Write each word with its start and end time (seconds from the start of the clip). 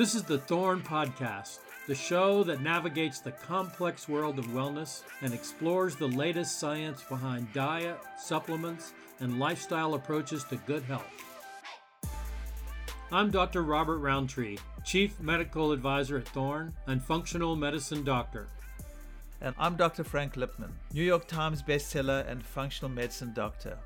This 0.00 0.14
is 0.14 0.22
the 0.22 0.38
Thorne 0.38 0.80
Podcast, 0.80 1.58
the 1.86 1.94
show 1.94 2.42
that 2.44 2.62
navigates 2.62 3.20
the 3.20 3.32
complex 3.32 4.08
world 4.08 4.38
of 4.38 4.46
wellness 4.46 5.02
and 5.20 5.34
explores 5.34 5.94
the 5.94 6.08
latest 6.08 6.58
science 6.58 7.02
behind 7.02 7.52
diet, 7.52 7.98
supplements, 8.18 8.94
and 9.20 9.38
lifestyle 9.38 9.92
approaches 9.92 10.42
to 10.44 10.56
good 10.56 10.82
health. 10.84 11.04
I'm 13.12 13.30
Dr. 13.30 13.62
Robert 13.62 13.98
Rountree, 13.98 14.56
Chief 14.86 15.20
Medical 15.20 15.70
Advisor 15.70 16.16
at 16.16 16.28
Thorne 16.28 16.72
and 16.86 17.04
Functional 17.04 17.54
Medicine 17.54 18.02
Doctor. 18.02 18.48
And 19.42 19.54
I'm 19.58 19.76
Dr. 19.76 20.02
Frank 20.02 20.32
Lipman, 20.32 20.70
New 20.94 21.04
York 21.04 21.26
Times 21.28 21.62
bestseller 21.62 22.26
and 22.26 22.42
functional 22.42 22.90
medicine 22.90 23.34
doctor. 23.34 23.76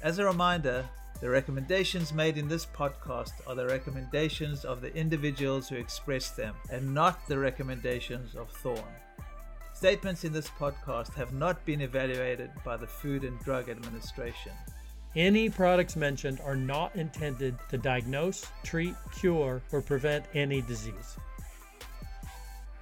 As 0.00 0.18
a 0.18 0.24
reminder, 0.24 0.88
the 1.20 1.28
recommendations 1.28 2.14
made 2.14 2.38
in 2.38 2.48
this 2.48 2.64
podcast 2.64 3.32
are 3.46 3.54
the 3.54 3.66
recommendations 3.66 4.64
of 4.64 4.80
the 4.80 4.94
individuals 4.96 5.68
who 5.68 5.76
express 5.76 6.30
them 6.30 6.54
and 6.70 6.94
not 6.94 7.26
the 7.28 7.38
recommendations 7.38 8.34
of 8.34 8.50
Thorne. 8.50 8.82
Statements 9.74 10.24
in 10.24 10.32
this 10.32 10.48
podcast 10.48 11.12
have 11.14 11.34
not 11.34 11.62
been 11.66 11.82
evaluated 11.82 12.50
by 12.64 12.78
the 12.78 12.86
Food 12.86 13.24
and 13.24 13.38
Drug 13.40 13.68
Administration. 13.68 14.52
Any 15.14 15.50
products 15.50 15.94
mentioned 15.94 16.40
are 16.40 16.56
not 16.56 16.96
intended 16.96 17.54
to 17.68 17.76
diagnose, 17.76 18.46
treat, 18.64 18.94
cure, 19.12 19.60
or 19.72 19.82
prevent 19.82 20.24
any 20.32 20.62
disease. 20.62 21.18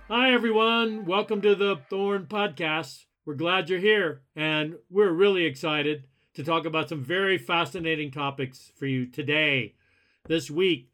Hi, 0.09 0.33
everyone. 0.33 1.07
Welcome 1.07 1.41
to 1.43 1.57
the 1.57 1.81
Thorne 1.91 2.27
Podcast. 2.27 3.05
We're 3.27 3.35
glad 3.35 3.69
you're 3.69 3.81
here, 3.81 4.23
and 4.37 4.77
we're 4.91 5.11
really 5.11 5.45
excited 5.45 6.05
to 6.39 6.45
talk 6.45 6.65
about 6.65 6.89
some 6.89 7.03
very 7.03 7.37
fascinating 7.37 8.13
topics 8.13 8.71
for 8.77 8.87
you 8.87 9.05
today. 9.07 9.75
This 10.29 10.49
week, 10.49 10.89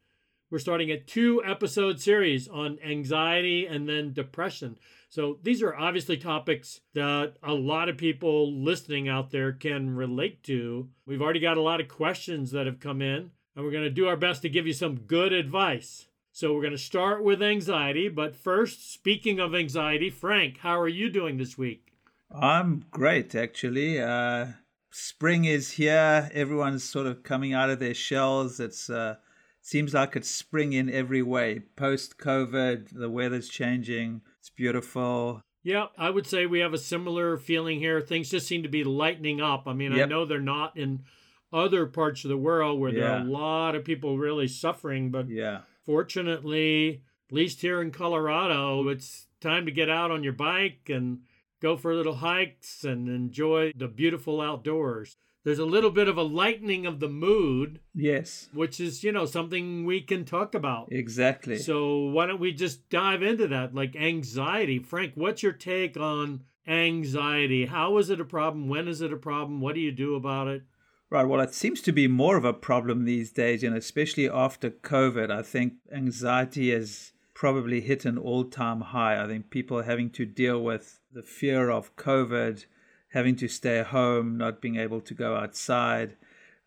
we're 0.49 0.57
starting 0.57 0.89
a 0.89 0.99
two 0.99 1.43
episode 1.45 2.01
series 2.01 2.47
on 2.47 2.79
anxiety 2.83 3.67
and 3.67 3.87
then 3.87 4.11
depression. 4.11 4.79
So, 5.07 5.37
these 5.43 5.61
are 5.61 5.75
obviously 5.75 6.17
topics 6.17 6.81
that 6.95 7.35
a 7.43 7.53
lot 7.53 7.89
of 7.89 7.95
people 7.95 8.51
listening 8.51 9.07
out 9.07 9.29
there 9.29 9.51
can 9.51 9.95
relate 9.95 10.41
to. 10.45 10.89
We've 11.05 11.21
already 11.21 11.41
got 11.41 11.57
a 11.57 11.61
lot 11.61 11.79
of 11.79 11.89
questions 11.89 12.49
that 12.49 12.65
have 12.65 12.79
come 12.79 13.03
in, 13.03 13.29
and 13.55 13.63
we're 13.63 13.71
going 13.71 13.83
to 13.83 13.91
do 13.91 14.07
our 14.07 14.17
best 14.17 14.41
to 14.41 14.49
give 14.49 14.65
you 14.65 14.73
some 14.73 15.01
good 15.01 15.31
advice. 15.31 16.07
So, 16.31 16.55
we're 16.55 16.61
going 16.61 16.71
to 16.71 16.79
start 16.79 17.23
with 17.23 17.43
anxiety. 17.43 18.09
But 18.09 18.35
first, 18.35 18.91
speaking 18.91 19.39
of 19.39 19.53
anxiety, 19.53 20.09
Frank, 20.09 20.57
how 20.61 20.79
are 20.79 20.87
you 20.87 21.07
doing 21.07 21.37
this 21.37 21.55
week? 21.55 21.93
I'm 22.31 22.85
great, 22.89 23.35
actually. 23.35 24.01
Uh, 24.01 24.47
spring 24.95 25.43
is 25.43 25.71
here. 25.71 26.29
Everyone's 26.33 26.83
sort 26.83 27.05
of 27.05 27.23
coming 27.23 27.53
out 27.53 27.69
of 27.69 27.79
their 27.79 27.93
shells. 27.93 28.59
It's 28.59 28.89
uh, 28.89 29.15
seems 29.61 29.93
like 29.93 30.15
it's 30.15 30.31
spring 30.31 30.73
in 30.73 30.89
every 30.89 31.21
way. 31.21 31.59
Post 31.75 32.17
COVID, 32.17 32.97
the 32.97 33.09
weather's 33.09 33.49
changing. 33.49 34.21
It's 34.39 34.49
beautiful. 34.49 35.41
Yeah, 35.63 35.87
I 35.97 36.11
would 36.11 36.27
say 36.27 36.45
we 36.45 36.59
have 36.59 36.73
a 36.73 36.77
similar 36.77 37.37
feeling 37.37 37.79
here. 37.79 37.99
Things 37.99 38.29
just 38.29 38.47
seem 38.47 38.63
to 38.63 38.69
be 38.69 38.83
lightening 38.83 39.41
up. 39.41 39.63
I 39.67 39.73
mean, 39.73 39.91
yep. 39.91 40.05
I 40.05 40.09
know 40.09 40.25
they're 40.25 40.39
not 40.39 40.77
in 40.77 41.03
other 41.51 41.87
parts 41.87 42.23
of 42.23 42.29
the 42.29 42.37
world 42.37 42.79
where 42.79 42.91
yeah. 42.91 42.99
there 42.99 43.09
are 43.11 43.21
a 43.21 43.23
lot 43.23 43.75
of 43.75 43.83
people 43.83 44.17
really 44.17 44.47
suffering, 44.47 45.09
but 45.09 45.27
yeah. 45.27 45.61
fortunately, 45.85 47.01
at 47.29 47.35
least 47.35 47.61
here 47.61 47.81
in 47.81 47.91
Colorado, 47.91 48.87
it's 48.87 49.27
time 49.41 49.65
to 49.65 49.71
get 49.71 49.89
out 49.89 50.11
on 50.11 50.23
your 50.23 50.33
bike 50.33 50.89
and 50.89 51.19
go 51.61 51.77
for 51.77 51.93
little 51.95 52.15
hikes 52.15 52.83
and 52.83 53.07
enjoy 53.07 53.71
the 53.75 53.87
beautiful 53.87 54.41
outdoors. 54.41 55.17
There's 55.43 55.59
a 55.59 55.65
little 55.65 55.91
bit 55.91 56.07
of 56.07 56.17
a 56.17 56.23
lightening 56.23 56.87
of 56.87 56.99
the 56.99 57.07
mood. 57.07 57.79
Yes. 57.93 58.49
Which 58.51 58.79
is, 58.79 59.03
you 59.03 59.11
know, 59.11 59.27
something 59.27 59.85
we 59.85 60.01
can 60.01 60.25
talk 60.25 60.55
about. 60.55 60.91
Exactly. 60.91 61.59
So 61.59 62.05
why 62.05 62.25
don't 62.25 62.39
we 62.39 62.51
just 62.51 62.89
dive 62.89 63.21
into 63.21 63.47
that? 63.49 63.75
Like 63.75 63.95
anxiety. 63.95 64.79
Frank, 64.79 65.13
what's 65.13 65.43
your 65.43 65.53
take 65.53 65.97
on 65.97 66.45
anxiety? 66.67 67.67
How 67.67 67.97
is 67.99 68.09
it 68.09 68.19
a 68.19 68.25
problem? 68.25 68.67
When 68.67 68.87
is 68.87 69.01
it 69.01 69.13
a 69.13 69.17
problem? 69.17 69.61
What 69.61 69.75
do 69.75 69.81
you 69.81 69.91
do 69.91 70.15
about 70.15 70.47
it? 70.47 70.63
Right. 71.11 71.27
Well, 71.27 71.41
it 71.41 71.53
seems 71.53 71.81
to 71.81 71.91
be 71.91 72.07
more 72.07 72.37
of 72.37 72.45
a 72.45 72.51
problem 72.51 73.05
these 73.05 73.31
days, 73.31 73.63
and 73.63 73.77
especially 73.77 74.27
after 74.27 74.71
COVID. 74.71 75.29
I 75.29 75.43
think 75.43 75.73
anxiety 75.93 76.71
has 76.71 77.11
probably 77.35 77.81
hit 77.81 78.05
an 78.05 78.17
all 78.17 78.45
time 78.45 78.81
high. 78.81 79.21
I 79.21 79.27
think 79.27 79.51
people 79.51 79.83
having 79.83 80.09
to 80.11 80.25
deal 80.25 80.63
with 80.63 80.99
the 81.13 81.21
fear 81.21 81.69
of 81.69 81.95
COVID, 81.97 82.65
having 83.09 83.35
to 83.35 83.47
stay 83.47 83.83
home, 83.83 84.37
not 84.37 84.61
being 84.61 84.77
able 84.77 85.01
to 85.01 85.13
go 85.13 85.35
outside, 85.35 86.15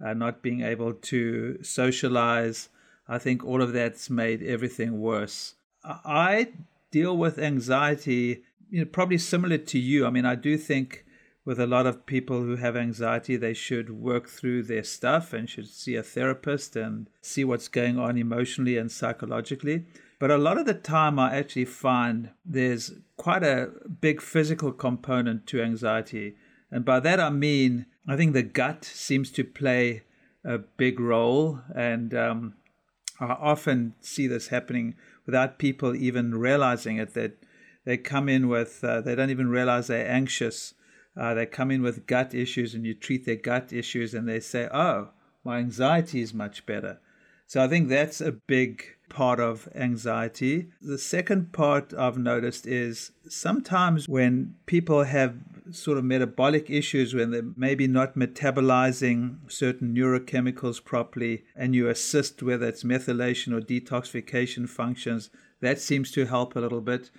uh, 0.04 0.14
not 0.14 0.42
being 0.42 0.60
able 0.60 0.92
to 0.92 1.58
socialize. 1.62 2.68
I 3.08 3.18
think 3.18 3.44
all 3.44 3.62
of 3.62 3.72
that's 3.72 4.10
made 4.10 4.42
everything 4.42 5.00
worse. 5.00 5.54
I 5.82 6.48
deal 6.90 7.16
with 7.16 7.38
anxiety, 7.38 8.44
you 8.70 8.80
know, 8.80 8.84
probably 8.84 9.18
similar 9.18 9.58
to 9.58 9.78
you. 9.78 10.06
I 10.06 10.10
mean, 10.10 10.26
I 10.26 10.34
do 10.34 10.58
think 10.58 11.06
with 11.46 11.58
a 11.58 11.66
lot 11.66 11.86
of 11.86 12.04
people 12.04 12.42
who 12.42 12.56
have 12.56 12.76
anxiety, 12.76 13.36
they 13.36 13.54
should 13.54 13.88
work 13.88 14.28
through 14.28 14.64
their 14.64 14.84
stuff 14.84 15.32
and 15.32 15.48
should 15.48 15.66
see 15.66 15.94
a 15.94 16.02
therapist 16.02 16.76
and 16.76 17.08
see 17.22 17.42
what's 17.42 17.68
going 17.68 17.98
on 17.98 18.18
emotionally 18.18 18.76
and 18.76 18.92
psychologically. 18.92 19.86
But 20.18 20.30
a 20.30 20.38
lot 20.38 20.58
of 20.58 20.66
the 20.66 20.74
time, 20.74 21.18
I 21.18 21.36
actually 21.36 21.64
find 21.64 22.30
there's 22.44 22.92
quite 23.16 23.44
a 23.44 23.70
big 24.00 24.20
physical 24.20 24.72
component 24.72 25.46
to 25.48 25.62
anxiety. 25.62 26.36
And 26.70 26.84
by 26.84 27.00
that, 27.00 27.20
I 27.20 27.30
mean, 27.30 27.86
I 28.06 28.16
think 28.16 28.32
the 28.32 28.42
gut 28.42 28.84
seems 28.84 29.30
to 29.32 29.44
play 29.44 30.02
a 30.44 30.58
big 30.58 30.98
role. 30.98 31.60
And 31.74 32.14
um, 32.14 32.54
I 33.20 33.26
often 33.26 33.94
see 34.00 34.26
this 34.26 34.48
happening 34.48 34.96
without 35.24 35.58
people 35.58 35.94
even 35.94 36.34
realizing 36.34 36.96
it, 36.96 37.14
that 37.14 37.42
they 37.84 37.96
come 37.96 38.28
in 38.28 38.48
with, 38.48 38.82
uh, 38.82 39.00
they 39.00 39.14
don't 39.14 39.30
even 39.30 39.48
realize 39.48 39.86
they're 39.86 40.10
anxious. 40.10 40.74
Uh, 41.16 41.34
they 41.34 41.46
come 41.46 41.70
in 41.70 41.82
with 41.82 42.06
gut 42.06 42.34
issues, 42.34 42.74
and 42.74 42.84
you 42.84 42.94
treat 42.94 43.24
their 43.24 43.36
gut 43.36 43.72
issues, 43.72 44.14
and 44.14 44.28
they 44.28 44.40
say, 44.40 44.68
Oh, 44.72 45.10
my 45.44 45.58
anxiety 45.58 46.20
is 46.20 46.34
much 46.34 46.66
better. 46.66 46.98
So 47.46 47.62
I 47.62 47.68
think 47.68 47.88
that's 47.88 48.20
a 48.20 48.32
big 48.32 48.96
part 49.08 49.40
of 49.40 49.68
anxiety. 49.74 50.68
The 50.80 50.98
second 50.98 51.52
part 51.52 51.92
I've 51.94 52.18
noticed 52.18 52.66
is 52.66 53.12
sometimes 53.28 54.08
when 54.08 54.54
people 54.66 55.04
have 55.04 55.36
sort 55.70 55.98
of 55.98 56.04
metabolic 56.04 56.70
issues, 56.70 57.14
when 57.14 57.30
they're 57.30 57.42
maybe 57.56 57.86
not 57.86 58.14
metabolizing 58.14 59.50
certain 59.50 59.94
neurochemicals 59.94 60.82
properly, 60.82 61.44
and 61.54 61.74
you 61.74 61.88
assist 61.88 62.42
whether 62.42 62.66
it's 62.66 62.84
methylation 62.84 63.52
or 63.52 63.60
detoxification 63.60 64.68
functions, 64.68 65.30
that 65.60 65.80
seems 65.80 66.10
to 66.12 66.26
help 66.26 66.56
a 66.56 66.60
little 66.60 66.80
bit. 66.80 67.10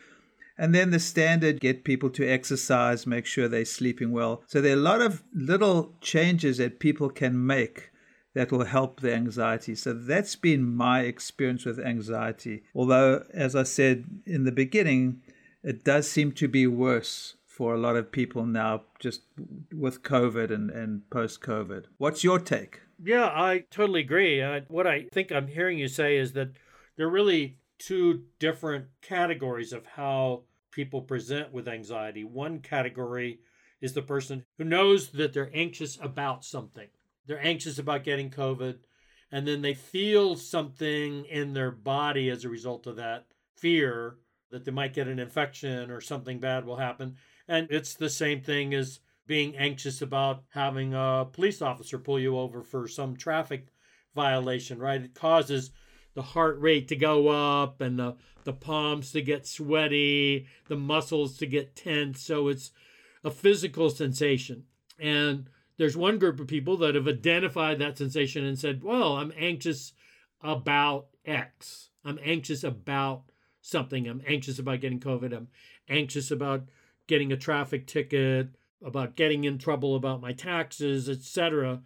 And 0.58 0.76
then 0.76 0.92
the 0.92 1.00
standard 1.00 1.62
get 1.62 1.86
people 1.86 2.10
to 2.10 2.28
exercise, 2.28 3.08
make 3.08 3.26
sure 3.26 3.48
they're 3.48 3.64
sleeping 3.64 4.12
well. 4.12 4.44
So 4.48 4.60
there 4.60 4.74
are 4.74 4.80
a 4.80 4.82
lot 4.82 5.02
of 5.02 5.24
little 5.34 5.94
changes 6.02 6.58
that 6.58 6.80
people 6.80 7.10
can 7.10 7.46
make 7.46 7.92
that 8.34 8.52
will 8.52 8.66
help 8.66 9.00
the 9.00 9.14
anxiety. 9.14 9.76
So 9.76 9.94
that's 9.94 10.36
been 10.36 10.64
my 10.64 11.02
experience 11.02 11.66
with 11.66 11.80
anxiety. 11.80 12.64
Although, 12.76 13.26
as 13.34 13.56
I 13.56 13.64
said 13.64 14.06
in 14.26 14.44
the 14.44 14.52
beginning, 14.52 15.22
it 15.64 15.84
does 15.84 16.10
seem 16.10 16.32
to 16.34 16.48
be 16.48 16.68
worse 16.68 17.36
for 17.46 17.74
a 17.74 17.78
lot 17.78 17.98
of 17.98 18.12
people 18.12 18.46
now, 18.46 18.84
just 19.00 19.24
with 19.74 20.04
COVID 20.04 20.52
and, 20.52 20.70
and 20.70 21.10
post 21.10 21.42
COVID. 21.42 21.86
What's 21.98 22.24
your 22.24 22.40
take? 22.40 22.82
Yeah, 23.04 23.26
I 23.26 23.66
totally 23.72 24.02
agree. 24.02 24.42
Uh, 24.42 24.62
what 24.68 24.88
I 24.88 25.08
think 25.12 25.32
I'm 25.32 25.48
hearing 25.48 25.78
you 25.78 25.88
say 25.88 26.18
is 26.18 26.34
that 26.34 26.52
there 26.96 27.08
are 27.08 27.12
really 27.12 27.58
two 27.78 28.24
different 28.40 28.86
categories 29.02 29.74
of 29.74 29.86
how 29.86 30.44
people 30.72 31.02
present 31.02 31.52
with 31.52 31.68
anxiety. 31.68 32.24
One 32.24 32.60
category 32.60 33.40
is 33.82 33.94
the 33.94 34.02
person 34.02 34.46
who 34.58 34.64
knows 34.64 35.10
that 35.12 35.34
they're 35.34 35.52
anxious 35.54 35.98
about 36.02 36.46
something 36.46 36.88
they're 37.30 37.46
anxious 37.46 37.78
about 37.78 38.04
getting 38.04 38.32
COVID, 38.32 38.80
and 39.32 39.48
then 39.48 39.62
they 39.62 39.76
feel 39.76 40.36
something 40.36 41.26
in 41.26 41.54
their 41.54 41.70
body 41.70 42.28
as 42.30 42.44
a 42.44 42.50
result 42.50 42.88
of 42.88 42.96
that 42.96 43.28
fear 43.56 44.18
that 44.50 44.66
they 44.66 44.72
might 44.72 44.96
get 44.96 45.08
an 45.08 45.20
infection 45.20 45.92
or 45.92 46.02
something 46.02 46.40
bad 46.40 46.66
will 46.66 46.78
happen. 46.78 47.18
And 47.48 47.68
it's 47.70 47.94
the 47.94 48.10
same 48.10 48.42
thing 48.42 48.74
as 48.74 49.00
being 49.28 49.56
anxious 49.56 50.02
about 50.02 50.42
having 50.50 50.96
a 50.96 51.28
police 51.32 51.62
officer 51.62 52.00
pull 52.00 52.20
you 52.20 52.36
over 52.36 52.64
for 52.64 52.88
some 52.88 53.16
traffic 53.16 53.68
violation, 54.16 54.80
right? 54.80 55.04
It 55.04 55.14
causes 55.14 55.70
the 56.16 56.24
heart 56.24 56.60
rate 56.60 56.88
to 56.88 56.96
go 56.96 57.28
up 57.28 57.80
and 57.80 58.00
the, 58.00 58.16
the 58.44 58.54
palms 58.54 59.12
to 59.12 59.22
get 59.22 59.46
sweaty, 59.46 60.48
the 60.68 60.78
muscles 60.78 61.38
to 61.38 61.46
get 61.46 61.76
tense. 61.76 62.24
So 62.24 62.48
it's 62.48 62.72
a 63.24 63.30
physical 63.30 63.92
sensation. 63.92 64.64
And 64.98 65.48
there's 65.80 65.96
one 65.96 66.20
group 66.20 66.42
of 66.42 66.48
people 66.48 66.76
that 66.76 66.94
have 66.94 67.08
identified 67.08 67.80
that 67.80 67.98
sensation 67.98 68.44
and 68.44 68.60
said, 68.60 68.84
well, 68.84 69.16
I'm 69.16 69.32
anxious 69.38 69.94
about 70.42 71.08
X. 71.26 71.90
I'm 72.04 72.20
anxious 72.22 72.66
about 72.66 73.24
something. 73.62 74.06
I'm 74.06 74.22
anxious 74.28 74.60
about 74.60 74.82
getting 74.82 75.00
COVID. 75.00 75.34
I'm 75.34 75.48
anxious 75.88 76.32
about 76.32 76.66
getting 77.08 77.32
a 77.32 77.38
traffic 77.38 77.88
ticket, 77.88 78.50
about 78.84 79.16
getting 79.16 79.46
in 79.46 79.58
trouble 79.58 79.96
about 79.96 80.20
my 80.20 80.34
taxes, 80.34 81.08
etc. 81.08 81.80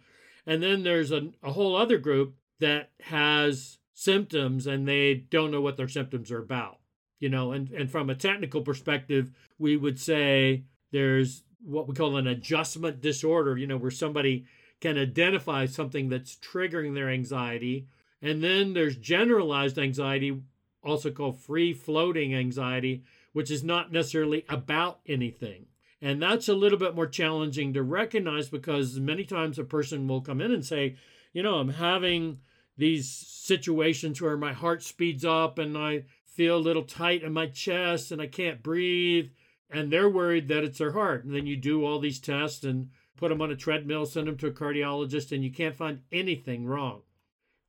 And 0.44 0.60
then 0.60 0.82
there's 0.82 1.12
a, 1.12 1.30
a 1.44 1.52
whole 1.52 1.76
other 1.76 1.98
group 1.98 2.34
that 2.58 2.90
has 3.00 3.78
symptoms 3.92 4.66
and 4.66 4.88
they 4.88 5.14
don't 5.14 5.52
know 5.52 5.60
what 5.60 5.76
their 5.76 5.88
symptoms 5.88 6.32
are 6.32 6.42
about. 6.42 6.80
You 7.20 7.28
know, 7.28 7.52
and, 7.52 7.70
and 7.70 7.88
from 7.88 8.10
a 8.10 8.16
technical 8.16 8.62
perspective, 8.62 9.30
we 9.56 9.76
would 9.76 10.00
say 10.00 10.64
there's 10.90 11.44
what 11.64 11.88
we 11.88 11.94
call 11.94 12.16
an 12.16 12.26
adjustment 12.26 13.00
disorder, 13.00 13.56
you 13.56 13.66
know, 13.66 13.76
where 13.76 13.90
somebody 13.90 14.44
can 14.80 14.98
identify 14.98 15.66
something 15.66 16.08
that's 16.08 16.36
triggering 16.36 16.94
their 16.94 17.08
anxiety. 17.08 17.88
And 18.20 18.42
then 18.42 18.74
there's 18.74 18.96
generalized 18.96 19.78
anxiety, 19.78 20.42
also 20.82 21.10
called 21.10 21.40
free 21.40 21.72
floating 21.72 22.34
anxiety, 22.34 23.04
which 23.32 23.50
is 23.50 23.64
not 23.64 23.92
necessarily 23.92 24.44
about 24.48 25.00
anything. 25.06 25.66
And 26.00 26.20
that's 26.20 26.48
a 26.48 26.54
little 26.54 26.78
bit 26.78 26.94
more 26.94 27.06
challenging 27.06 27.72
to 27.72 27.82
recognize 27.82 28.50
because 28.50 29.00
many 29.00 29.24
times 29.24 29.58
a 29.58 29.64
person 29.64 30.06
will 30.06 30.20
come 30.20 30.40
in 30.40 30.52
and 30.52 30.64
say, 30.64 30.96
you 31.32 31.42
know, 31.42 31.54
I'm 31.54 31.70
having 31.70 32.40
these 32.76 33.08
situations 33.08 34.20
where 34.20 34.36
my 34.36 34.52
heart 34.52 34.82
speeds 34.82 35.24
up 35.24 35.58
and 35.58 35.78
I 35.78 36.04
feel 36.26 36.56
a 36.56 36.58
little 36.58 36.82
tight 36.82 37.22
in 37.22 37.32
my 37.32 37.46
chest 37.46 38.12
and 38.12 38.20
I 38.20 38.26
can't 38.26 38.62
breathe. 38.62 39.30
And 39.74 39.90
they're 39.90 40.08
worried 40.08 40.46
that 40.48 40.62
it's 40.62 40.78
their 40.78 40.92
heart. 40.92 41.24
And 41.24 41.34
then 41.34 41.46
you 41.46 41.56
do 41.56 41.84
all 41.84 41.98
these 41.98 42.20
tests 42.20 42.62
and 42.62 42.90
put 43.16 43.30
them 43.30 43.42
on 43.42 43.50
a 43.50 43.56
treadmill, 43.56 44.06
send 44.06 44.28
them 44.28 44.36
to 44.36 44.46
a 44.46 44.52
cardiologist, 44.52 45.32
and 45.32 45.42
you 45.42 45.50
can't 45.50 45.76
find 45.76 46.00
anything 46.12 46.64
wrong. 46.64 47.02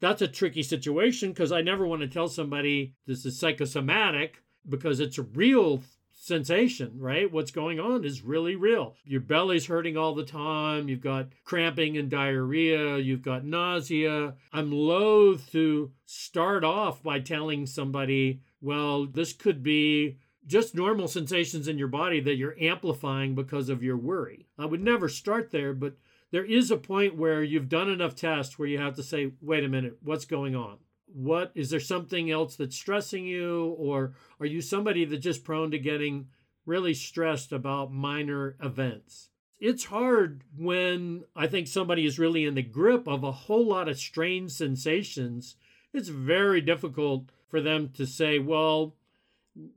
That's 0.01 0.21
a 0.21 0.27
tricky 0.27 0.61
situation 0.61 1.29
because 1.29 1.51
I 1.51 1.61
never 1.61 1.87
want 1.87 2.03
to 2.03 2.07
tell 2.07 2.27
somebody 2.27 2.93
this 3.07 3.25
is 3.25 3.39
psychosomatic 3.39 4.43
because 4.69 4.99
it's 4.99 5.17
a 5.17 5.23
real 5.23 5.81
sensation, 6.11 6.91
right? 6.99 7.31
What's 7.31 7.51
going 7.51 7.79
on 7.79 8.05
is 8.05 8.21
really 8.21 8.55
real. 8.55 8.95
Your 9.03 9.21
belly's 9.21 9.65
hurting 9.65 9.97
all 9.97 10.13
the 10.13 10.23
time. 10.23 10.87
You've 10.87 11.01
got 11.01 11.29
cramping 11.43 11.97
and 11.97 12.09
diarrhea. 12.09 12.97
You've 12.97 13.23
got 13.23 13.45
nausea. 13.45 14.35
I'm 14.53 14.71
loath 14.71 15.51
to 15.53 15.91
start 16.05 16.63
off 16.63 17.01
by 17.01 17.19
telling 17.19 17.65
somebody, 17.65 18.41
well, 18.61 19.05
this 19.05 19.33
could 19.33 19.63
be 19.63 20.17
just 20.45 20.75
normal 20.75 21.07
sensations 21.07 21.67
in 21.67 21.77
your 21.77 21.87
body 21.87 22.19
that 22.19 22.35
you're 22.35 22.59
amplifying 22.59 23.35
because 23.35 23.69
of 23.69 23.83
your 23.83 23.97
worry. 23.97 24.47
I 24.57 24.65
would 24.65 24.81
never 24.81 25.09
start 25.09 25.51
there, 25.51 25.73
but 25.73 25.95
there 26.31 26.45
is 26.45 26.71
a 26.71 26.77
point 26.77 27.15
where 27.15 27.43
you've 27.43 27.69
done 27.69 27.89
enough 27.89 28.15
tests 28.15 28.59
where 28.59 28.67
you 28.67 28.77
have 28.77 28.95
to 28.95 29.03
say, 29.03 29.31
wait 29.41 29.63
a 29.63 29.69
minute, 29.69 29.97
what's 30.01 30.25
going 30.25 30.55
on? 30.55 30.77
what 31.15 31.51
is 31.55 31.69
there 31.69 31.79
something 31.79 32.29
else 32.29 32.57
that's 32.57 32.75
stressing 32.75 33.25
you 33.25 33.75
or 33.77 34.13
are 34.39 34.45
you 34.45 34.61
somebody 34.61 35.05
that's 35.05 35.23
just 35.23 35.45
prone 35.45 35.71
to 35.71 35.79
getting 35.79 36.27
really 36.65 36.93
stressed 36.93 37.53
about 37.53 37.91
minor 37.91 38.57
events 38.61 39.29
it's 39.57 39.85
hard 39.85 40.43
when 40.57 41.23
i 41.33 41.47
think 41.47 41.67
somebody 41.67 42.05
is 42.05 42.19
really 42.19 42.43
in 42.43 42.55
the 42.55 42.61
grip 42.61 43.07
of 43.07 43.23
a 43.23 43.31
whole 43.31 43.65
lot 43.65 43.87
of 43.87 43.97
strange 43.97 44.51
sensations 44.51 45.55
it's 45.93 46.09
very 46.09 46.59
difficult 46.59 47.29
for 47.47 47.61
them 47.61 47.89
to 47.89 48.05
say 48.05 48.37
well 48.37 48.93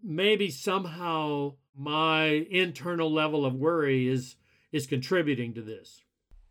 maybe 0.02 0.50
somehow 0.50 1.54
my 1.76 2.46
internal 2.50 3.12
level 3.12 3.44
of 3.44 3.54
worry 3.54 4.08
is 4.08 4.36
is 4.72 4.86
contributing 4.86 5.54
to 5.54 5.62
this 5.62 6.02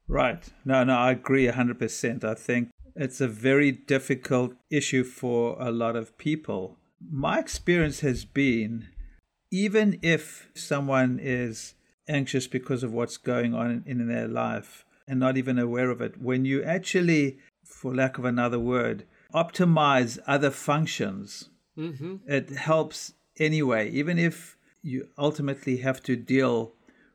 right 0.07 0.49
no 0.65 0.83
no 0.83 0.95
i 0.95 1.11
agree 1.11 1.47
100% 1.47 2.23
i 2.23 2.33
think 2.33 2.69
it's 2.97 3.21
a 3.21 3.27
very 3.27 3.71
difficult 3.71 4.53
issue 4.71 5.03
for 5.03 5.55
a 5.59 5.71
lot 5.71 5.95
of 5.95 6.17
people. 6.17 6.77
My 6.99 7.39
experience 7.39 7.99
has 7.99 8.25
been 8.25 8.87
even 9.51 9.99
if 10.01 10.49
someone 10.55 11.19
is 11.21 11.75
anxious 12.07 12.47
because 12.47 12.83
of 12.83 12.91
what's 12.91 13.17
going 13.17 13.53
on 13.53 13.83
in 13.85 14.07
their 14.07 14.27
life 14.27 14.83
and 15.07 15.19
not 15.19 15.37
even 15.37 15.59
aware 15.59 15.89
of 15.91 16.01
it, 16.01 16.19
when 16.19 16.43
you 16.43 16.63
actually, 16.63 17.37
for 17.63 17.93
lack 17.93 18.17
of 18.17 18.25
another 18.25 18.59
word, 18.59 19.05
optimize 19.33 20.17
other 20.25 20.49
functions, 20.49 21.49
mm-hmm. 21.77 22.15
it 22.25 22.49
helps 22.49 23.13
anyway, 23.39 23.89
even 23.91 24.17
if 24.17 24.57
you 24.81 25.09
ultimately 25.17 25.77
have 25.77 26.01
to 26.03 26.15
deal 26.15 26.73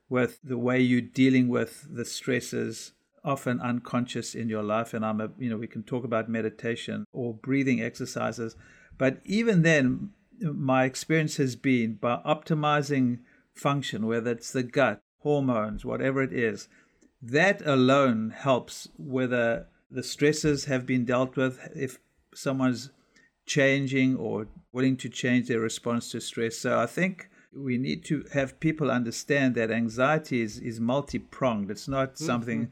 with 0.08 0.38
the 0.44 0.58
way 0.58 0.78
you're 0.78 1.00
dealing 1.00 1.48
with 1.48 1.86
the 1.90 2.04
stresses 2.04 2.92
often 3.24 3.60
unconscious 3.60 4.34
in 4.34 4.48
your 4.48 4.62
life 4.62 4.92
and 4.92 5.06
i'm 5.06 5.20
a 5.20 5.30
you 5.38 5.48
know 5.48 5.56
we 5.56 5.66
can 5.66 5.82
talk 5.82 6.04
about 6.04 6.28
meditation 6.28 7.06
or 7.12 7.32
breathing 7.32 7.80
exercises 7.80 8.56
but 8.98 9.20
even 9.24 9.62
then 9.62 10.10
my 10.40 10.84
experience 10.84 11.36
has 11.36 11.54
been 11.56 11.94
by 11.94 12.20
optimizing 12.26 13.20
function 13.54 14.06
whether 14.06 14.32
it's 14.32 14.52
the 14.52 14.62
gut 14.62 15.00
hormones 15.20 15.84
whatever 15.84 16.20
it 16.20 16.32
is 16.32 16.69
that 17.22 17.64
alone 17.64 18.34
helps 18.36 18.88
whether 18.98 19.66
the 19.90 20.02
stresses 20.02 20.64
have 20.64 20.84
been 20.84 21.04
dealt 21.04 21.36
with 21.36 21.70
if 21.76 21.98
someone's 22.34 22.90
changing 23.47 24.17
or 24.17 24.47
willing 24.73 24.97
to 24.97 25.09
change 25.09 25.49
their 25.49 25.61
response 25.61 26.11
to 26.11 26.21
stress 26.21 26.59
so 26.59 26.79
i 26.79 26.87
think 26.87 27.29
we 27.55 27.77
need 27.77 28.05
to 28.05 28.25
have 28.33 28.59
people 28.61 28.91
understand 28.91 29.55
that 29.55 29.71
anxiety 29.71 30.41
is, 30.41 30.59
is 30.59 30.81
multi-pronged 30.81 31.71
it's 31.71 31.89
not 31.89 32.15
mm-hmm. 32.15 32.25
something 32.25 32.71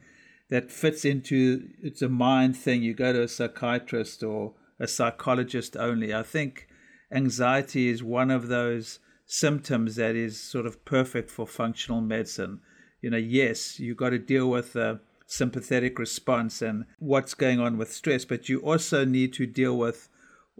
that 0.50 0.70
fits 0.70 1.04
into 1.04 1.68
it's 1.80 2.02
a 2.02 2.08
mind 2.08 2.56
thing. 2.56 2.82
You 2.82 2.92
go 2.92 3.12
to 3.12 3.22
a 3.22 3.28
psychiatrist 3.28 4.22
or 4.22 4.52
a 4.78 4.86
psychologist 4.86 5.76
only. 5.76 6.12
I 6.12 6.22
think 6.22 6.68
anxiety 7.12 7.88
is 7.88 8.02
one 8.02 8.30
of 8.30 8.48
those 8.48 8.98
symptoms 9.26 9.96
that 9.96 10.16
is 10.16 10.40
sort 10.40 10.66
of 10.66 10.84
perfect 10.84 11.30
for 11.30 11.46
functional 11.46 12.00
medicine. 12.00 12.60
You 13.00 13.10
know, 13.10 13.16
yes, 13.16 13.78
you've 13.78 13.96
got 13.96 14.10
to 14.10 14.18
deal 14.18 14.50
with 14.50 14.72
the 14.72 15.00
sympathetic 15.26 15.98
response 15.98 16.60
and 16.60 16.84
what's 16.98 17.34
going 17.34 17.60
on 17.60 17.78
with 17.78 17.92
stress, 17.92 18.24
but 18.24 18.48
you 18.48 18.58
also 18.58 19.04
need 19.04 19.32
to 19.34 19.46
deal 19.46 19.78
with 19.78 20.08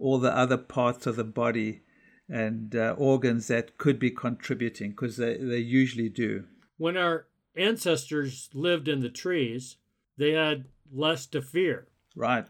all 0.01 0.17
the 0.19 0.35
other 0.35 0.57
parts 0.57 1.05
of 1.05 1.15
the 1.15 1.23
body 1.23 1.81
and 2.27 2.75
uh, 2.75 2.95
organs 2.97 3.47
that 3.47 3.77
could 3.77 3.99
be 3.99 4.09
contributing 4.09 4.91
because 4.91 5.17
they, 5.17 5.37
they 5.37 5.57
usually 5.57 6.09
do. 6.09 6.45
When 6.77 6.97
our 6.97 7.27
ancestors 7.55 8.49
lived 8.53 8.87
in 8.87 9.01
the 9.01 9.09
trees, 9.09 9.77
they 10.17 10.31
had 10.31 10.65
less 10.91 11.25
to 11.27 11.41
fear. 11.41 11.87
Right. 12.15 12.45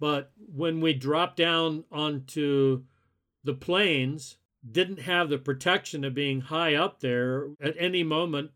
But 0.00 0.32
when 0.36 0.80
we 0.80 0.94
dropped 0.94 1.36
down 1.36 1.84
onto 1.90 2.84
the 3.44 3.54
plains, 3.54 4.36
didn't 4.70 5.00
have 5.00 5.28
the 5.28 5.38
protection 5.38 6.04
of 6.04 6.14
being 6.14 6.40
high 6.40 6.74
up 6.74 7.00
there. 7.00 7.48
At 7.60 7.74
any 7.78 8.02
moment, 8.02 8.50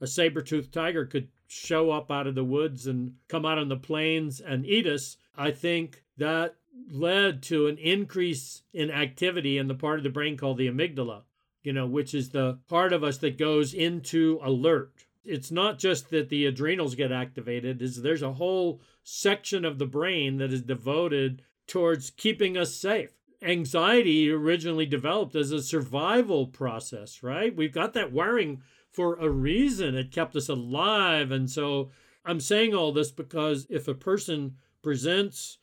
a 0.00 0.06
saber-toothed 0.06 0.72
tiger 0.72 1.06
could 1.06 1.28
show 1.46 1.90
up 1.90 2.10
out 2.10 2.26
of 2.26 2.34
the 2.34 2.44
woods 2.44 2.86
and 2.86 3.14
come 3.28 3.46
out 3.46 3.58
on 3.58 3.68
the 3.68 3.76
plains 3.76 4.40
and 4.40 4.66
eat 4.66 4.86
us. 4.86 5.16
I 5.36 5.50
think 5.50 6.02
that 6.18 6.56
led 6.90 7.42
to 7.44 7.66
an 7.66 7.78
increase 7.78 8.62
in 8.72 8.90
activity 8.90 9.58
in 9.58 9.68
the 9.68 9.74
part 9.74 9.98
of 9.98 10.04
the 10.04 10.10
brain 10.10 10.36
called 10.36 10.58
the 10.58 10.68
amygdala, 10.68 11.22
you 11.62 11.72
know, 11.72 11.86
which 11.86 12.14
is 12.14 12.30
the 12.30 12.58
part 12.68 12.92
of 12.92 13.04
us 13.04 13.18
that 13.18 13.38
goes 13.38 13.74
into 13.74 14.40
alert. 14.42 15.06
It's 15.24 15.50
not 15.50 15.78
just 15.78 16.10
that 16.10 16.28
the 16.28 16.46
adrenals 16.46 16.94
get 16.94 17.12
activated 17.12 17.82
is 17.82 18.00
there's 18.00 18.22
a 18.22 18.34
whole 18.34 18.80
section 19.02 19.64
of 19.64 19.78
the 19.78 19.86
brain 19.86 20.38
that 20.38 20.52
is 20.52 20.62
devoted 20.62 21.42
towards 21.66 22.10
keeping 22.10 22.56
us 22.56 22.74
safe. 22.74 23.10
Anxiety 23.42 24.30
originally 24.30 24.86
developed 24.86 25.36
as 25.36 25.52
a 25.52 25.62
survival 25.62 26.46
process 26.46 27.22
right? 27.22 27.54
We've 27.54 27.72
got 27.72 27.92
that 27.94 28.12
wiring 28.12 28.62
for 28.90 29.16
a 29.16 29.28
reason. 29.28 29.94
It 29.94 30.10
kept 30.10 30.34
us 30.34 30.48
alive. 30.48 31.30
And 31.30 31.50
so 31.50 31.90
i'm 32.24 32.40
saying 32.40 32.74
all 32.74 32.92
this 32.92 33.10
because 33.10 33.66
if 33.70 33.88
a 33.88 33.94
person 33.94 34.56
presents 34.82 35.57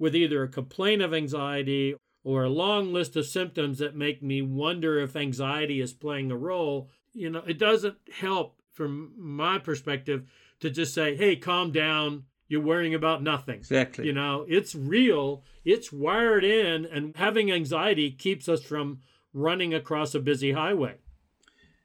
with 0.00 0.16
either 0.16 0.42
a 0.42 0.48
complaint 0.48 1.00
of 1.00 1.14
anxiety 1.14 1.94
or 2.24 2.42
a 2.42 2.50
long 2.50 2.92
list 2.92 3.14
of 3.14 3.24
symptoms 3.24 3.78
that 3.78 3.94
make 3.94 4.20
me 4.20 4.42
wonder 4.42 4.98
if 4.98 5.14
anxiety 5.14 5.80
is 5.80 5.92
playing 5.92 6.32
a 6.32 6.36
role 6.36 6.90
you 7.12 7.30
know 7.30 7.42
it 7.46 7.58
doesn't 7.58 7.96
help 8.12 8.60
from 8.72 9.12
my 9.16 9.58
perspective 9.58 10.24
to 10.60 10.70
just 10.70 10.94
say, 10.94 11.16
hey, 11.16 11.36
calm 11.36 11.72
down. 11.72 12.24
You're 12.48 12.60
worrying 12.60 12.94
about 12.94 13.22
nothing. 13.22 13.56
Exactly. 13.56 14.06
You 14.06 14.12
know, 14.12 14.44
it's 14.48 14.74
real, 14.74 15.44
it's 15.64 15.92
wired 15.92 16.44
in, 16.44 16.84
and 16.84 17.16
having 17.16 17.52
anxiety 17.52 18.10
keeps 18.10 18.48
us 18.48 18.62
from 18.62 19.00
running 19.32 19.72
across 19.72 20.14
a 20.14 20.20
busy 20.20 20.52
highway. 20.52 20.96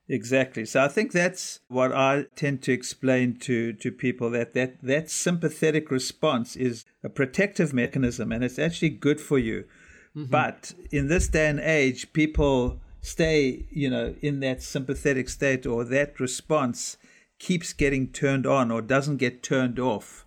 Exactly. 0.08 0.66
So 0.66 0.84
I 0.84 0.88
think 0.88 1.12
that's 1.12 1.60
what 1.68 1.92
I 1.92 2.26
tend 2.36 2.62
to 2.64 2.72
explain 2.72 3.38
to, 3.40 3.74
to 3.74 3.92
people 3.92 4.30
that, 4.32 4.54
that 4.54 4.82
that 4.84 5.10
sympathetic 5.10 5.90
response 5.90 6.56
is 6.56 6.86
a 7.04 7.10
protective 7.10 7.74
mechanism 7.74 8.32
and 8.32 8.44
it's 8.44 8.60
actually 8.60 8.90
good 8.90 9.20
for 9.20 9.40
you. 9.40 9.66
Mm-hmm. 10.16 10.30
But 10.30 10.74
in 10.92 11.08
this 11.08 11.28
day 11.28 11.48
and 11.48 11.60
age, 11.60 12.14
people 12.14 12.80
stay, 13.02 13.66
you 13.72 13.90
know, 13.90 14.16
in 14.22 14.42
that 14.42 14.62
sympathetic 14.62 15.28
state 15.28 15.66
or 15.66 15.84
that 15.84 16.20
response 16.20 16.98
keeps 17.40 17.74
getting 17.74 18.08
turned 18.08 18.46
on 18.46 18.72
or 18.72 18.82
doesn't 18.82 19.18
get 19.18 19.42
turned 19.42 19.80
off. 19.80 20.26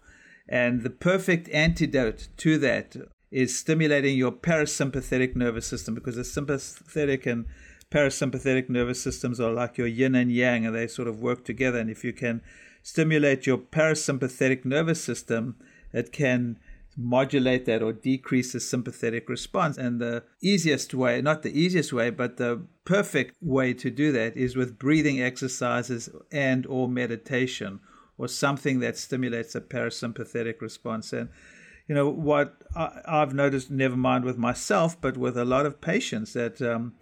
And 0.48 0.82
the 0.82 0.90
perfect 0.90 1.48
antidote 1.50 2.28
to 2.38 2.58
that 2.58 2.96
is 3.30 3.58
stimulating 3.58 4.16
your 4.16 4.32
parasympathetic 4.32 5.36
nervous 5.36 5.66
system 5.66 5.94
because 5.94 6.16
the 6.16 6.24
sympathetic 6.24 7.26
and 7.26 7.46
parasympathetic 7.90 8.68
nervous 8.68 9.02
systems 9.02 9.40
are 9.40 9.52
like 9.52 9.78
your 9.78 9.86
yin 9.86 10.14
and 10.14 10.30
yang 10.30 10.66
and 10.66 10.74
they 10.74 10.86
sort 10.86 11.08
of 11.08 11.20
work 11.20 11.44
together. 11.44 11.78
And 11.78 11.90
if 11.90 12.04
you 12.04 12.12
can 12.12 12.42
stimulate 12.82 13.46
your 13.46 13.58
parasympathetic 13.58 14.64
nervous 14.64 15.02
system, 15.02 15.56
it 15.92 16.12
can 16.12 16.58
modulate 16.96 17.64
that 17.64 17.82
or 17.82 17.92
decrease 17.92 18.52
the 18.52 18.60
sympathetic 18.60 19.28
response. 19.28 19.78
And 19.78 20.00
the 20.00 20.24
easiest 20.42 20.92
way, 20.92 21.22
not 21.22 21.42
the 21.42 21.58
easiest 21.58 21.92
way, 21.92 22.10
but 22.10 22.36
the 22.36 22.62
perfect 22.84 23.36
way 23.40 23.72
to 23.74 23.90
do 23.90 24.10
that 24.12 24.36
is 24.36 24.56
with 24.56 24.78
breathing 24.78 25.22
exercises 25.22 26.10
and 26.32 26.66
or 26.66 26.88
meditation 26.88 27.80
or 28.18 28.26
something 28.26 28.80
that 28.80 28.98
stimulates 28.98 29.54
a 29.54 29.60
parasympathetic 29.60 30.60
response. 30.60 31.12
And 31.12 31.28
you 31.86 31.94
know 31.94 32.10
what 32.10 32.62
I, 32.76 33.00
have 33.06 33.32
noticed, 33.32 33.70
never 33.70 33.96
mind 33.96 34.24
with 34.24 34.36
myself, 34.36 35.00
but 35.00 35.16
with 35.16 35.38
a 35.38 35.44
lot 35.44 35.66
of 35.66 35.80
patients 35.80 36.32
that 36.32 36.60
um, 36.60 36.94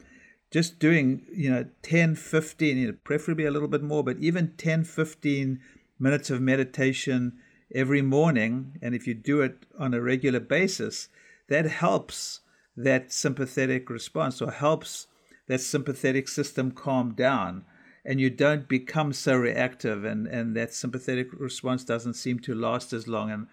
just 0.51 0.79
doing 0.79 1.27
you 1.33 1.51
know 1.51 1.67
10 1.83 2.15
15 2.15 2.77
you 2.77 2.87
know, 2.87 2.97
preferably 3.05 3.45
a 3.45 3.51
little 3.51 3.69
bit 3.69 3.83
more 3.83 4.05
but 4.05 4.19
even 4.19 4.55
10 4.57 4.85
15 4.85 5.61
minutes 5.99 6.31
of 6.31 6.41
meditation 6.41 7.33
every 7.75 8.03
morning 8.03 8.79
and 8.81 8.95
if 8.95 9.07
you 9.07 9.15
do 9.15 9.41
it 9.41 9.67
on 9.79 9.93
a 9.93 10.01
regular 10.01 10.41
basis 10.41 11.09
that 11.49 11.67
helps 11.67 12.41
that 12.77 13.13
sympathetic 13.13 13.89
response 13.91 14.41
or 14.41 14.51
helps 14.51 15.07
that 15.49 15.61
sympathetic 15.61 16.29
system 16.29 16.71
calm 16.71 17.15
down 17.15 17.65
and 18.05 18.21
you 18.21 18.31
don't 18.31 18.69
become 18.69 19.13
so 19.13 19.37
reactive 19.37 20.05
and, 20.05 20.29
and 20.29 20.57
that 20.57 20.73
sympathetic 20.73 21.29
response 21.33 21.83
doesn't 21.83 22.15
seem 22.15 22.39
to 22.39 22.55
last 22.55 22.93
as 22.93 23.09
long 23.09 23.31
and 23.31 23.47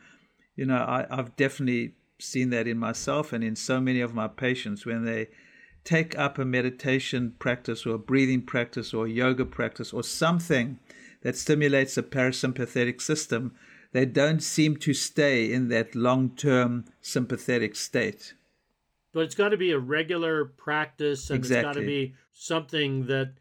you 0.55 0.65
know 0.65 0.77
I, 0.77 1.07
i've 1.09 1.35
definitely 1.35 1.95
seen 2.19 2.51
that 2.51 2.67
in 2.67 2.77
myself 2.77 3.33
and 3.33 3.43
in 3.43 3.55
so 3.55 3.81
many 3.81 3.99
of 3.99 4.13
my 4.13 4.27
patients 4.27 4.85
when 4.85 5.05
they 5.05 5.29
take 5.83 6.17
up 6.17 6.37
a 6.37 6.45
meditation 6.45 7.33
practice 7.39 7.85
or 7.85 7.95
a 7.95 7.99
breathing 7.99 8.41
practice 8.41 8.93
or 8.93 9.05
a 9.05 9.09
yoga 9.09 9.45
practice 9.45 9.93
or 9.93 10.03
something 10.03 10.79
that 11.21 11.37
stimulates 11.37 11.95
the 11.95 12.03
parasympathetic 12.03 13.01
system, 13.01 13.53
they 13.91 14.05
don't 14.05 14.41
seem 14.41 14.77
to 14.77 14.93
stay 14.93 15.51
in 15.51 15.69
that 15.69 15.95
long 15.95 16.29
term 16.35 16.85
sympathetic 17.01 17.75
state. 17.75 18.33
But 19.13 19.21
it's 19.21 19.35
got 19.35 19.49
to 19.49 19.57
be 19.57 19.71
a 19.71 19.79
regular 19.79 20.45
practice 20.45 21.29
and 21.29 21.37
exactly. 21.37 21.69
it's 21.69 21.75
got 21.75 21.79
to 21.79 21.85
be 21.85 22.15
something 22.33 23.05
that 23.07 23.33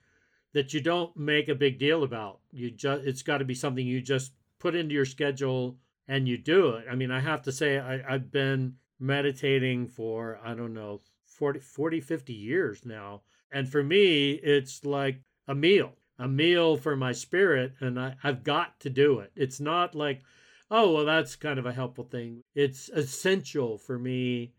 that 0.53 0.75
you 0.75 0.83
don't 0.83 1.17
make 1.17 1.49
a 1.49 1.55
big 1.55 1.79
deal 1.79 2.03
about. 2.03 2.41
You 2.51 2.71
just 2.71 3.05
it's 3.05 3.23
got 3.23 3.39
to 3.39 3.45
be 3.45 3.55
something 3.55 3.87
you 3.87 4.01
just 4.03 4.33
put 4.59 4.75
into 4.75 4.95
your 4.95 5.07
schedule 5.07 5.79
and 6.07 6.29
you 6.29 6.37
do 6.37 6.71
it. 6.71 6.85
I 6.91 6.95
mean, 6.95 7.11
I 7.11 7.21
have 7.21 7.43
to 7.43 7.53
say 7.53 7.79
I, 7.79 8.15
I've 8.15 8.31
been 8.31 8.75
meditating 9.01 9.89
for 9.89 10.39
I 10.45 10.55
don't 10.55 10.75
know 10.75 11.01
40, 11.43 11.59
40, 11.59 12.01
50 12.01 12.33
years 12.33 12.87
now. 12.87 13.23
And 13.51 13.69
for 13.69 13.83
me, 13.83 14.31
it's 14.31 14.85
like 14.85 15.23
a 15.49 15.57
meal, 15.57 15.91
a 16.17 16.29
meal 16.29 16.77
for 16.77 16.95
my 16.95 17.11
spirit. 17.11 17.73
And 17.81 17.99
I, 17.99 18.15
I've 18.23 18.45
got 18.45 18.79
to 18.79 18.89
do 18.89 19.19
it. 19.19 19.33
It's 19.35 19.59
not 19.59 19.97
like, 19.97 20.23
oh, 20.71 20.93
well, 20.95 21.05
that's 21.05 21.35
kind 21.35 21.59
of 21.59 21.67
a 21.67 21.73
helpful 21.73 22.05
thing. 22.05 22.45
It's 22.55 22.89
essential 22.91 23.77
for 23.77 23.99
me 23.99 24.53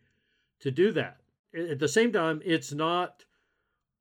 to 0.60 0.72
do 0.72 0.92
that. 0.92 1.22
At 1.58 1.80
the 1.80 1.88
same 1.88 2.12
time, 2.12 2.42
it's 2.44 2.74
not 2.74 3.24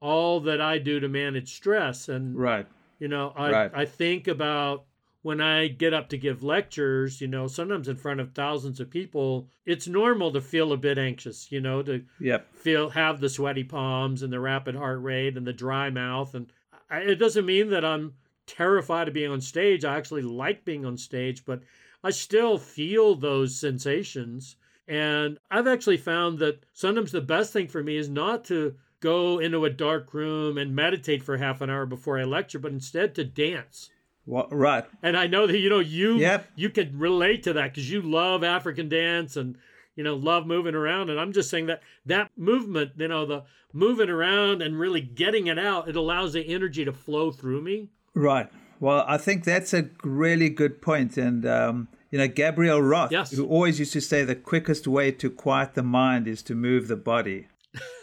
all 0.01 0.41
that 0.41 0.61
I 0.61 0.79
do 0.79 0.99
to 0.99 1.09
manage 1.09 1.55
stress. 1.55 2.09
And, 2.09 2.37
right. 2.37 2.67
You 2.99 3.07
know, 3.07 3.33
I, 3.37 3.51
right. 3.53 3.71
I 3.73 3.85
think 3.85 4.27
about 4.27 4.87
when 5.23 5.41
I 5.41 5.69
get 5.69 5.95
up 5.95 6.09
to 6.11 6.19
give 6.19 6.43
lectures, 6.43 7.21
you 7.21 7.29
know, 7.29 7.47
sometimes 7.47 7.88
in 7.88 7.97
front 7.97 8.21
of 8.21 8.33
thousands 8.33 8.81
of 8.81 8.91
people, 8.91 9.49
it's 9.64 9.87
normal 9.87 10.33
to 10.33 10.41
feel 10.41 10.73
a 10.73 10.76
bit 10.76 10.99
anxious, 10.99 11.50
you 11.50 11.61
know, 11.61 11.83
to 11.83 12.05
yep. 12.21 12.52
feel 12.55 12.91
have 12.91 13.21
the 13.21 13.29
sweaty 13.29 13.64
palms 13.64 14.23
and 14.23 14.33
the 14.33 14.41
rapid 14.41 14.75
heart 14.75 15.00
rate 15.02 15.37
and 15.37 15.47
the 15.47 15.52
dry 15.52 15.91
mouth 15.91 16.35
and 16.35 16.52
I, 16.93 16.99
it 16.99 17.14
doesn't 17.14 17.47
mean 17.47 17.71
that 17.71 17.85
I'm 17.85 18.14
terrified 18.47 19.09
of 19.09 19.14
being 19.14 19.31
on 19.31 19.41
stage. 19.41 19.85
I 19.85 19.97
actually 19.97 20.23
like 20.23 20.64
being 20.64 20.85
on 20.85 20.99
stage, 20.99 21.45
but 21.45 21.62
I 22.05 22.11
still 22.11 22.59
feel 22.59 23.14
those 23.14 23.59
sensations. 23.59 24.57
And 24.87 25.38
I've 25.50 25.67
actually 25.67 25.97
found 25.97 26.38
that 26.41 26.67
sometimes 26.73 27.12
the 27.12 27.23
best 27.23 27.52
thing 27.52 27.69
for 27.69 27.83
me 27.83 27.97
is 27.97 28.11
not 28.11 28.45
to 28.47 28.75
go 29.00 29.38
into 29.38 29.64
a 29.64 29.71
dark 29.71 30.12
room 30.12 30.59
and 30.59 30.76
meditate 30.76 31.23
for 31.23 31.38
half 31.38 31.61
an 31.61 31.71
hour 31.71 31.87
before 31.87 32.19
I 32.19 32.25
lecture, 32.25 32.59
but 32.59 32.73
instead 32.73 33.14
to 33.14 33.25
dance 33.25 33.88
well, 34.26 34.47
right. 34.50 34.85
And 35.02 35.17
I 35.17 35.26
know 35.26 35.47
that 35.47 35.59
you 35.59 35.69
know 35.69 35.81
you 35.81 36.19
yep. 36.19 36.49
you 36.55 36.71
can 36.71 36.99
relate 36.99 37.43
to 37.45 37.52
that 37.55 37.75
because 37.75 37.91
you 37.91 38.02
love 38.02 38.45
African 38.45 38.88
dance 38.88 39.37
and 39.37 39.57
you 39.97 40.05
know 40.05 40.14
love 40.14 40.47
moving 40.47 40.75
around. 40.75 41.11
And 41.11 41.19
I'm 41.19 41.33
just 41.33 41.50
saying 41.50 41.67
that 41.67 41.83
that 42.07 42.31
movement, 42.37 42.93
you 42.97 43.09
know, 43.09 43.26
the 43.26 43.45
moving 43.73 44.09
around 44.09 44.62
and 44.62 44.79
really 44.79 45.00
getting 45.00 45.47
it 45.47 45.59
out, 45.59 45.88
it 45.88 45.97
allows 45.97 46.35
the 46.35 46.47
energy 46.47 46.85
to 46.85 46.93
flow 46.93 47.33
through 47.33 47.62
me. 47.62 47.88
Right. 48.14 48.49
Well, 48.79 49.05
I 49.07 49.17
think 49.17 49.45
that's 49.45 49.73
a 49.73 49.91
really 50.05 50.49
good 50.49 50.83
point. 50.83 51.17
And 51.17 51.47
um, 51.47 51.88
you 52.11 52.19
know, 52.19 52.29
Gabrielle 52.29 52.83
Roth, 52.83 53.11
yes. 53.11 53.33
who 53.33 53.47
always 53.47 53.79
used 53.79 53.93
to 53.95 54.00
say 54.00 54.25
the 54.25 54.37
quickest 54.37 54.87
way 54.87 55.11
to 55.12 55.31
quiet 55.31 55.75
the 55.75 55.83
mind 55.83 56.29
is 56.29 56.43
to 56.45 56.55
move 56.55 56.88
the 56.88 56.97
body. 56.97 57.49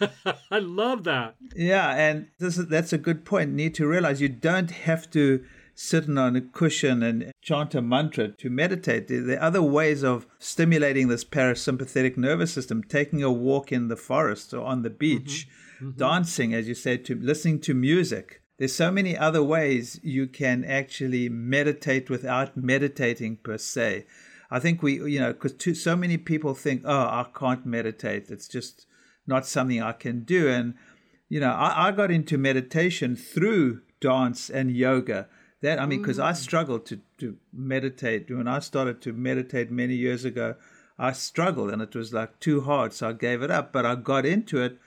I 0.52 0.60
love 0.60 1.04
that. 1.04 1.36
Yeah, 1.56 1.92
and 1.96 2.28
this 2.40 2.58
is, 2.58 2.68
that's 2.68 2.92
a 2.92 2.98
good 2.98 3.24
point. 3.24 3.52
You 3.52 3.56
need 3.56 3.76
to 3.76 3.88
realize 3.88 4.20
you 4.20 4.30
don't 4.30 4.72
have 4.72 5.10
to 5.12 5.46
sitting 5.82 6.18
on 6.18 6.36
a 6.36 6.42
cushion 6.42 7.02
and 7.02 7.32
chant 7.42 7.74
a 7.74 7.82
mantra 7.82 8.28
to 8.28 8.50
meditate. 8.50 9.08
There 9.08 9.40
are 9.40 9.42
other 9.42 9.64
ways 9.64 10.04
of 10.04 10.28
stimulating 10.38 11.08
this 11.08 11.24
parasympathetic 11.24 12.18
nervous 12.18 12.52
system, 12.52 12.84
taking 12.84 13.24
a 13.24 13.32
walk 13.32 13.72
in 13.72 13.88
the 13.88 13.96
forest 13.96 14.54
or 14.54 14.66
on 14.66 14.82
the 14.82 14.90
beach, 14.90 15.48
mm-hmm. 15.78 15.88
Mm-hmm. 15.88 15.98
dancing, 15.98 16.54
as 16.54 16.68
you 16.68 16.76
said, 16.76 17.06
to 17.06 17.16
listening 17.16 17.62
to 17.62 17.74
music. 17.74 18.42
There's 18.58 18.76
so 18.76 18.92
many 18.92 19.18
other 19.18 19.42
ways 19.42 20.02
you 20.04 20.28
can 20.28 20.66
actually 20.66 21.30
meditate 21.30 22.10
without 22.10 22.58
meditating 22.58 23.38
per 23.38 23.58
se. 23.58 24.06
I 24.52 24.60
think 24.60 24.84
we, 24.84 24.96
you 25.10 25.22
know, 25.22 25.32
because 25.32 25.82
so 25.82 25.96
many 25.96 26.18
people 26.18 26.56
think, 26.56 26.82
oh, 26.84 26.92
I 26.92 27.28
can't 27.34 27.66
meditate. 27.66 28.30
It's 28.30 28.50
just 28.50 28.86
not 29.26 29.48
something 29.48 29.82
I 29.82 29.94
can 29.94 30.26
do. 30.26 30.50
And, 30.50 30.74
you 31.30 31.40
know, 31.40 31.52
I, 31.52 31.88
I 31.88 31.92
got 31.94 32.12
into 32.12 32.38
meditation 32.38 33.16
through 33.16 33.80
dance 34.02 34.50
and 34.50 34.72
yoga 34.72 35.30
that 35.62 35.80
I 35.80 35.86
mean, 35.86 36.02
because 36.02 36.20
I 36.20 36.32
mm. 36.32 36.38
struggled 36.38 36.86
to 36.88 37.00
to 37.18 37.38
meditate 37.54 38.30
when 38.30 38.48
I 38.48 38.60
started 38.60 39.02
to 39.02 39.14
meditate 39.14 39.72
many 39.72 39.96
years 39.96 40.26
ago. 40.26 40.56
I 40.98 41.14
struggled 41.14 41.70
and 41.72 41.82
it 41.82 41.96
was 41.96 42.14
like 42.14 42.40
too 42.40 42.62
hard, 42.62 42.94
so 42.94 43.10
I 43.10 43.14
gave 43.14 43.42
it 43.42 43.52
up. 43.52 43.72
But 43.72 43.86
I 43.86 43.96
got 43.96 44.26
into 44.26 44.62
it 44.62 44.78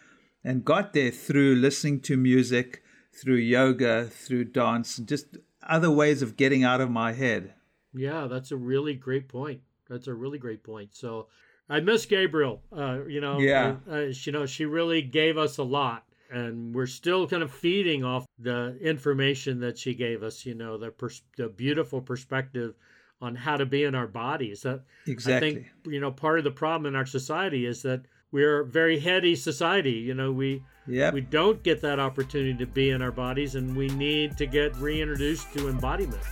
and 0.44 0.64
got 0.64 0.92
there 0.92 1.10
through 1.10 1.56
listening 1.56 2.00
to 2.00 2.16
music, 2.16 2.82
through 3.12 3.36
yoga, 3.36 4.06
through 4.06 4.44
dance, 4.44 4.98
and 4.98 5.08
just 5.08 5.38
other 5.66 5.90
ways 5.90 6.22
of 6.22 6.36
getting 6.36 6.64
out 6.64 6.80
of 6.80 6.90
my 6.90 7.12
head. 7.12 7.54
Yeah, 7.94 8.26
that's 8.26 8.50
a 8.50 8.56
really 8.56 8.94
great 8.94 9.28
point. 9.28 9.60
That's 9.88 10.06
a 10.06 10.14
really 10.14 10.38
great 10.38 10.62
point. 10.62 10.94
So 10.94 11.28
I 11.68 11.80
miss 11.80 12.06
Gabrielle. 12.06 12.60
Uh, 12.74 13.00
you 13.06 13.20
know, 13.20 13.38
yeah, 13.38 13.76
uh, 13.90 14.06
you 14.10 14.32
know, 14.32 14.46
she 14.46 14.64
really 14.64 15.02
gave 15.02 15.38
us 15.38 15.58
a 15.58 15.62
lot 15.62 16.04
and 16.32 16.74
we're 16.74 16.86
still 16.86 17.26
kind 17.26 17.42
of 17.42 17.52
feeding 17.52 18.04
off 18.04 18.26
the 18.38 18.76
information 18.80 19.60
that 19.60 19.78
she 19.78 19.94
gave 19.94 20.22
us 20.22 20.46
you 20.46 20.54
know 20.54 20.78
the 20.78 20.90
pers- 20.90 21.22
the 21.36 21.48
beautiful 21.48 22.00
perspective 22.00 22.74
on 23.20 23.36
how 23.36 23.56
to 23.56 23.64
be 23.64 23.84
in 23.84 23.94
our 23.94 24.08
bodies. 24.08 24.62
That 24.62 24.82
exactly 25.06 25.50
i 25.50 25.52
think 25.54 25.66
you 25.86 26.00
know 26.00 26.10
part 26.10 26.38
of 26.38 26.44
the 26.44 26.50
problem 26.50 26.86
in 26.86 26.96
our 26.96 27.06
society 27.06 27.66
is 27.66 27.82
that 27.82 28.02
we're 28.32 28.60
a 28.60 28.66
very 28.66 28.98
heady 28.98 29.36
society 29.36 29.92
you 29.92 30.14
know 30.14 30.32
we 30.32 30.62
yep. 30.86 31.14
we 31.14 31.20
don't 31.20 31.62
get 31.62 31.80
that 31.82 32.00
opportunity 32.00 32.54
to 32.54 32.66
be 32.66 32.90
in 32.90 33.02
our 33.02 33.12
bodies 33.12 33.54
and 33.54 33.76
we 33.76 33.88
need 33.88 34.36
to 34.38 34.46
get 34.46 34.74
reintroduced 34.76 35.52
to 35.52 35.68
embodiment 35.68 36.22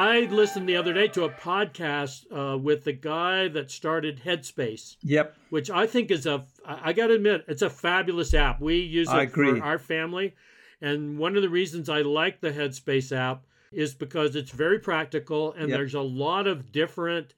I 0.00 0.20
listened 0.20 0.66
the 0.66 0.76
other 0.76 0.94
day 0.94 1.08
to 1.08 1.24
a 1.24 1.28
podcast 1.28 2.24
uh, 2.32 2.56
with 2.56 2.84
the 2.84 2.92
guy 2.94 3.48
that 3.48 3.70
started 3.70 4.22
Headspace. 4.24 4.96
Yep. 5.02 5.36
Which 5.50 5.68
I 5.68 5.86
think 5.86 6.10
is 6.10 6.24
a, 6.24 6.46
I 6.64 6.94
got 6.94 7.08
to 7.08 7.16
admit, 7.16 7.44
it's 7.48 7.60
a 7.60 7.68
fabulous 7.68 8.32
app. 8.32 8.62
We 8.62 8.76
use 8.76 9.08
it 9.12 9.30
for 9.30 9.62
our 9.62 9.78
family. 9.78 10.34
And 10.80 11.18
one 11.18 11.36
of 11.36 11.42
the 11.42 11.50
reasons 11.50 11.90
I 11.90 12.00
like 12.00 12.40
the 12.40 12.50
Headspace 12.50 13.14
app 13.14 13.44
is 13.72 13.94
because 13.94 14.36
it's 14.36 14.52
very 14.52 14.78
practical 14.78 15.52
and 15.52 15.68
yep. 15.68 15.76
there's 15.76 15.94
a 15.94 16.00
lot 16.00 16.46
of 16.46 16.72
different 16.72 17.34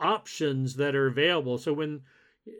options 0.00 0.76
that 0.76 0.94
are 0.94 1.08
available. 1.08 1.58
So 1.58 1.74
when 1.74 2.00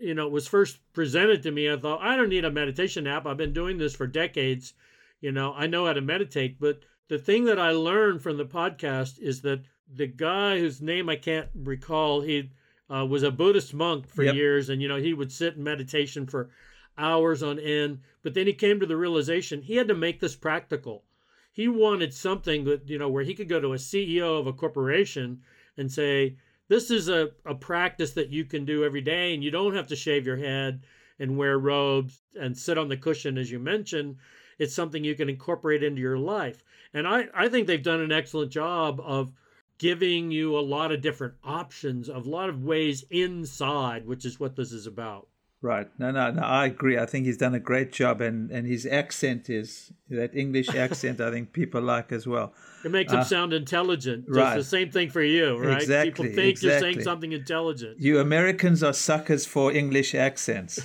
you 0.02 0.12
know 0.12 0.26
it 0.26 0.32
was 0.32 0.46
first 0.46 0.80
presented 0.92 1.42
to 1.44 1.50
me, 1.50 1.72
I 1.72 1.78
thought 1.78 2.02
I 2.02 2.14
don't 2.14 2.28
need 2.28 2.44
a 2.44 2.50
meditation 2.50 3.06
app. 3.06 3.26
I've 3.26 3.38
been 3.38 3.54
doing 3.54 3.78
this 3.78 3.96
for 3.96 4.06
decades. 4.06 4.74
You 5.22 5.32
know, 5.32 5.54
I 5.54 5.66
know 5.66 5.86
how 5.86 5.94
to 5.94 6.02
meditate, 6.02 6.60
but 6.60 6.80
the 7.08 7.18
thing 7.18 7.44
that 7.44 7.58
I 7.58 7.70
learned 7.70 8.22
from 8.22 8.36
the 8.36 8.44
podcast 8.44 9.18
is 9.20 9.42
that 9.42 9.62
the 9.92 10.06
guy 10.06 10.58
whose 10.58 10.80
name 10.80 11.08
I 11.08 11.16
can't 11.16 11.48
recall, 11.54 12.20
he 12.20 12.50
uh, 12.92 13.06
was 13.06 13.22
a 13.22 13.30
Buddhist 13.30 13.74
monk 13.74 14.08
for 14.08 14.24
yep. 14.24 14.34
years, 14.34 14.68
and 14.68 14.82
you 14.82 14.88
know 14.88 14.96
he 14.96 15.14
would 15.14 15.32
sit 15.32 15.54
in 15.54 15.62
meditation 15.62 16.26
for 16.26 16.50
hours 16.98 17.42
on 17.42 17.58
end. 17.58 18.00
But 18.22 18.34
then 18.34 18.46
he 18.46 18.52
came 18.52 18.80
to 18.80 18.86
the 18.86 18.96
realization 18.96 19.62
he 19.62 19.76
had 19.76 19.88
to 19.88 19.94
make 19.94 20.20
this 20.20 20.36
practical. 20.36 21.04
He 21.52 21.68
wanted 21.68 22.12
something 22.12 22.64
that 22.64 22.88
you 22.88 22.98
know 22.98 23.08
where 23.08 23.24
he 23.24 23.34
could 23.34 23.48
go 23.48 23.60
to 23.60 23.72
a 23.72 23.76
CEO 23.76 24.40
of 24.40 24.46
a 24.46 24.52
corporation 24.52 25.42
and 25.76 25.90
say, 25.90 26.36
"This 26.68 26.90
is 26.90 27.08
a, 27.08 27.30
a 27.44 27.54
practice 27.54 28.12
that 28.12 28.30
you 28.30 28.44
can 28.44 28.64
do 28.64 28.84
every 28.84 29.00
day, 29.02 29.32
and 29.32 29.44
you 29.44 29.50
don't 29.50 29.74
have 29.74 29.86
to 29.88 29.96
shave 29.96 30.26
your 30.26 30.36
head 30.36 30.82
and 31.18 31.38
wear 31.38 31.58
robes 31.58 32.20
and 32.38 32.58
sit 32.58 32.76
on 32.76 32.88
the 32.88 32.96
cushion 32.96 33.38
as 33.38 33.50
you 33.50 33.60
mentioned." 33.60 34.16
It's 34.58 34.74
something 34.74 35.04
you 35.04 35.14
can 35.14 35.28
incorporate 35.28 35.82
into 35.82 36.00
your 36.00 36.18
life. 36.18 36.62
And 36.94 37.06
I, 37.06 37.28
I 37.34 37.48
think 37.48 37.66
they've 37.66 37.82
done 37.82 38.00
an 38.00 38.12
excellent 38.12 38.50
job 38.50 39.00
of 39.04 39.32
giving 39.78 40.30
you 40.30 40.58
a 40.58 40.60
lot 40.60 40.92
of 40.92 41.02
different 41.02 41.34
options, 41.44 42.08
of 42.08 42.26
a 42.26 42.30
lot 42.30 42.48
of 42.48 42.64
ways 42.64 43.04
inside, 43.10 44.06
which 44.06 44.24
is 44.24 44.40
what 44.40 44.56
this 44.56 44.72
is 44.72 44.86
about. 44.86 45.28
Right. 45.66 45.88
No, 45.98 46.12
no, 46.12 46.30
no. 46.30 46.42
I 46.42 46.66
agree. 46.66 46.96
I 46.96 47.06
think 47.06 47.26
he's 47.26 47.38
done 47.38 47.52
a 47.52 47.58
great 47.58 47.90
job, 47.90 48.20
and 48.20 48.52
and 48.52 48.68
his 48.68 48.86
accent 48.86 49.50
is 49.50 49.92
that 50.08 50.32
English 50.32 50.68
accent. 50.68 51.20
I 51.20 51.32
think 51.32 51.52
people 51.52 51.82
like 51.82 52.12
as 52.12 52.24
well. 52.24 52.54
It 52.84 52.92
makes 52.92 53.12
him 53.12 53.18
uh, 53.18 53.24
sound 53.24 53.52
intelligent. 53.52 54.26
Right. 54.28 54.58
The 54.58 54.62
same 54.62 54.92
thing 54.92 55.10
for 55.10 55.22
you, 55.22 55.58
right? 55.58 55.82
Exactly. 55.82 56.10
People 56.12 56.24
think 56.26 56.50
exactly. 56.50 56.68
you're 56.70 56.80
saying 56.80 57.02
something 57.02 57.32
intelligent. 57.32 58.00
You 58.00 58.20
Americans 58.20 58.84
are 58.84 58.92
suckers 58.92 59.44
for 59.44 59.72
English 59.72 60.14
accents, 60.14 60.78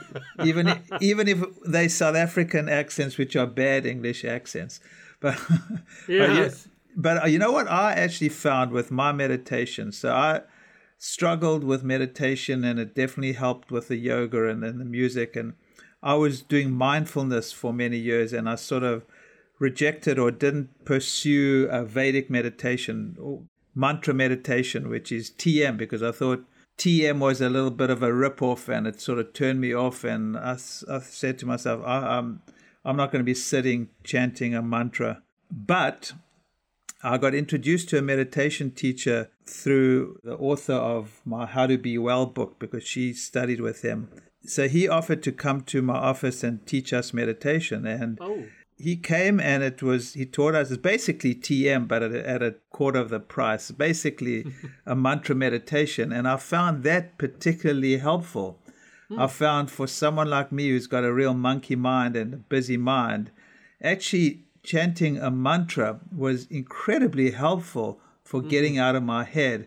even 0.44 0.82
even 1.00 1.26
if 1.26 1.42
they 1.66 1.88
South 1.88 2.14
African 2.14 2.68
accents, 2.68 3.18
which 3.18 3.34
are 3.34 3.46
bad 3.46 3.86
English 3.86 4.24
accents. 4.24 4.78
But 5.20 5.36
yes. 6.06 6.68
but, 6.94 7.14
you, 7.16 7.22
but 7.24 7.30
you 7.32 7.38
know 7.40 7.50
what 7.50 7.68
I 7.68 7.94
actually 7.94 8.28
found 8.28 8.70
with 8.70 8.92
my 8.92 9.10
meditation. 9.10 9.90
So 9.90 10.14
I 10.14 10.42
struggled 10.98 11.62
with 11.64 11.84
meditation 11.84 12.64
and 12.64 12.78
it 12.78 12.94
definitely 12.94 13.32
helped 13.32 13.70
with 13.70 13.88
the 13.88 13.96
yoga 13.96 14.48
and, 14.48 14.64
and 14.64 14.80
the 14.80 14.84
music. 14.84 15.36
And 15.36 15.54
I 16.02 16.14
was 16.14 16.42
doing 16.42 16.72
mindfulness 16.72 17.52
for 17.52 17.72
many 17.72 17.96
years 17.96 18.32
and 18.32 18.48
I 18.48 18.56
sort 18.56 18.82
of 18.82 19.04
rejected 19.58 20.18
or 20.18 20.30
didn't 20.30 20.84
pursue 20.84 21.68
a 21.70 21.84
Vedic 21.84 22.28
meditation 22.28 23.16
or 23.20 23.42
mantra 23.74 24.12
meditation, 24.12 24.88
which 24.88 25.12
is 25.12 25.30
TM, 25.30 25.76
because 25.76 26.02
I 26.02 26.10
thought 26.10 26.44
TM 26.76 27.18
was 27.18 27.40
a 27.40 27.48
little 27.48 27.70
bit 27.70 27.90
of 27.90 28.02
a 28.02 28.10
ripoff 28.10 28.68
and 28.68 28.86
it 28.86 29.00
sort 29.00 29.18
of 29.18 29.32
turned 29.32 29.60
me 29.60 29.72
off. 29.72 30.04
And 30.04 30.36
I, 30.36 30.52
I 30.88 30.98
said 31.00 31.38
to 31.38 31.46
myself, 31.46 31.82
I, 31.84 32.18
I'm, 32.18 32.42
I'm 32.84 32.96
not 32.96 33.12
going 33.12 33.20
to 33.20 33.26
be 33.26 33.34
sitting 33.34 33.88
chanting 34.02 34.54
a 34.54 34.62
mantra. 34.62 35.22
But 35.50 36.12
I 37.02 37.16
got 37.16 37.34
introduced 37.34 37.88
to 37.90 37.98
a 37.98 38.02
meditation 38.02 38.72
teacher 38.72 39.30
through 39.46 40.18
the 40.24 40.36
author 40.36 40.74
of 40.74 41.20
my 41.24 41.46
How 41.46 41.66
to 41.66 41.78
Be 41.78 41.96
Well 41.96 42.26
book 42.26 42.58
because 42.58 42.84
she 42.84 43.12
studied 43.12 43.60
with 43.60 43.82
him. 43.82 44.08
So 44.44 44.68
he 44.68 44.88
offered 44.88 45.22
to 45.24 45.32
come 45.32 45.60
to 45.62 45.80
my 45.80 45.94
office 45.94 46.42
and 46.42 46.66
teach 46.66 46.92
us 46.92 47.14
meditation. 47.14 47.86
And 47.86 48.18
oh. 48.20 48.44
he 48.76 48.96
came 48.96 49.38
and 49.38 49.62
it 49.62 49.80
was, 49.80 50.14
he 50.14 50.26
taught 50.26 50.56
us, 50.56 50.70
it's 50.70 50.82
basically 50.82 51.36
TM, 51.36 51.86
but 51.86 52.02
at 52.02 52.12
a, 52.12 52.28
at 52.28 52.42
a 52.42 52.56
quarter 52.70 52.98
of 52.98 53.10
the 53.10 53.20
price, 53.20 53.70
basically 53.70 54.46
a 54.86 54.96
mantra 54.96 55.36
meditation. 55.36 56.12
And 56.12 56.26
I 56.26 56.36
found 56.36 56.82
that 56.82 57.16
particularly 57.16 57.98
helpful. 57.98 58.58
Hmm. 59.08 59.20
I 59.20 59.26
found 59.28 59.70
for 59.70 59.86
someone 59.86 60.30
like 60.30 60.50
me 60.50 60.70
who's 60.70 60.88
got 60.88 61.04
a 61.04 61.12
real 61.12 61.34
monkey 61.34 61.76
mind 61.76 62.16
and 62.16 62.34
a 62.34 62.38
busy 62.38 62.76
mind, 62.76 63.30
actually 63.80 64.47
chanting 64.62 65.18
a 65.18 65.30
mantra 65.30 66.00
was 66.14 66.46
incredibly 66.46 67.30
helpful 67.30 68.00
for 68.24 68.40
mm-hmm. 68.40 68.48
getting 68.48 68.78
out 68.78 68.96
of 68.96 69.02
my 69.02 69.24
head 69.24 69.66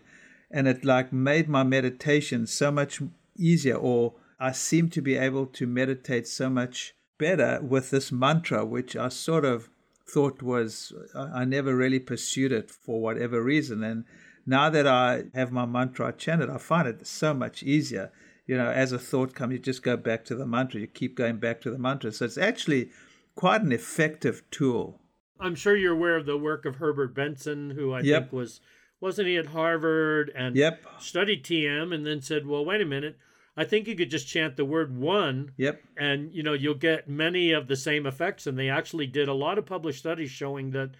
and 0.50 0.68
it 0.68 0.84
like 0.84 1.12
made 1.12 1.48
my 1.48 1.62
meditation 1.62 2.46
so 2.46 2.70
much 2.70 3.00
easier 3.36 3.74
or 3.74 4.14
I 4.38 4.52
seem 4.52 4.90
to 4.90 5.00
be 5.00 5.16
able 5.16 5.46
to 5.46 5.66
meditate 5.66 6.28
so 6.28 6.50
much 6.50 6.94
better 7.18 7.60
with 7.62 7.90
this 7.90 8.12
mantra 8.12 8.64
which 8.64 8.94
I 8.94 9.08
sort 9.08 9.44
of 9.44 9.70
thought 10.06 10.42
was 10.42 10.92
I 11.14 11.44
never 11.44 11.74
really 11.74 12.00
pursued 12.00 12.52
it 12.52 12.70
for 12.70 13.00
whatever 13.00 13.42
reason. 13.42 13.82
And 13.82 14.04
now 14.44 14.68
that 14.70 14.86
I 14.86 15.24
have 15.34 15.52
my 15.52 15.64
mantra 15.64 16.08
I 16.08 16.10
chant 16.12 16.42
it 16.42 16.50
I 16.50 16.58
find 16.58 16.86
it 16.86 17.06
so 17.06 17.32
much 17.32 17.62
easier. 17.62 18.12
You 18.46 18.56
know 18.56 18.70
as 18.70 18.92
a 18.92 18.98
thought 18.98 19.34
comes 19.34 19.52
you 19.52 19.58
just 19.58 19.82
go 19.82 19.96
back 19.96 20.24
to 20.26 20.34
the 20.34 20.46
mantra 20.46 20.80
you 20.80 20.86
keep 20.86 21.16
going 21.16 21.38
back 21.38 21.60
to 21.62 21.70
the 21.70 21.78
mantra. 21.78 22.12
So 22.12 22.26
it's 22.26 22.38
actually 22.38 22.90
quite 23.34 23.62
an 23.62 23.72
effective 23.72 24.42
tool. 24.50 25.00
I'm 25.40 25.54
sure 25.54 25.76
you're 25.76 25.94
aware 25.94 26.16
of 26.16 26.26
the 26.26 26.36
work 26.36 26.64
of 26.64 26.76
Herbert 26.76 27.14
Benson, 27.14 27.70
who 27.70 27.92
I 27.92 28.00
yep. 28.00 28.22
think 28.22 28.32
was 28.32 28.60
wasn't 29.00 29.28
he 29.28 29.36
at 29.36 29.46
Harvard 29.46 30.30
and 30.34 30.54
yep. 30.54 30.80
studied 31.00 31.44
TM 31.44 31.92
and 31.92 32.06
then 32.06 32.22
said, 32.22 32.46
"Well, 32.46 32.64
wait 32.64 32.80
a 32.80 32.86
minute, 32.86 33.18
I 33.56 33.64
think 33.64 33.88
you 33.88 33.96
could 33.96 34.10
just 34.10 34.28
chant 34.28 34.56
the 34.56 34.64
word 34.64 34.96
one, 34.96 35.52
yep, 35.56 35.82
and 35.96 36.32
you 36.32 36.42
know 36.42 36.52
you'll 36.52 36.74
get 36.74 37.08
many 37.08 37.50
of 37.50 37.66
the 37.66 37.76
same 37.76 38.06
effects." 38.06 38.46
And 38.46 38.56
they 38.56 38.70
actually 38.70 39.08
did 39.08 39.28
a 39.28 39.34
lot 39.34 39.58
of 39.58 39.66
published 39.66 39.98
studies 39.98 40.30
showing 40.30 40.70
that 40.70 40.90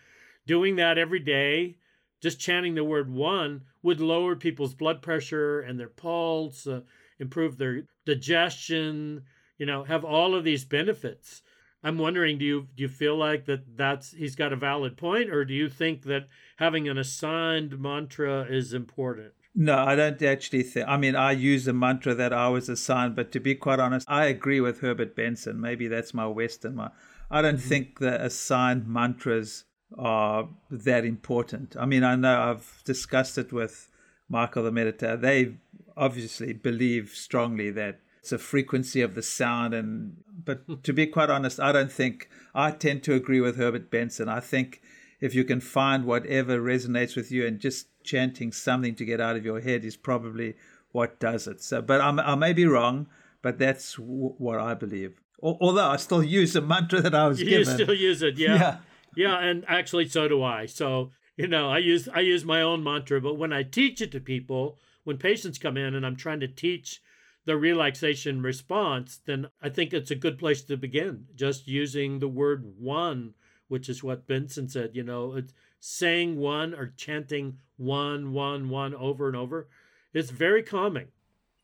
doing 0.46 0.76
that 0.76 0.98
every 0.98 1.20
day, 1.20 1.76
just 2.20 2.40
chanting 2.40 2.74
the 2.74 2.84
word 2.84 3.08
one, 3.08 3.62
would 3.82 4.00
lower 4.00 4.34
people's 4.34 4.74
blood 4.74 5.00
pressure 5.02 5.60
and 5.60 5.78
their 5.78 5.88
pulse, 5.88 6.66
uh, 6.66 6.80
improve 7.20 7.56
their 7.56 7.84
digestion, 8.04 9.22
you 9.58 9.66
know, 9.66 9.84
have 9.84 10.04
all 10.04 10.34
of 10.34 10.42
these 10.42 10.64
benefits. 10.64 11.42
I'm 11.82 11.98
wondering, 11.98 12.38
do 12.38 12.44
you 12.44 12.68
do 12.76 12.82
you 12.82 12.88
feel 12.88 13.16
like 13.16 13.46
that 13.46 13.76
that's 13.76 14.12
he's 14.12 14.36
got 14.36 14.52
a 14.52 14.56
valid 14.56 14.96
point, 14.96 15.30
or 15.30 15.44
do 15.44 15.54
you 15.54 15.68
think 15.68 16.04
that 16.04 16.28
having 16.56 16.88
an 16.88 16.98
assigned 16.98 17.78
mantra 17.80 18.46
is 18.48 18.72
important? 18.72 19.32
No, 19.54 19.76
I 19.76 19.96
don't 19.96 20.22
actually 20.22 20.62
think. 20.62 20.88
I 20.88 20.96
mean, 20.96 21.14
I 21.14 21.32
use 21.32 21.68
a 21.68 21.72
mantra 21.72 22.14
that 22.14 22.32
I 22.32 22.48
was 22.48 22.68
assigned, 22.68 23.16
but 23.16 23.32
to 23.32 23.40
be 23.40 23.54
quite 23.54 23.80
honest, 23.80 24.10
I 24.10 24.26
agree 24.26 24.60
with 24.60 24.80
Herbert 24.80 25.14
Benson. 25.14 25.60
Maybe 25.60 25.88
that's 25.88 26.14
my 26.14 26.26
Western. 26.26 26.76
My, 26.76 26.90
I 27.30 27.42
don't 27.42 27.56
mm-hmm. 27.56 27.68
think 27.68 27.98
the 27.98 28.24
assigned 28.24 28.86
mantras 28.86 29.64
are 29.98 30.48
that 30.70 31.04
important. 31.04 31.76
I 31.78 31.84
mean, 31.84 32.02
I 32.02 32.14
know 32.14 32.40
I've 32.40 32.82
discussed 32.84 33.36
it 33.36 33.52
with 33.52 33.90
Michael 34.28 34.64
the 34.64 34.70
Meditator. 34.70 35.20
They 35.20 35.56
obviously 35.96 36.54
believe 36.54 37.10
strongly 37.10 37.70
that 37.72 38.00
it's 38.20 38.32
a 38.32 38.38
frequency 38.38 39.02
of 39.02 39.14
the 39.14 39.22
sound 39.22 39.74
and 39.74 40.16
but 40.44 40.82
to 40.84 40.92
be 40.92 41.06
quite 41.06 41.30
honest 41.30 41.60
i 41.60 41.72
don't 41.72 41.92
think 41.92 42.28
i 42.54 42.70
tend 42.70 43.02
to 43.02 43.14
agree 43.14 43.40
with 43.40 43.56
herbert 43.56 43.90
benson. 43.90 44.28
I 44.28 44.40
think 44.40 44.80
if 45.20 45.34
you 45.34 45.44
can 45.44 45.60
find 45.60 46.04
whatever 46.04 46.60
resonates 46.60 47.14
with 47.14 47.30
you 47.30 47.46
and 47.46 47.60
just 47.60 47.86
chanting 48.02 48.50
something 48.52 48.94
to 48.96 49.04
get 49.04 49.20
out 49.20 49.36
of 49.36 49.44
your 49.44 49.60
head 49.60 49.84
is 49.84 49.96
probably 49.96 50.54
what 50.90 51.20
does 51.20 51.46
it. 51.46 51.62
So 51.62 51.80
but 51.80 52.00
I'm, 52.00 52.18
i 52.20 52.34
may 52.34 52.52
be 52.52 52.66
wrong 52.66 53.06
but 53.40 53.58
that's 53.58 53.94
w- 53.94 54.34
what 54.38 54.58
i 54.60 54.74
believe. 54.74 55.20
Although 55.40 55.88
i 55.90 55.96
still 55.96 56.22
use 56.22 56.52
the 56.52 56.60
mantra 56.60 57.00
that 57.00 57.14
i 57.14 57.28
was 57.28 57.40
you 57.40 57.48
given. 57.48 57.74
still 57.74 57.94
use 57.94 58.22
it 58.22 58.36
yeah. 58.38 58.54
yeah. 58.54 58.76
Yeah 59.14 59.38
and 59.38 59.64
actually 59.68 60.08
so 60.08 60.26
do 60.28 60.42
i. 60.42 60.66
So 60.66 61.10
you 61.36 61.48
know 61.48 61.70
i 61.70 61.78
use 61.78 62.08
i 62.12 62.20
use 62.20 62.44
my 62.44 62.60
own 62.60 62.82
mantra 62.84 63.20
but 63.20 63.38
when 63.38 63.52
i 63.52 63.62
teach 63.62 64.00
it 64.00 64.12
to 64.12 64.20
people 64.20 64.78
when 65.04 65.16
patients 65.18 65.58
come 65.58 65.76
in 65.76 65.94
and 65.94 66.04
i'm 66.04 66.16
trying 66.16 66.40
to 66.40 66.48
teach 66.48 67.00
the 67.44 67.56
relaxation 67.56 68.42
response, 68.42 69.18
then 69.24 69.48
I 69.60 69.68
think 69.68 69.92
it's 69.92 70.10
a 70.10 70.16
good 70.16 70.38
place 70.38 70.62
to 70.62 70.76
begin. 70.76 71.26
Just 71.34 71.66
using 71.66 72.18
the 72.18 72.28
word 72.28 72.64
one, 72.78 73.34
which 73.68 73.88
is 73.88 74.02
what 74.02 74.26
Benson 74.26 74.68
said, 74.68 74.90
you 74.94 75.02
know, 75.02 75.34
it's 75.34 75.52
saying 75.80 76.36
one 76.36 76.74
or 76.74 76.94
chanting 76.96 77.58
one, 77.76 78.32
one, 78.32 78.68
one 78.68 78.94
over 78.94 79.26
and 79.26 79.36
over. 79.36 79.68
It's 80.14 80.30
very 80.30 80.62
calming. 80.62 81.08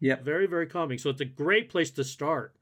Yeah. 0.01 0.17
Very, 0.23 0.47
very 0.47 0.67
calming. 0.67 0.99
So 0.99 1.11
it's 1.11 1.21
a 1.21 1.27
great 1.27 1.71
place 1.71 1.91
to 1.93 2.05
start. 2.05 2.55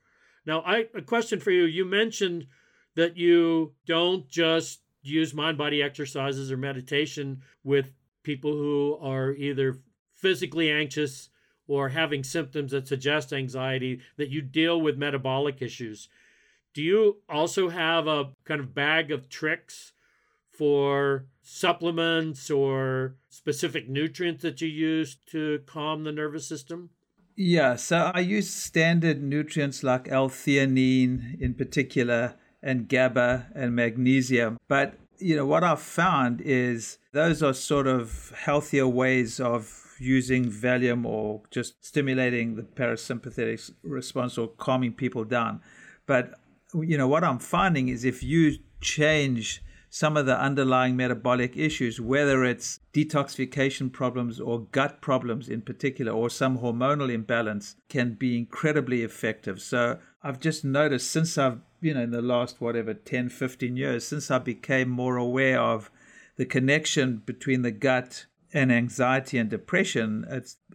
Now, 0.45 0.61
I 0.61 0.87
a 0.95 1.03
question 1.03 1.41
for 1.41 1.51
you. 1.51 1.65
You 1.65 1.85
mentioned 1.85 2.47
that 2.95 3.17
you 3.17 3.75
don't 3.87 4.29
just 4.29 4.81
use 5.03 5.35
mind 5.35 5.59
body 5.59 5.83
exercises 5.83 6.51
or 6.51 6.57
meditation 6.57 7.43
with 7.63 7.93
people 8.23 8.53
who 8.53 8.99
are 9.01 9.33
either 9.33 9.79
physically 10.15 10.71
anxious 10.71 11.29
or 11.69 11.91
having 11.91 12.23
symptoms 12.23 12.73
that 12.73 12.87
suggest 12.87 13.33
anxiety, 13.33 14.01
that 14.17 14.31
you 14.31 14.41
deal 14.43 14.81
with 14.81 14.97
metabolic 14.97 15.61
issues. 15.61 16.09
Do 16.75 16.83
you 16.83 17.19
also 17.29 17.71
have 17.71 18.07
a 18.07 18.33
kind 18.45 18.61
of 18.61 18.75
bag 18.75 19.11
of 19.11 19.29
tricks 19.29 19.93
for 20.53 21.27
supplements 21.43 22.51
or 22.51 23.17
specific 23.29 23.89
nutrients 23.89 24.43
that 24.43 24.61
you 24.61 24.69
use 24.69 25.17
to 25.27 25.61
calm 25.67 26.05
the 26.05 26.13
nervous 26.13 26.47
system? 26.47 26.91
Yeah, 27.37 27.77
so 27.77 28.11
I 28.15 28.21
use 28.21 28.49
standard 28.49 29.23
nutrients 29.23 29.83
like 29.83 30.09
L-theanine 30.09 31.41
in 31.41 31.55
particular 31.55 32.35
and 32.63 32.89
GABA 32.89 33.49
and 33.55 33.77
magnesium. 33.77 34.59
But 34.69 34.95
you 35.19 35.37
know 35.37 35.47
what 35.47 35.65
I've 35.65 35.81
found 35.81 36.41
is 36.41 36.99
those 37.13 37.43
are 37.43 37.55
sort 37.55 37.87
of 37.87 38.33
healthier 38.37 38.89
ways 38.89 39.39
of 39.41 39.86
using 39.99 40.51
Valium 40.51 41.05
or 41.05 41.43
just 41.51 41.85
stimulating 41.85 42.57
the 42.57 42.63
parasympathetic 42.63 43.71
response 43.83 44.39
or 44.39 44.49
calming 44.49 44.93
people 44.93 45.25
down. 45.25 45.61
But 46.07 46.35
you 46.75 46.99
know 46.99 47.09
what 47.09 47.25
I'm 47.25 47.39
finding 47.39 47.89
is 47.89 48.05
if 48.05 48.23
you 48.23 48.59
change 48.81 49.63
some 49.89 50.17
of 50.17 50.27
the 50.27 50.39
underlying 50.39 50.97
metabolic 50.97 51.57
issues, 51.57 52.01
whether 52.01 52.45
it's 52.45 52.81
detoxification 52.93 53.91
problems 53.91 54.41
or 54.41 54.61
gut 54.61 55.01
problems 55.01 55.49
in 55.49 55.63
particular, 55.63 56.13
or 56.13 56.29
some 56.29 56.59
hormonal 56.59 57.11
imbalance, 57.11 57.77
can 57.89 58.13
be 58.13 58.37
incredibly 58.37 59.03
effective. 59.03 59.61
So 59.63 59.99
I've 60.23 60.41
just 60.41 60.65
noticed 60.65 61.11
since 61.11 61.39
I've, 61.39 61.61
you 61.81 61.95
know, 61.95 62.03
in 62.03 62.11
the 62.11 62.21
last 62.21 62.61
whatever 62.61 62.93
10, 62.93 63.31
15 63.31 63.77
years, 63.77 64.07
since 64.07 64.31
I 64.31 64.39
became 64.39 64.91
more 64.91 65.17
aware 65.17 65.61
of 65.61 65.91
the 66.37 66.45
connection 66.45 67.23
between 67.25 67.63
the 67.63 67.71
gut 67.71 68.27
and 68.57 68.73
anxiety 68.73 69.37
and 69.37 69.51
depression 69.51 70.25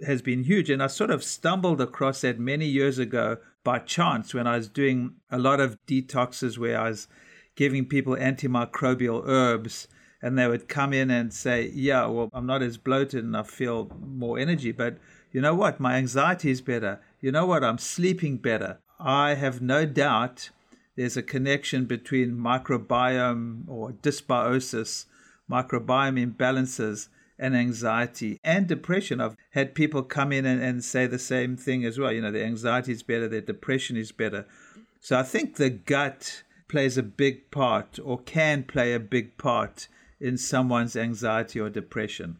has 0.05 0.21
been 0.21 0.43
huge. 0.43 0.69
And 0.69 0.83
I 0.83 0.87
sort 0.87 1.09
of 1.09 1.23
stumbled 1.23 1.81
across 1.81 2.21
that 2.21 2.37
many 2.37 2.67
years 2.67 2.99
ago 2.99 3.37
by 3.63 3.79
chance 3.79 4.35
when 4.35 4.45
I 4.45 4.57
was 4.57 4.69
doing 4.69 5.15
a 5.31 5.39
lot 5.39 5.59
of 5.59 5.79
detoxes 5.87 6.59
where 6.59 6.79
I 6.79 6.89
was 6.89 7.07
giving 7.55 7.85
people 7.85 8.15
antimicrobial 8.15 9.23
herbs 9.25 9.87
and 10.21 10.37
they 10.37 10.47
would 10.47 10.69
come 10.69 10.93
in 10.93 11.09
and 11.09 11.33
say, 11.33 11.71
Yeah, 11.73 12.05
well, 12.05 12.29
I'm 12.33 12.45
not 12.45 12.61
as 12.61 12.77
bloated 12.77 13.23
and 13.23 13.35
I 13.35 13.41
feel 13.41 13.89
more 13.99 14.37
energy, 14.37 14.71
but 14.71 14.99
you 15.31 15.41
know 15.41 15.55
what? 15.55 15.79
My 15.79 15.95
anxiety 15.95 16.51
is 16.51 16.61
better. 16.61 17.01
You 17.19 17.31
know 17.31 17.47
what? 17.47 17.63
I'm 17.63 17.79
sleeping 17.79 18.37
better. 18.37 18.77
I 18.99 19.33
have 19.33 19.59
no 19.59 19.87
doubt 19.87 20.51
there's 20.95 21.17
a 21.17 21.23
connection 21.23 21.85
between 21.85 22.35
microbiome 22.35 23.63
or 23.67 23.93
dysbiosis, 23.93 25.05
microbiome 25.49 26.23
imbalances, 26.23 27.07
and 27.41 27.57
anxiety 27.57 28.39
and 28.43 28.67
depression. 28.67 29.19
I've 29.19 29.35
had 29.49 29.75
people 29.75 30.03
come 30.03 30.31
in 30.31 30.45
and, 30.45 30.61
and 30.61 30.83
say 30.83 31.07
the 31.07 31.19
same 31.19 31.57
thing 31.57 31.83
as 31.83 31.99
well. 31.99 32.13
You 32.13 32.21
know, 32.21 32.31
their 32.31 32.45
anxiety 32.45 32.93
is 32.93 33.03
better, 33.03 33.27
their 33.27 33.41
depression 33.41 33.97
is 33.97 34.13
better. 34.13 34.45
So 35.01 35.19
I 35.19 35.23
think 35.23 35.55
the 35.55 35.71
gut 35.71 36.43
plays 36.69 36.97
a 36.97 37.03
big 37.03 37.51
part 37.51 37.99
or 38.01 38.19
can 38.19 38.63
play 38.63 38.93
a 38.93 38.99
big 38.99 39.37
part 39.37 39.89
in 40.21 40.37
someone's 40.37 40.95
anxiety 40.95 41.59
or 41.59 41.69
depression. 41.69 42.37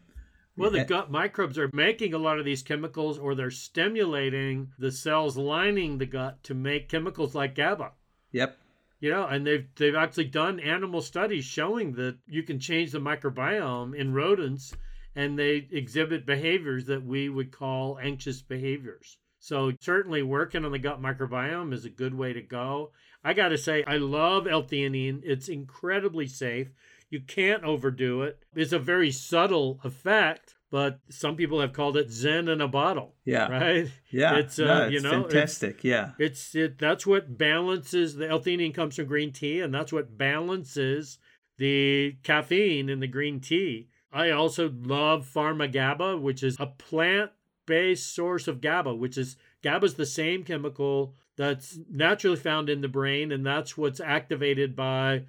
Well, 0.56 0.70
the 0.70 0.86
gut 0.86 1.10
microbes 1.10 1.58
are 1.58 1.70
making 1.74 2.14
a 2.14 2.20
lot 2.20 2.38
of 2.38 2.46
these 2.46 2.62
chemicals, 2.62 3.18
or 3.18 3.34
they're 3.34 3.50
stimulating 3.50 4.72
the 4.78 4.92
cells 4.92 5.36
lining 5.36 5.98
the 5.98 6.06
gut 6.06 6.44
to 6.44 6.54
make 6.54 6.90
chemicals 6.90 7.34
like 7.34 7.56
GABA. 7.56 7.92
Yep. 8.32 8.58
You 9.00 9.10
know, 9.10 9.26
and 9.26 9.48
they've 9.48 9.68
they've 9.76 9.96
actually 9.96 10.26
done 10.26 10.60
animal 10.60 11.02
studies 11.02 11.46
showing 11.46 11.94
that 11.94 12.18
you 12.28 12.44
can 12.44 12.60
change 12.60 12.92
the 12.92 13.00
microbiome 13.00 13.96
in 13.96 14.14
rodents, 14.14 14.76
and 15.15 15.38
they 15.38 15.67
exhibit 15.71 16.26
behaviors 16.26 16.86
that 16.86 17.04
we 17.04 17.30
would 17.30 17.52
call 17.52 18.00
anxious 18.02 18.41
behaviors. 18.41 19.17
So 19.39 19.71
certainly 19.82 20.21
working 20.21 20.65
on 20.65 20.71
the 20.71 20.80
gut 20.80 21.02
microbiome 21.02 21.74
is 21.74 21.84
a 21.84 21.89
good 21.89 22.13
way 22.13 22.32
to 22.34 22.41
go. 22.41 22.91
I 23.24 23.34
got 23.34 23.50
to 23.50 23.58
say, 23.58 23.84
I 23.86 23.97
love 23.97 24.47
L-theanine. 24.47 25.21
It's 25.24 25.50
incredibly 25.50 26.28
safe. 26.28 26.69
You 27.10 27.21
can't 27.21 27.63
overdo 27.63 28.21
it. 28.21 28.39
It's 28.56 28.71
a 28.71 28.80
very 28.80 29.12
subtle 29.12 29.80
effect, 29.84 30.56
but 30.71 31.00
some 31.10 31.36
people 31.36 31.60
have 31.60 31.74
called 31.74 31.97
it 31.97 32.10
Zen 32.10 32.47
in 32.47 32.62
a 32.62 32.67
bottle. 32.67 33.15
Yeah. 33.26 33.47
Right. 33.47 33.91
Yeah. 34.12 34.38
It's 34.38 34.58
uh, 34.58 34.65
no, 34.65 34.84
it's 34.84 34.93
you 34.93 35.02
know 35.02 35.24
fantastic. 35.24 35.76
It's, 35.78 35.84
yeah. 35.84 36.12
It's 36.19 36.56
it. 36.56 36.80
That's 36.80 37.06
what 37.06 37.38
balances 37.38 38.15
the 38.15 38.30
L-theanine 38.30 38.74
comes 38.74 38.95
from 38.95 39.06
green 39.06 39.34
tea, 39.34 39.60
and 39.60 39.74
that's 39.74 39.91
what 39.91 40.17
balances 40.17 41.17
the 41.58 42.15
caffeine 42.24 42.89
in 42.89 43.02
the 43.02 43.08
green 43.08 43.39
tea. 43.39 43.89
I 44.12 44.32
also 44.32 44.74
love 44.84 45.30
Pharma 45.34 45.71
GABA, 45.71 46.17
which 46.17 46.43
is 46.43 46.58
a 46.60 46.67
plant-based 46.67 48.13
source 48.13 48.47
of 48.47 48.62
GABA, 48.62 48.95
which 48.95 49.17
is 49.17 49.38
GABA 49.63 49.86
is 49.86 49.93
the 49.93 50.06
same 50.06 50.43
chemical 50.43 51.15
that's 51.38 51.80
naturally 51.89 52.36
found 52.36 52.69
in 52.69 52.82
the 52.82 52.88
brain, 52.88 53.32
and 53.32 53.45
that's 53.45 53.78
what's 53.78 54.02
activated 54.02 54.76
by 54.76 55.24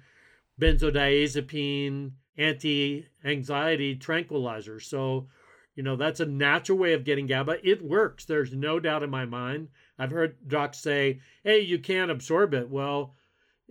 benzodiazepine 0.59 2.11
anti-anxiety 2.37 3.95
tranquilizer. 3.95 4.79
So, 4.79 5.27
you 5.75 5.83
know, 5.83 5.95
that's 5.95 6.19
a 6.19 6.25
natural 6.25 6.77
way 6.77 6.93
of 6.93 7.05
getting 7.05 7.27
GABA. 7.27 7.67
It 7.67 7.81
works. 7.81 8.25
There's 8.25 8.53
no 8.53 8.79
doubt 8.79 9.03
in 9.03 9.09
my 9.09 9.25
mind. 9.25 9.69
I've 9.97 10.11
heard 10.11 10.35
docs 10.47 10.79
say, 10.79 11.21
"Hey, 11.43 11.61
you 11.61 11.79
can't 11.79 12.11
absorb 12.11 12.53
it." 12.53 12.69
Well, 12.69 13.15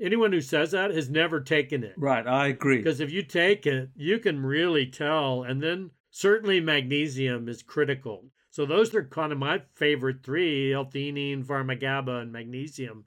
anyone 0.03 0.33
who 0.33 0.41
says 0.41 0.73
that 0.73 0.91
has 0.91 1.09
never 1.09 1.41
taken 1.41 1.85
it. 1.85 1.95
Right, 1.97 2.27
I 2.27 2.49
agree. 2.49 2.79
Because 2.79 3.01
if 3.01 3.11
you 3.11 3.23
take 3.23 3.67
it, 3.67 3.91
you 3.95 4.19
can 4.19 4.45
really 4.45 4.87
tell. 4.87 5.43
And 5.45 5.63
then 5.63 5.91
certainly 6.11 6.61
magnesium 6.61 7.49
is 7.49 7.63
critical. 7.63 8.27
So 8.51 8.67
those 8.67 8.95
are 8.95 9.05
kind 9.05 9.33
of 9.33 9.39
my 9.39 9.63
favorite 9.75 10.23
three: 10.23 10.75
L-theanine, 10.75 11.45
Pharma-GABA, 11.45 12.17
and 12.17 12.33
magnesium. 12.33 13.07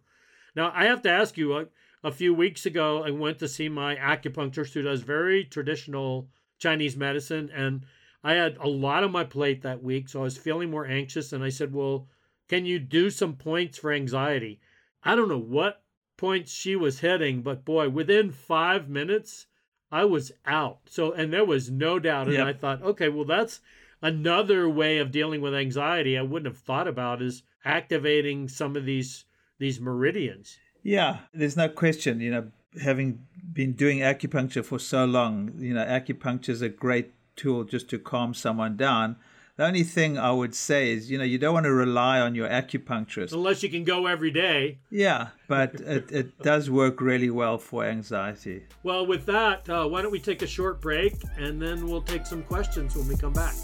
Now 0.55 0.71
I 0.73 0.85
have 0.85 1.01
to 1.03 1.11
ask 1.11 1.37
you, 1.37 1.53
uh, 1.53 1.65
a 2.03 2.11
few 2.11 2.33
weeks 2.33 2.65
ago, 2.65 3.03
I 3.03 3.09
went 3.09 3.39
to 3.39 3.47
see 3.47 3.67
my 3.67 3.95
acupuncturist 3.95 4.73
who 4.73 4.83
does 4.83 5.01
very 5.01 5.43
traditional 5.43 6.29
Chinese 6.59 6.95
medicine. 6.95 7.49
And 7.53 7.85
I 8.23 8.33
had 8.33 8.57
a 8.57 8.67
lot 8.67 9.03
on 9.03 9.11
my 9.11 9.23
plate 9.23 9.63
that 9.63 9.83
week. 9.83 10.09
So 10.09 10.21
I 10.21 10.23
was 10.23 10.37
feeling 10.37 10.69
more 10.69 10.85
anxious. 10.85 11.33
And 11.33 11.43
I 11.43 11.49
said, 11.49 11.73
Well, 11.73 12.07
can 12.47 12.65
you 12.65 12.79
do 12.79 13.09
some 13.09 13.35
points 13.35 13.79
for 13.79 13.91
anxiety? 13.91 14.61
I 15.03 15.15
don't 15.15 15.29
know 15.29 15.37
what 15.37 15.81
points 16.17 16.51
she 16.51 16.75
was 16.75 16.99
hitting, 16.99 17.41
but 17.41 17.65
boy, 17.65 17.89
within 17.89 18.31
five 18.31 18.89
minutes, 18.89 19.47
I 19.91 20.05
was 20.05 20.31
out. 20.45 20.79
So, 20.87 21.11
and 21.11 21.31
there 21.31 21.45
was 21.45 21.69
no 21.69 21.99
doubt. 21.99 22.27
And 22.27 22.37
yep. 22.37 22.47
I 22.47 22.53
thought, 22.53 22.81
okay, 22.81 23.09
well, 23.09 23.25
that's 23.25 23.61
another 24.01 24.69
way 24.69 24.97
of 24.97 25.11
dealing 25.11 25.41
with 25.41 25.55
anxiety 25.55 26.17
I 26.17 26.21
wouldn't 26.21 26.53
have 26.53 26.61
thought 26.61 26.87
about 26.87 27.21
is 27.21 27.43
activating 27.63 28.47
some 28.47 28.75
of 28.75 28.85
these 28.85 29.25
these 29.57 29.79
meridians. 29.79 30.57
Yeah, 30.83 31.19
there's 31.33 31.57
no 31.57 31.69
question. 31.69 32.19
You 32.19 32.31
know, 32.31 32.51
having 32.81 33.25
been 33.53 33.73
doing 33.73 33.99
acupuncture 33.99 34.65
for 34.65 34.79
so 34.79 35.05
long, 35.05 35.53
you 35.57 35.73
know, 35.73 35.85
acupuncture 35.85 36.49
is 36.49 36.61
a 36.61 36.69
great 36.69 37.13
tool 37.35 37.63
just 37.63 37.89
to 37.89 37.99
calm 37.99 38.33
someone 38.33 38.75
down. 38.77 39.15
The 39.57 39.65
only 39.65 39.83
thing 39.83 40.17
I 40.17 40.31
would 40.31 40.53
say 40.53 40.91
is, 40.91 41.09
you 41.09 41.17
know, 41.17 41.23
you 41.23 41.37
don't 41.37 41.53
want 41.53 41.63
to 41.63 41.73
rely 41.73 42.19
on 42.19 42.35
your 42.35 42.49
acupuncturist. 42.49 43.31
Unless 43.31 43.63
you 43.63 43.69
can 43.69 43.85
go 43.85 44.05
every 44.05 44.29
day. 44.31 44.79
Yeah, 44.89 45.29
but 45.47 45.75
it, 45.75 46.11
it 46.11 46.39
does 46.39 46.69
work 46.69 46.99
really 46.99 47.29
well 47.29 47.57
for 47.57 47.85
anxiety. 47.85 48.63
Well, 48.83 49.05
with 49.05 49.25
that, 49.27 49.69
uh, 49.69 49.87
why 49.87 50.01
don't 50.01 50.11
we 50.11 50.19
take 50.19 50.41
a 50.41 50.47
short 50.47 50.81
break 50.81 51.15
and 51.37 51.61
then 51.61 51.87
we'll 51.87 52.01
take 52.01 52.25
some 52.25 52.43
questions 52.43 52.97
when 52.97 53.07
we 53.07 53.15
come 53.15 53.31
back. 53.31 53.55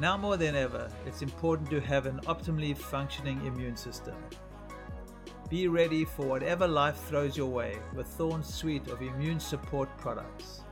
Now 0.00 0.16
more 0.16 0.38
than 0.38 0.56
ever, 0.56 0.90
it's 1.04 1.20
important 1.20 1.68
to 1.68 1.80
have 1.82 2.06
an 2.06 2.20
optimally 2.20 2.74
functioning 2.74 3.44
immune 3.44 3.76
system. 3.76 4.14
Be 5.50 5.68
ready 5.68 6.06
for 6.06 6.24
whatever 6.24 6.66
life 6.66 6.96
throws 7.04 7.36
your 7.36 7.50
way 7.50 7.76
with 7.94 8.06
Thorne's 8.06 8.48
suite 8.48 8.88
of 8.88 9.02
immune 9.02 9.38
support 9.38 9.94
products. 9.98 10.62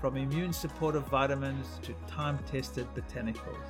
From 0.00 0.16
immune 0.16 0.54
supportive 0.54 1.06
vitamins 1.08 1.66
to 1.82 1.92
time 2.06 2.38
tested 2.50 2.86
botanicals, 2.94 3.68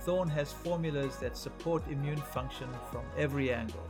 Thorne 0.00 0.30
has 0.30 0.52
formulas 0.52 1.14
that 1.18 1.36
support 1.36 1.88
immune 1.88 2.16
function 2.16 2.68
from 2.90 3.04
every 3.16 3.52
angle. 3.52 3.88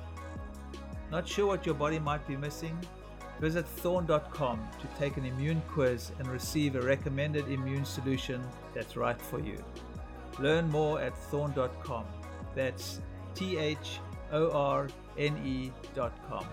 Not 1.11 1.27
sure 1.27 1.47
what 1.47 1.65
your 1.65 1.75
body 1.75 1.99
might 1.99 2.29
be 2.29 2.37
missing? 2.37 2.79
Visit 3.41 3.67
thorne.com 3.67 4.61
to 4.79 4.99
take 4.99 5.17
an 5.17 5.25
immune 5.25 5.63
quiz 5.69 6.13
and 6.19 6.29
receive 6.29 6.77
a 6.77 6.83
recommended 6.83 7.49
immune 7.49 7.87
solution 7.87 8.47
that's 8.75 8.95
right 8.95 9.19
for 9.19 9.41
you. 9.41 9.65
Learn 10.41 10.71
more 10.71 11.01
at 11.01 11.17
thorne.com. 11.17 12.05
That's 12.55 13.01
T 13.35 13.57
H 13.59 14.01
O 14.33 14.51
R 14.51 14.89
N 15.17 15.37
E.com. 15.45 16.47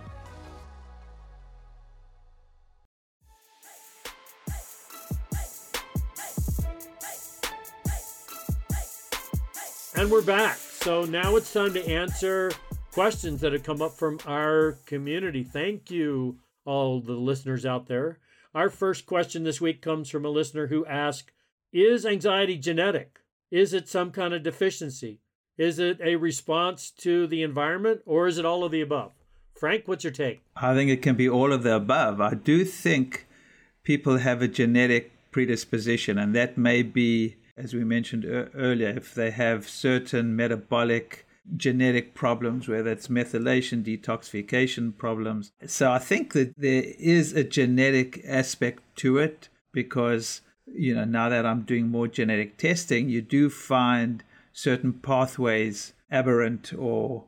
And 9.98 10.12
we're 10.12 10.22
back. 10.22 10.58
So 10.58 11.06
now 11.06 11.38
it's 11.38 11.54
time 11.54 11.74
to 11.74 11.88
answer 11.88 12.52
questions 12.92 13.40
that 13.42 13.54
have 13.54 13.64
come 13.64 13.82
up 13.82 13.94
from 13.94 14.20
our 14.26 14.78
community. 14.86 15.44
Thank 15.44 15.90
you, 15.90 16.38
all 16.66 17.00
the 17.00 17.14
listeners 17.14 17.66
out 17.66 17.88
there. 17.88 18.20
Our 18.54 18.70
first 18.70 19.06
question 19.06 19.44
this 19.44 19.62
week 19.62 19.82
comes 19.82 20.10
from 20.10 20.26
a 20.26 20.30
listener 20.30 20.68
who 20.68 20.86
asked 20.86 21.32
Is 21.72 22.06
anxiety 22.06 22.58
genetic? 22.58 23.20
Is 23.52 23.74
it 23.74 23.88
some 23.88 24.12
kind 24.12 24.34
of 24.34 24.44
deficiency? 24.44 25.20
Is 25.58 25.80
it 25.80 26.00
a 26.04 26.16
response 26.16 26.92
to 26.98 27.28
the 27.28 27.44
environment 27.44 28.02
or 28.06 28.28
is 28.28 28.38
it 28.38 28.46
all 28.46 28.64
of 28.64 28.72
the 28.72 28.82
above? 28.82 29.12
Frank, 29.54 29.88
what's 29.88 30.04
your 30.04 30.12
take? 30.12 30.42
I 30.56 30.74
think 30.74 30.90
it 30.90 31.02
can 31.02 31.16
be 31.16 31.30
all 31.30 31.54
of 31.54 31.64
the 31.64 31.76
above. 31.76 32.20
I 32.20 32.34
do 32.34 32.66
think 32.66 33.26
people 33.84 34.18
have 34.18 34.42
a 34.42 34.50
genetic 34.50 35.12
predisposition, 35.32 36.18
and 36.18 36.36
that 36.36 36.58
may 36.58 36.82
be, 36.82 37.38
as 37.56 37.74
we 37.74 37.86
mentioned 37.86 38.26
earlier, 38.26 38.90
if 38.90 39.14
they 39.14 39.32
have 39.32 39.70
certain 39.70 40.36
metabolic 40.36 41.26
genetic 41.56 42.16
problems, 42.16 42.68
whether 42.68 42.92
it's 42.92 43.08
methylation, 43.08 43.84
detoxification 43.84 44.98
problems. 44.98 45.52
So 45.66 45.92
I 45.92 46.00
think 46.00 46.34
that 46.34 46.54
there 46.58 46.84
is 46.98 47.34
a 47.34 47.44
genetic 47.44 48.22
aspect 48.26 48.82
to 48.98 49.20
it 49.20 49.50
because 49.72 50.42
you 50.68 50.96
know, 50.96 51.06
now 51.06 51.30
that 51.30 51.46
I'm 51.46 51.62
doing 51.62 51.90
more 51.90 52.08
genetic 52.08 52.58
testing, 52.58 53.10
you 53.10 53.22
do 53.22 53.50
find 53.50 54.24
certain 54.54 54.94
pathways 54.94 55.94
aberrant 56.12 56.74
or 56.78 57.26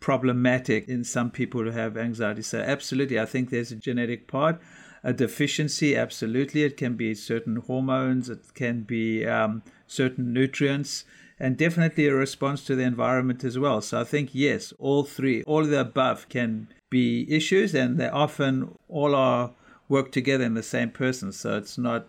problematic 0.00 0.88
in 0.88 1.04
some 1.04 1.30
people 1.30 1.62
who 1.62 1.70
have 1.70 1.96
anxiety. 1.96 2.42
So, 2.42 2.60
absolutely, 2.60 3.18
I 3.18 3.26
think 3.26 3.50
there's 3.50 3.72
a 3.72 3.76
genetic 3.76 4.28
part. 4.28 4.60
A 5.02 5.12
deficiency, 5.12 5.96
absolutely. 5.96 6.62
It 6.62 6.76
can 6.76 6.94
be 6.94 7.14
certain 7.14 7.56
hormones, 7.56 8.28
it 8.28 8.54
can 8.54 8.82
be 8.82 9.26
um, 9.26 9.62
certain 9.86 10.32
nutrients, 10.32 11.04
and 11.38 11.56
definitely 11.56 12.06
a 12.06 12.14
response 12.14 12.64
to 12.64 12.74
the 12.74 12.84
environment 12.84 13.44
as 13.44 13.58
well. 13.58 13.80
So, 13.80 14.00
I 14.00 14.04
think, 14.04 14.30
yes, 14.32 14.72
all 14.78 15.04
three, 15.04 15.42
all 15.44 15.60
of 15.60 15.70
the 15.70 15.80
above 15.80 16.28
can 16.28 16.68
be 16.90 17.26
issues, 17.30 17.74
and 17.74 17.98
they 17.98 18.08
often 18.08 18.74
all 18.88 19.14
are 19.14 19.52
work 19.88 20.12
together 20.12 20.44
in 20.44 20.54
the 20.54 20.62
same 20.62 20.90
person. 20.90 21.32
So 21.32 21.56
it's 21.56 21.78
not 21.78 22.08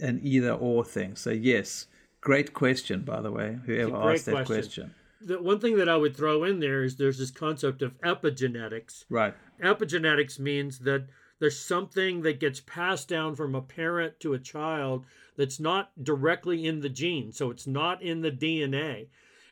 an 0.00 0.20
either 0.22 0.52
or 0.52 0.84
thing. 0.84 1.16
So, 1.16 1.30
yes, 1.30 1.86
great 2.20 2.52
question, 2.54 3.02
by 3.02 3.20
the 3.20 3.30
way, 3.30 3.58
whoever 3.66 4.12
asked 4.12 4.26
that 4.26 4.46
question. 4.46 4.46
question. 4.46 4.94
The 5.20 5.40
one 5.40 5.60
thing 5.60 5.76
that 5.76 5.88
I 5.88 5.96
would 5.96 6.16
throw 6.16 6.42
in 6.44 6.58
there 6.58 6.82
is 6.82 6.96
there's 6.96 7.18
this 7.18 7.30
concept 7.30 7.82
of 7.82 8.00
epigenetics. 8.00 9.04
Right. 9.08 9.34
Epigenetics 9.62 10.38
means 10.38 10.80
that 10.80 11.06
there's 11.38 11.58
something 11.58 12.22
that 12.22 12.40
gets 12.40 12.60
passed 12.60 13.08
down 13.08 13.34
from 13.34 13.54
a 13.54 13.62
parent 13.62 14.20
to 14.20 14.32
a 14.32 14.38
child 14.38 15.06
that's 15.36 15.58
not 15.58 15.90
directly 16.02 16.66
in 16.66 16.80
the 16.80 16.88
gene. 16.88 17.32
So 17.32 17.50
it's 17.50 17.66
not 17.66 18.02
in 18.02 18.20
the 18.20 18.30
DNA. 18.30 19.08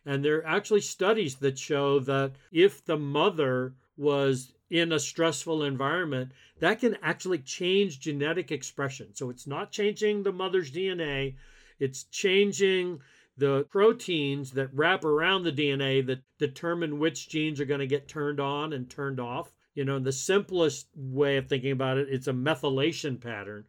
And 0.07 0.25
there 0.25 0.39
are 0.39 0.47
actually 0.47 0.81
studies 0.81 1.37
that 1.37 1.59
show 1.59 2.01
that 2.01 2.33
if 2.53 2.85
the 2.85 2.97
mother 2.97 3.75
was 3.97 4.53
in 4.71 4.93
a 4.93 5.01
stressful 5.01 5.65
environment, 5.65 6.31
that 6.61 6.81
can 6.81 6.97
actually 7.03 7.39
change 7.39 8.01
genetic 8.01 8.53
expression. 8.53 9.09
So 9.15 9.29
it's 9.29 9.47
not 9.47 9.73
changing 9.73 10.23
the 10.23 10.33
mother's 10.33 10.71
DNA, 10.71 11.35
it's 11.79 12.05
changing 12.05 13.01
the 13.37 13.67
proteins 13.71 14.53
that 14.53 14.73
wrap 14.75 15.05
around 15.05 15.43
the 15.43 15.53
DNA 15.53 16.07
that 16.07 16.23
determine 16.39 16.99
which 16.99 17.29
genes 17.29 17.59
are 17.61 17.65
going 17.65 17.81
to 17.81 17.87
get 17.87 18.07
turned 18.07 18.39
on 18.39 18.73
and 18.73 18.89
turned 18.89 19.19
off. 19.19 19.53
You 19.75 19.85
know, 19.85 19.99
the 19.99 20.13
simplest 20.13 20.89
way 20.95 21.37
of 21.39 21.49
thinking 21.49 21.73
about 21.73 21.97
it, 21.97 22.09
it's 22.11 22.27
a 22.27 22.33
methylation 22.33 23.21
pattern. 23.21 23.65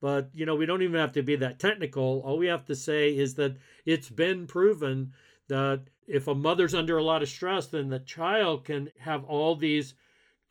But, 0.00 0.30
you 0.34 0.44
know, 0.44 0.56
we 0.56 0.66
don't 0.66 0.82
even 0.82 1.00
have 1.00 1.12
to 1.12 1.22
be 1.22 1.36
that 1.36 1.60
technical. 1.60 2.20
All 2.26 2.36
we 2.36 2.48
have 2.48 2.64
to 2.64 2.74
say 2.74 3.16
is 3.16 3.34
that 3.34 3.56
it's 3.86 4.10
been 4.10 4.48
proven 4.48 5.12
that 5.46 5.82
if 6.08 6.26
a 6.26 6.34
mother's 6.34 6.74
under 6.74 6.98
a 6.98 7.04
lot 7.04 7.22
of 7.22 7.28
stress, 7.28 7.68
then 7.68 7.88
the 7.88 8.00
child 8.00 8.64
can 8.64 8.90
have 8.98 9.22
all 9.24 9.54
these 9.54 9.94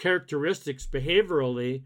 characteristics 0.01 0.87
behaviorally 0.91 1.83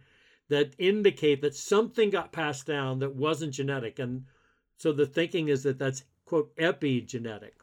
that 0.48 0.74
indicate 0.78 1.42
that 1.42 1.56
something 1.56 2.10
got 2.10 2.32
passed 2.32 2.66
down 2.66 3.00
that 3.00 3.16
wasn't 3.16 3.54
genetic. 3.54 4.00
And 4.00 4.24
so 4.78 4.94
the 4.94 5.06
thinking 5.06 5.50
is 5.50 5.64
that 5.64 5.80
that's, 5.80 6.04
quote, 6.26 6.56
epigenetic. 6.56 7.56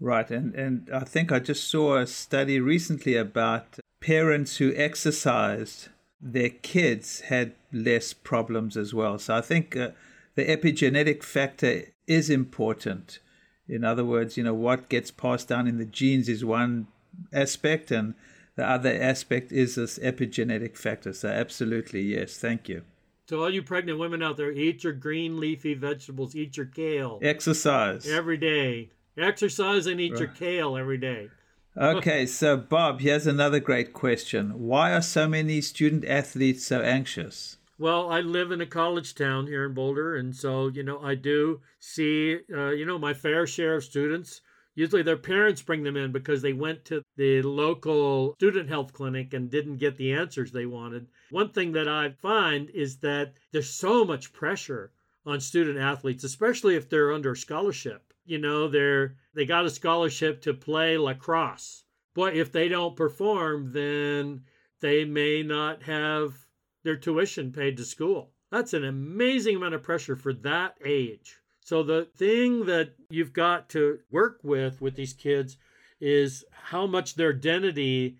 Right. 0.00 0.28
And, 0.30 0.54
and 0.54 0.90
I 0.92 1.04
think 1.04 1.30
I 1.30 1.38
just 1.38 1.70
saw 1.70 1.98
a 1.98 2.06
study 2.06 2.58
recently 2.58 3.16
about 3.16 3.78
parents 4.00 4.56
who 4.56 4.74
exercised, 4.74 5.88
their 6.20 6.50
kids 6.50 7.20
had 7.20 7.54
less 7.72 8.12
problems 8.12 8.76
as 8.76 8.92
well. 8.92 9.18
So 9.18 9.36
I 9.36 9.42
think 9.42 9.76
uh, 9.76 9.90
the 10.34 10.44
epigenetic 10.44 11.22
factor 11.22 11.84
is 12.06 12.30
important. 12.30 13.20
In 13.68 13.84
other 13.84 14.04
words, 14.04 14.36
you 14.36 14.42
know, 14.42 14.54
what 14.54 14.88
gets 14.88 15.10
passed 15.10 15.48
down 15.48 15.68
in 15.68 15.78
the 15.78 15.84
genes 15.84 16.28
is 16.28 16.44
one 16.44 16.88
aspect, 17.32 17.90
and 17.90 18.14
the 18.56 18.68
other 18.68 18.92
aspect 18.92 19.52
is 19.52 19.74
this 19.74 19.98
epigenetic 19.98 20.76
factor. 20.76 21.12
So, 21.12 21.28
absolutely, 21.28 22.02
yes. 22.02 22.36
Thank 22.38 22.68
you. 22.68 22.82
To 23.28 23.42
all 23.42 23.50
you 23.50 23.62
pregnant 23.62 23.98
women 23.98 24.22
out 24.22 24.36
there, 24.36 24.52
eat 24.52 24.84
your 24.84 24.92
green 24.92 25.40
leafy 25.40 25.74
vegetables, 25.74 26.36
eat 26.36 26.56
your 26.58 26.66
kale. 26.66 27.18
Exercise. 27.22 28.06
Every 28.06 28.36
day. 28.36 28.90
Exercise 29.16 29.86
and 29.86 30.00
eat 30.00 30.12
right. 30.12 30.20
your 30.20 30.28
kale 30.28 30.76
every 30.76 30.98
day. 30.98 31.28
okay, 31.76 32.26
so 32.26 32.56
Bob, 32.56 33.00
here's 33.00 33.26
another 33.26 33.60
great 33.60 33.94
question. 33.94 34.50
Why 34.66 34.92
are 34.92 35.02
so 35.02 35.26
many 35.26 35.62
student 35.62 36.04
athletes 36.04 36.66
so 36.66 36.82
anxious? 36.82 37.56
Well, 37.78 38.10
I 38.10 38.20
live 38.20 38.52
in 38.52 38.60
a 38.60 38.66
college 38.66 39.14
town 39.14 39.46
here 39.46 39.64
in 39.64 39.74
Boulder, 39.74 40.14
and 40.14 40.36
so, 40.36 40.68
you 40.68 40.82
know, 40.82 41.00
I 41.00 41.14
do 41.14 41.60
see, 41.80 42.38
uh, 42.52 42.70
you 42.70 42.84
know, 42.84 42.98
my 42.98 43.14
fair 43.14 43.46
share 43.46 43.76
of 43.76 43.84
students 43.84 44.42
Usually 44.76 45.02
their 45.02 45.16
parents 45.16 45.62
bring 45.62 45.84
them 45.84 45.96
in 45.96 46.10
because 46.10 46.42
they 46.42 46.52
went 46.52 46.84
to 46.86 47.02
the 47.16 47.42
local 47.42 48.34
student 48.34 48.68
health 48.68 48.92
clinic 48.92 49.32
and 49.32 49.48
didn't 49.48 49.76
get 49.76 49.96
the 49.96 50.12
answers 50.12 50.50
they 50.50 50.66
wanted. 50.66 51.06
One 51.30 51.50
thing 51.50 51.72
that 51.72 51.86
I 51.86 52.10
find 52.10 52.70
is 52.70 52.96
that 52.98 53.34
there's 53.52 53.70
so 53.70 54.04
much 54.04 54.32
pressure 54.32 54.92
on 55.24 55.40
student 55.40 55.78
athletes, 55.78 56.24
especially 56.24 56.74
if 56.74 56.88
they're 56.88 57.12
under 57.12 57.34
scholarship. 57.34 58.12
You 58.26 58.38
know, 58.38 58.68
they're 58.68 59.16
they 59.32 59.44
got 59.44 59.64
a 59.64 59.70
scholarship 59.70 60.40
to 60.42 60.54
play 60.54 60.98
lacrosse. 60.98 61.84
Boy, 62.14 62.30
if 62.30 62.50
they 62.50 62.68
don't 62.68 62.96
perform, 62.96 63.72
then 63.72 64.44
they 64.80 65.04
may 65.04 65.42
not 65.42 65.82
have 65.84 66.46
their 66.82 66.96
tuition 66.96 67.52
paid 67.52 67.76
to 67.76 67.84
school. 67.84 68.32
That's 68.50 68.74
an 68.74 68.84
amazing 68.84 69.56
amount 69.56 69.74
of 69.74 69.82
pressure 69.82 70.16
for 70.16 70.32
that 70.32 70.76
age. 70.84 71.38
So 71.64 71.82
the 71.82 72.06
thing 72.14 72.66
that 72.66 72.90
you've 73.08 73.32
got 73.32 73.70
to 73.70 74.00
work 74.10 74.38
with 74.42 74.82
with 74.82 74.96
these 74.96 75.14
kids 75.14 75.56
is 75.98 76.44
how 76.50 76.86
much 76.86 77.14
their 77.14 77.30
identity 77.30 78.18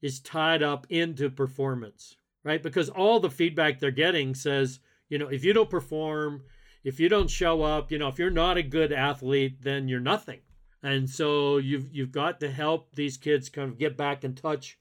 is 0.00 0.18
tied 0.18 0.62
up 0.62 0.86
into 0.88 1.28
performance, 1.28 2.16
right? 2.42 2.62
Because 2.62 2.88
all 2.88 3.20
the 3.20 3.28
feedback 3.28 3.78
they're 3.78 3.90
getting 3.90 4.34
says, 4.34 4.80
you 5.10 5.18
know, 5.18 5.28
if 5.28 5.44
you 5.44 5.52
don't 5.52 5.68
perform, 5.68 6.44
if 6.84 6.98
you 6.98 7.10
don't 7.10 7.28
show 7.28 7.62
up, 7.62 7.92
you 7.92 7.98
know, 7.98 8.08
if 8.08 8.18
you're 8.18 8.30
not 8.30 8.56
a 8.56 8.62
good 8.62 8.92
athlete, 8.92 9.62
then 9.62 9.88
you're 9.88 10.00
nothing. 10.00 10.40
And 10.82 11.10
so 11.10 11.58
you've 11.58 11.92
you've 11.92 12.12
got 12.12 12.40
to 12.40 12.50
help 12.50 12.94
these 12.94 13.18
kids 13.18 13.50
kind 13.50 13.70
of 13.70 13.78
get 13.78 13.98
back 13.98 14.24
in 14.24 14.34
touch 14.34 14.78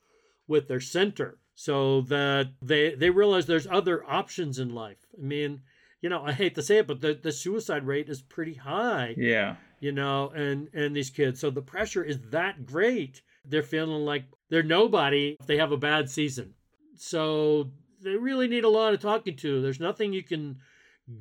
with 0.47 0.69
their 0.69 0.79
center 0.79 1.39
so 1.53 1.99
that 2.01 2.53
they 2.61 2.95
they 2.95 3.09
realize 3.09 3.45
there's 3.45 3.67
other 3.67 4.09
options 4.09 4.57
in 4.57 4.73
life. 4.73 5.05
I 5.17 5.21
mean, 5.21 5.63
you 6.01 6.09
know, 6.09 6.23
I 6.23 6.31
hate 6.33 6.55
to 6.55 6.61
say 6.61 6.77
it, 6.77 6.87
but 6.87 7.01
the, 7.01 7.13
the 7.21 7.31
suicide 7.31 7.85
rate 7.85 8.09
is 8.09 8.21
pretty 8.21 8.53
high. 8.53 9.15
Yeah. 9.17 9.55
You 9.79 9.91
know, 9.91 10.29
and 10.29 10.69
and 10.73 10.95
these 10.95 11.09
kids, 11.09 11.39
so 11.39 11.49
the 11.49 11.61
pressure 11.61 12.03
is 12.03 12.19
that 12.31 12.65
great. 12.65 13.21
They're 13.43 13.63
feeling 13.63 14.05
like 14.05 14.25
they're 14.49 14.63
nobody 14.63 15.37
if 15.39 15.47
they 15.47 15.57
have 15.57 15.71
a 15.71 15.77
bad 15.77 16.09
season. 16.09 16.53
So 16.95 17.71
they 18.01 18.15
really 18.15 18.47
need 18.47 18.63
a 18.63 18.69
lot 18.69 18.93
of 18.93 19.01
talking 19.01 19.35
to. 19.37 19.61
There's 19.61 19.79
nothing 19.79 20.13
you 20.13 20.23
can 20.23 20.57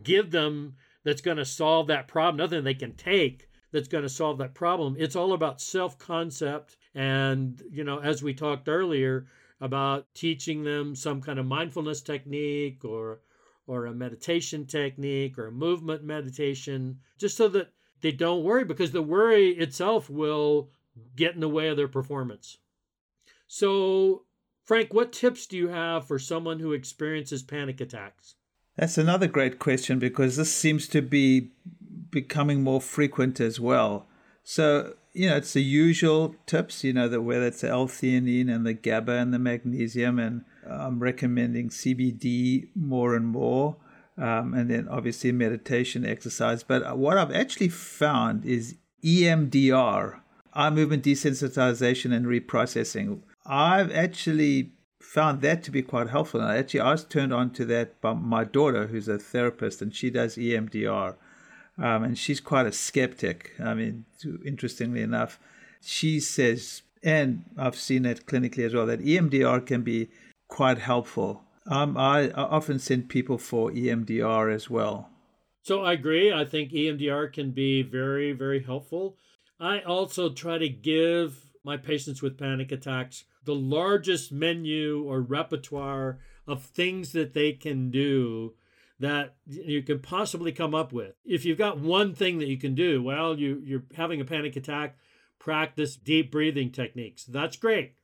give 0.02 0.30
them 0.30 0.76
that's 1.04 1.20
going 1.20 1.36
to 1.36 1.44
solve 1.44 1.88
that 1.88 2.08
problem. 2.08 2.36
Nothing 2.36 2.64
they 2.64 2.74
can 2.74 2.94
take 2.94 3.48
that's 3.72 3.88
going 3.88 4.02
to 4.02 4.08
solve 4.08 4.38
that 4.38 4.54
problem. 4.54 4.96
It's 4.98 5.16
all 5.16 5.32
about 5.32 5.60
self 5.60 5.98
concept. 5.98 6.76
And, 6.94 7.60
you 7.70 7.84
know, 7.84 7.98
as 7.98 8.22
we 8.22 8.32
talked 8.32 8.68
earlier 8.68 9.26
about 9.60 10.06
teaching 10.14 10.62
them 10.62 10.94
some 10.94 11.20
kind 11.20 11.38
of 11.38 11.46
mindfulness 11.46 12.00
technique 12.00 12.84
or 12.84 13.20
or 13.66 13.86
a 13.86 13.94
meditation 13.94 14.66
technique 14.66 15.38
or 15.38 15.46
a 15.46 15.52
movement 15.52 16.04
meditation, 16.04 16.98
just 17.18 17.36
so 17.36 17.48
that 17.48 17.72
they 18.00 18.12
don't 18.12 18.44
worry 18.44 18.64
because 18.64 18.92
the 18.92 19.02
worry 19.02 19.50
itself 19.50 20.10
will 20.10 20.70
get 21.16 21.34
in 21.34 21.40
the 21.40 21.48
way 21.48 21.68
of 21.68 21.76
their 21.76 21.88
performance. 21.88 22.58
So, 23.46 24.24
Frank, 24.64 24.92
what 24.92 25.12
tips 25.12 25.46
do 25.46 25.56
you 25.56 25.68
have 25.68 26.06
for 26.06 26.18
someone 26.18 26.60
who 26.60 26.72
experiences 26.72 27.42
panic 27.42 27.80
attacks? 27.80 28.34
That's 28.76 28.98
another 28.98 29.26
great 29.26 29.58
question 29.58 29.98
because 29.98 30.36
this 30.36 30.52
seems 30.52 30.88
to 30.88 31.00
be 31.00 31.50
becoming 32.10 32.62
more 32.62 32.80
frequent 32.80 33.40
as 33.40 33.60
well. 33.60 34.06
So, 34.42 34.94
you 35.12 35.28
know, 35.28 35.36
it's 35.36 35.52
the 35.52 35.62
usual 35.62 36.34
tips, 36.46 36.84
you 36.84 36.92
know, 36.92 37.08
that 37.08 37.22
whether 37.22 37.46
it's 37.46 37.60
the 37.60 37.68
L-theanine 37.68 38.52
and 38.52 38.66
the 38.66 38.74
GABA 38.74 39.12
and 39.12 39.32
the 39.32 39.38
magnesium 39.38 40.18
and 40.18 40.44
I'm 40.68 41.00
recommending 41.00 41.68
CBD 41.68 42.68
more 42.74 43.14
and 43.14 43.26
more, 43.26 43.76
um, 44.16 44.54
and 44.54 44.70
then 44.70 44.88
obviously 44.88 45.32
meditation, 45.32 46.06
exercise. 46.06 46.62
But 46.62 46.96
what 46.96 47.18
I've 47.18 47.32
actually 47.32 47.68
found 47.68 48.44
is 48.44 48.76
EMDR, 49.02 50.20
eye 50.52 50.70
movement 50.70 51.04
desensitization 51.04 52.14
and 52.14 52.26
reprocessing. 52.26 53.20
I've 53.44 53.92
actually 53.92 54.72
found 55.00 55.42
that 55.42 55.62
to 55.62 55.70
be 55.70 55.82
quite 55.82 56.08
helpful. 56.08 56.40
And 56.40 56.50
actually, 56.50 56.80
I 56.80 56.92
was 56.92 57.04
turned 57.04 57.32
on 57.32 57.50
to 57.50 57.64
that 57.66 58.00
by 58.00 58.14
my 58.14 58.44
daughter, 58.44 58.86
who's 58.86 59.08
a 59.08 59.18
therapist, 59.18 59.82
and 59.82 59.94
she 59.94 60.10
does 60.10 60.36
EMDR. 60.36 61.14
Um, 61.76 62.04
and 62.04 62.18
she's 62.18 62.40
quite 62.40 62.66
a 62.66 62.72
skeptic. 62.72 63.52
I 63.62 63.74
mean, 63.74 64.04
interestingly 64.44 65.02
enough, 65.02 65.38
she 65.80 66.20
says, 66.20 66.82
and 67.02 67.44
I've 67.58 67.76
seen 67.76 68.06
it 68.06 68.26
clinically 68.26 68.64
as 68.64 68.74
well, 68.74 68.86
that 68.86 69.04
EMDR 69.04 69.66
can 69.66 69.82
be 69.82 70.08
quite 70.48 70.78
helpful. 70.78 71.44
Um, 71.66 71.96
I, 71.96 72.30
I 72.30 72.42
often 72.42 72.78
send 72.78 73.08
people 73.08 73.38
for 73.38 73.70
EMDR 73.70 74.52
as 74.52 74.68
well. 74.68 75.10
So 75.62 75.82
I 75.82 75.94
agree. 75.94 76.32
I 76.32 76.44
think 76.44 76.72
EMDR 76.72 77.32
can 77.32 77.52
be 77.52 77.82
very, 77.82 78.32
very 78.32 78.62
helpful. 78.62 79.16
I 79.58 79.80
also 79.80 80.30
try 80.30 80.58
to 80.58 80.68
give 80.68 81.46
my 81.64 81.78
patients 81.78 82.20
with 82.20 82.38
panic 82.38 82.70
attacks 82.70 83.24
the 83.44 83.54
largest 83.54 84.32
menu 84.32 85.04
or 85.06 85.20
repertoire 85.20 86.18
of 86.46 86.62
things 86.62 87.12
that 87.12 87.32
they 87.32 87.52
can 87.52 87.90
do 87.90 88.54
that 89.00 89.34
you 89.46 89.82
can 89.82 89.98
possibly 89.98 90.52
come 90.52 90.74
up 90.74 90.92
with. 90.92 91.14
If 91.24 91.44
you've 91.44 91.58
got 91.58 91.78
one 91.78 92.14
thing 92.14 92.38
that 92.38 92.48
you 92.48 92.58
can 92.58 92.74
do, 92.74 93.02
well, 93.02 93.38
you, 93.38 93.60
you're 93.64 93.84
having 93.96 94.20
a 94.20 94.24
panic 94.24 94.56
attack, 94.56 94.96
practice 95.38 95.96
deep 95.96 96.30
breathing 96.30 96.70
techniques. 96.70 97.24
That's 97.24 97.56
great 97.56 97.94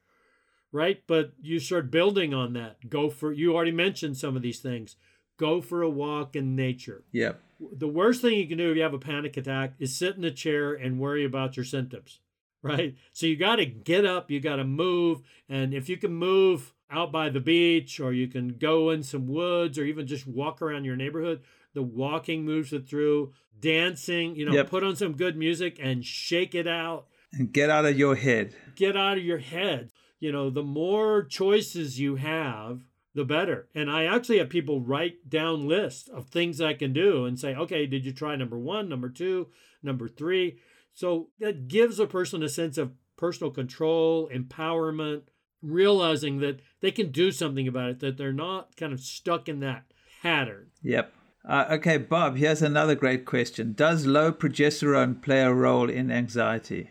right? 0.73 1.03
But 1.07 1.33
you 1.41 1.59
start 1.59 1.91
building 1.91 2.33
on 2.35 2.53
that. 2.55 2.89
Go 2.89 3.11
for, 3.11 3.33
you 3.33 3.55
already 3.55 3.73
mentioned 3.73 4.17
some 4.17 4.37
of 4.37 4.43
these 4.43 4.61
things. 4.61 4.97
Go 5.39 5.61
for 5.61 5.83
a 5.83 5.91
walk 5.91 6.37
in 6.37 6.55
nature. 6.55 7.05
Yep. 7.13 7.41
The 7.73 7.89
worst 7.89 8.23
thing 8.23 8.39
you 8.39 8.47
can 8.47 8.59
do 8.59 8.71
if 8.71 8.77
you 8.77 8.83
have 8.83 8.95
a 8.95 8.99
panic 8.99 9.37
attack 9.37 9.75
is 9.79 9.97
sit 9.97 10.17
in 10.17 10.25
a 10.25 10.31
chair 10.31 10.73
and 10.75 10.99
worry 10.99 11.25
about 11.25 11.57
your 11.57 11.65
symptoms, 11.65 12.21
right? 12.63 12.95
So 13.13 13.27
you 13.27 13.37
got 13.37 13.57
to 13.57 13.67
get 13.67 14.05
up, 14.05 14.31
you 14.31 14.41
got 14.41 14.57
to 14.57 14.65
move. 14.65 15.21
And 15.49 15.73
if 15.75 15.89
you 15.89 15.97
can 15.97 16.13
move 16.13 16.73
out 16.91 17.13
by 17.13 17.29
the 17.29 17.41
beach 17.41 18.01
or 18.01 18.13
you 18.13 18.27
can 18.27 18.49
go 18.59 18.91
in 18.91 19.03
some 19.03 19.27
woods 19.27 19.79
or 19.79 19.85
even 19.85 20.07
just 20.07 20.27
walk 20.27 20.61
around 20.61 20.85
your 20.85 20.97
neighborhood. 20.97 21.41
The 21.73 21.83
walking 21.83 22.45
moves 22.45 22.73
it 22.73 22.89
through, 22.89 23.33
dancing, 23.61 24.35
you 24.35 24.45
know, 24.45 24.55
Yep. 24.55 24.71
put 24.71 24.83
on 24.83 24.97
some 24.97 25.13
good 25.17 25.37
music 25.37 25.79
and 25.81 26.05
shake 26.05 26.55
it 26.55 26.67
out. 26.67 27.07
And 27.33 27.53
get 27.53 27.71
out 27.71 27.87
of 27.87 27.97
your 27.97 28.17
head. 28.17 28.57
Get 28.75 28.97
out 28.97 29.19
of 29.19 29.25
your 29.25 29.39
head. 29.39 29.90
You 30.21 30.33
know, 30.33 30.51
the 30.51 30.63
more 30.63 31.25
choices 31.25 31.99
you 31.99 32.17
have, 32.17 32.83
the 33.15 33.25
better. 33.25 33.69
And 33.75 33.91
I 33.91 34.05
actually 34.05 34.39
have 34.39 34.51
people 34.51 34.81
write 34.81 35.29
down 35.29 35.67
lists 35.67 36.09
of 36.09 36.27
things 36.27 36.61
I 36.61 36.75
can 36.75 36.93
do 36.93 37.25
and 37.25 37.39
say, 37.39 37.55
okay, 37.55 37.87
did 37.87 38.05
you 38.05 38.13
try 38.13 38.37
number 38.37 38.59
one, 38.59 38.89
number 38.89 39.09
two, 39.09 39.49
number 39.83 40.09
three? 40.09 40.59
So 40.95 41.31
that 41.41 41.67
gives 41.67 41.99
a 41.99 42.07
person 42.07 42.43
a 42.43 42.49
sense 42.49 42.79
of 42.79 42.93
personal 43.17 43.51
control, 43.51 44.29
empowerment, 44.33 45.23
realizing 45.63 46.39
that 46.39 46.61
they 46.81 46.91
can 46.91 47.11
do 47.11 47.33
something 47.33 47.67
about 47.67 47.91
it, 47.91 48.01
that 48.01 48.17
they're 48.17 48.33
not 48.33 48.77
kind 48.77 48.93
of 48.93 49.01
stuck 49.01 49.49
in 49.49 49.61
that 49.61 49.85
pattern. 50.23 50.69
Yep. 50.83 51.13
Uh, 51.45 51.65
okay, 51.71 51.97
Bob, 51.97 52.37
here's 52.37 52.63
another 52.63 52.95
great 52.95 53.25
question. 53.25 53.73
Does 53.73 54.07
low 54.07 54.31
progesterone 54.31 55.23
play 55.23 55.41
a 55.41 55.53
role 55.53 55.89
in 55.89 56.11
anxiety? 56.11 56.91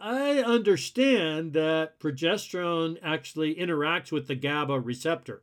I 0.00 0.38
understand 0.38 1.52
that 1.54 1.98
progesterone 1.98 2.98
actually 3.02 3.54
interacts 3.56 4.12
with 4.12 4.28
the 4.28 4.36
GABA 4.36 4.80
receptor. 4.80 5.42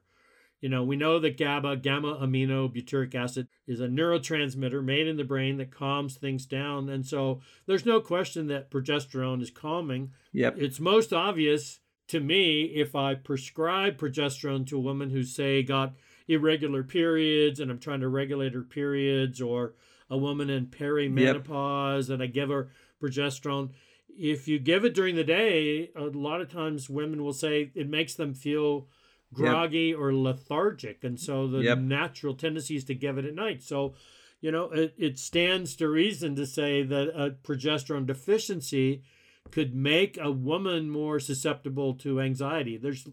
You 0.62 0.70
know, 0.70 0.84
we 0.84 0.96
know 0.96 1.20
that 1.20 1.38
GABA, 1.38 1.78
gamma 1.78 2.18
amino 2.22 2.74
butyric 2.74 3.14
acid, 3.14 3.48
is 3.68 3.82
a 3.82 3.88
neurotransmitter 3.88 4.84
made 4.84 5.08
in 5.08 5.18
the 5.18 5.24
brain 5.24 5.58
that 5.58 5.72
calms 5.72 6.16
things 6.16 6.46
down. 6.46 6.90
And 6.90 7.06
so 7.06 7.42
there's 7.68 7.86
no 7.86 8.00
question 8.00 8.48
that 8.48 8.72
progesterone 8.72 9.42
is 9.42 9.52
calming. 9.52 10.14
Yep. 10.32 10.56
It's 10.58 10.80
most 10.80 11.12
obvious 11.12 11.82
to 12.08 12.20
me 12.20 12.64
if 12.64 12.96
I 12.96 13.16
prescribe 13.16 13.98
progesterone 13.98 14.66
to 14.68 14.78
a 14.78 14.82
woman 14.82 15.10
who, 15.10 15.24
say, 15.24 15.62
got 15.62 15.94
irregular 16.28 16.84
periods 16.84 17.60
and 17.60 17.70
I'm 17.70 17.80
trying 17.80 18.00
to 18.00 18.08
regulate 18.08 18.54
her 18.54 18.64
periods, 18.64 19.42
or 19.42 19.76
a 20.10 20.18
woman 20.18 20.50
in 20.50 20.68
perimenopause 20.68 22.10
and 22.10 22.24
I 22.24 22.28
give 22.28 22.50
her 22.50 22.70
progesterone. 23.02 23.72
If 24.18 24.48
you 24.48 24.60
give 24.60 24.86
it 24.86 24.94
during 24.94 25.16
the 25.16 25.24
day, 25.24 25.92
a 25.96 26.04
lot 26.06 26.42
of 26.42 26.50
times 26.50 26.90
women 26.90 27.24
will 27.24 27.34
say 27.34 27.72
it 27.76 27.90
makes 27.90 28.14
them 28.14 28.34
feel 28.34 28.88
groggy 29.34 29.94
or 29.94 30.14
lethargic. 30.14 31.04
And 31.04 31.20
so 31.20 31.48
the 31.48 31.64
Yep. 31.64 31.78
natural 31.80 32.34
tendency 32.34 32.76
is 32.76 32.86
to 32.86 32.96
give 32.96 33.18
it 33.18 33.26
at 33.26 33.36
night. 33.36 33.62
So, 33.62 33.94
you 34.40 34.52
know, 34.52 34.72
it, 34.72 34.94
it 34.98 35.20
stands 35.20 35.76
to 35.78 35.90
reason 35.90 36.36
to 36.36 36.46
say 36.46 36.84
that 36.84 37.10
a 37.10 37.32
progesterone 37.32 38.06
deficiency 38.06 39.04
could 39.52 39.76
make 39.76 40.18
a 40.18 40.32
woman 40.32 40.90
more 40.90 41.20
susceptible 41.20 41.94
to 41.96 42.22
anxiety. 42.22 42.78
There's 42.78 43.08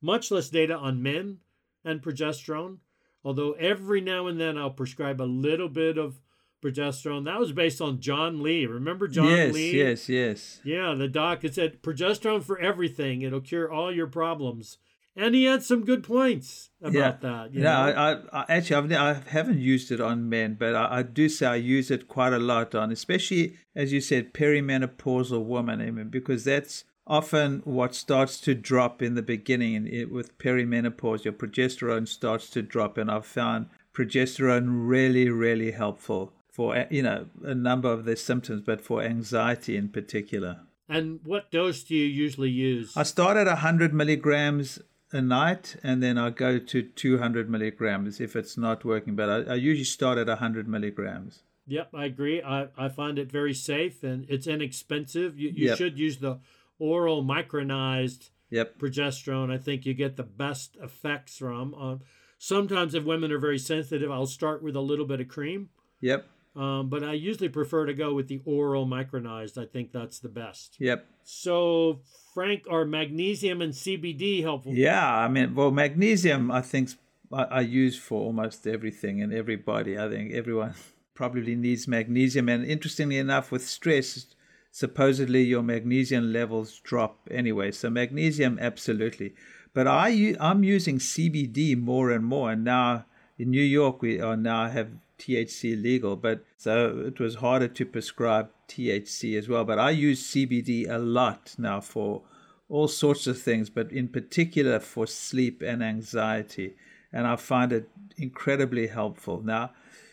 much 0.00 0.30
less 0.30 0.48
data 0.48 0.76
on 0.76 1.02
men 1.02 1.38
and 1.84 2.02
progesterone, 2.02 2.78
although 3.24 3.52
every 3.52 4.00
now 4.00 4.26
and 4.26 4.40
then 4.40 4.58
I'll 4.58 4.70
prescribe 4.70 5.20
a 5.20 5.24
little 5.24 5.68
bit 5.68 5.98
of 5.98 6.20
progesterone. 6.62 7.24
That 7.24 7.38
was 7.38 7.52
based 7.52 7.80
on 7.80 8.00
John 8.00 8.42
Lee. 8.42 8.66
Remember 8.66 9.08
John 9.08 9.28
yes, 9.28 9.54
Lee? 9.54 9.76
yes, 9.76 10.08
yes. 10.08 10.08
yes. 10.08 10.60
Yeah, 10.64 10.94
the 10.94 11.08
doc 11.08 11.42
had 11.42 11.54
said 11.54 11.82
progesterone 11.82 12.42
for 12.42 12.58
everything. 12.58 13.22
It'll 13.22 13.40
cure 13.40 13.70
all 13.70 13.94
your 13.94 14.06
problems. 14.06 14.78
And 15.16 15.34
he 15.34 15.44
had 15.44 15.64
some 15.64 15.84
good 15.84 16.04
points 16.04 16.70
about 16.80 16.94
Yeah. 16.94 17.16
that. 17.22 17.52
You 17.52 17.62
No, 17.62 17.70
know? 17.86 17.92
I, 17.92 18.12
I, 18.12 18.42
I 18.42 18.44
actually 18.56 18.76
I've, 18.76 18.92
I 18.92 19.30
haven't 19.30 19.58
used 19.58 19.90
it 19.90 20.00
on 20.00 20.28
men, 20.28 20.54
but 20.58 20.76
I, 20.76 20.98
I 20.98 21.02
do 21.02 21.28
say 21.28 21.46
I 21.46 21.56
use 21.56 21.90
it 21.90 22.06
quite 22.06 22.32
a 22.32 22.38
lot 22.38 22.72
on, 22.76 22.92
especially 22.92 23.56
as 23.74 23.92
you 23.92 24.00
said, 24.00 24.32
perimenopausal 24.32 25.44
women. 25.44 25.80
I 25.80 25.90
mean, 25.90 26.08
because 26.08 26.44
that's 26.44 26.84
often 27.04 27.62
what 27.64 27.96
starts 27.96 28.38
to 28.42 28.54
drop 28.54 29.02
in 29.02 29.14
the 29.16 29.22
beginning. 29.22 29.74
And 29.74 29.88
it, 29.88 30.12
with 30.12 30.38
perimenopause, 30.38 31.24
your 31.24 31.32
progesterone 31.32 32.06
starts 32.06 32.48
to 32.50 32.62
drop, 32.62 32.96
and 32.96 33.10
I've 33.10 33.26
found 33.26 33.70
progesterone 33.92 34.86
really, 34.86 35.28
really 35.28 35.72
helpful 35.72 36.32
for 36.58 36.86
you 36.90 37.02
know 37.04 37.26
a 37.44 37.54
number 37.54 37.88
of 37.96 38.04
the 38.04 38.16
symptoms, 38.16 38.62
but 38.66 38.80
for 38.80 39.00
anxiety 39.00 39.76
in 39.76 39.88
particular. 39.98 40.54
and 40.88 41.20
what 41.24 41.44
dose 41.52 41.84
do 41.84 41.94
you 41.94 42.04
usually 42.24 42.50
use? 42.50 42.96
I 42.96 43.04
start 43.04 43.36
at 43.36 43.46
100 43.46 43.94
milligrams 43.94 44.80
a 45.12 45.20
night 45.22 45.76
and 45.84 46.02
then 46.02 46.18
I 46.18 46.30
go 46.30 46.58
to 46.58 46.82
200 46.82 47.48
milligrams 47.48 48.20
if 48.20 48.34
it's 48.40 48.56
not 48.66 48.84
working. 48.84 49.14
But 49.20 49.28
I, 49.34 49.52
I 49.52 49.54
usually 49.54 49.84
start 49.84 50.18
at 50.18 50.26
100 50.26 50.66
milligrams. 50.66 51.42
Yep, 51.68 51.88
I 51.94 52.04
agree. 52.06 52.42
I, 52.42 52.68
I 52.76 52.88
find 52.88 53.18
it 53.20 53.30
very 53.30 53.54
safe 53.54 54.02
and 54.02 54.26
it's 54.28 54.46
inexpensive. 54.48 55.38
You, 55.38 55.50
you 55.50 55.66
Yep. 55.68 55.78
should 55.78 55.96
use 56.06 56.16
the 56.18 56.40
oral 56.80 57.22
micronized 57.22 58.30
Yep. 58.50 58.78
progesterone. 58.80 59.50
I 59.52 59.58
think 59.58 59.86
you 59.86 59.94
get 59.94 60.16
the 60.16 60.22
best 60.44 60.76
effects 60.82 61.36
from. 61.38 61.74
Um, 61.74 62.00
sometimes, 62.38 62.94
if 62.94 63.04
women 63.04 63.30
are 63.30 63.38
very 63.48 63.58
sensitive, 63.58 64.10
I'll 64.10 64.26
start 64.40 64.62
with 64.62 64.74
a 64.74 64.80
little 64.90 65.04
bit 65.12 65.20
of 65.20 65.28
cream. 65.28 65.68
Yep. 66.00 66.26
Um, 66.58 66.88
but 66.88 67.04
I 67.04 67.12
usually 67.12 67.48
prefer 67.48 67.86
to 67.86 67.94
go 67.94 68.12
with 68.14 68.26
the 68.26 68.40
oral 68.44 68.84
micronized. 68.84 69.56
I 69.56 69.64
think 69.64 69.92
that's 69.92 70.18
the 70.18 70.28
best. 70.28 70.76
Yep. 70.80 71.06
So, 71.22 72.00
Frank, 72.34 72.64
are 72.68 72.84
magnesium 72.84 73.62
and 73.62 73.72
CBD 73.72 74.42
helpful? 74.42 74.74
Yeah. 74.74 75.08
I 75.08 75.28
mean, 75.28 75.54
well, 75.54 75.70
magnesium, 75.70 76.50
I 76.50 76.60
think 76.62 76.90
I, 77.32 77.44
I 77.44 77.60
use 77.60 77.96
for 77.96 78.20
almost 78.20 78.66
everything 78.66 79.22
and 79.22 79.32
everybody. 79.32 79.96
I 79.96 80.08
think 80.08 80.32
everyone 80.32 80.74
probably 81.14 81.54
needs 81.54 81.86
magnesium. 81.86 82.48
And 82.48 82.64
interestingly 82.64 83.18
enough, 83.18 83.52
with 83.52 83.64
stress, 83.64 84.26
supposedly 84.72 85.44
your 85.44 85.62
magnesium 85.62 86.32
levels 86.32 86.80
drop 86.80 87.28
anyway. 87.30 87.70
So 87.70 87.88
magnesium, 87.88 88.58
absolutely. 88.60 89.34
But 89.74 89.86
I 89.86 90.34
I'm 90.40 90.64
using 90.64 90.98
CBD 90.98 91.78
more 91.78 92.10
and 92.10 92.24
more. 92.24 92.50
And 92.50 92.64
now 92.64 93.04
in 93.38 93.50
New 93.50 93.62
York, 93.62 94.02
we 94.02 94.20
are 94.20 94.36
now 94.36 94.68
have 94.68 94.88
THC 95.18 95.80
legal, 95.80 96.16
but 96.16 96.44
so 96.56 97.04
it 97.06 97.18
was 97.18 97.36
harder 97.36 97.68
to 97.68 97.84
prescribe 97.84 98.50
THC 98.68 99.36
as 99.38 99.48
well. 99.48 99.64
But 99.64 99.78
I 99.78 99.90
use 99.90 100.30
CBD 100.30 100.88
a 100.88 100.98
lot 100.98 101.54
now 101.58 101.80
for 101.80 102.22
all 102.68 102.88
sorts 102.88 103.26
of 103.26 103.40
things, 103.40 103.70
but 103.70 103.90
in 103.90 104.08
particular 104.08 104.78
for 104.78 105.06
sleep 105.06 105.62
and 105.62 105.82
anxiety. 105.82 106.76
And 107.12 107.26
I 107.26 107.36
find 107.36 107.72
it 107.72 107.88
incredibly 108.16 108.88
helpful. 108.88 109.40
Now, 109.42 109.70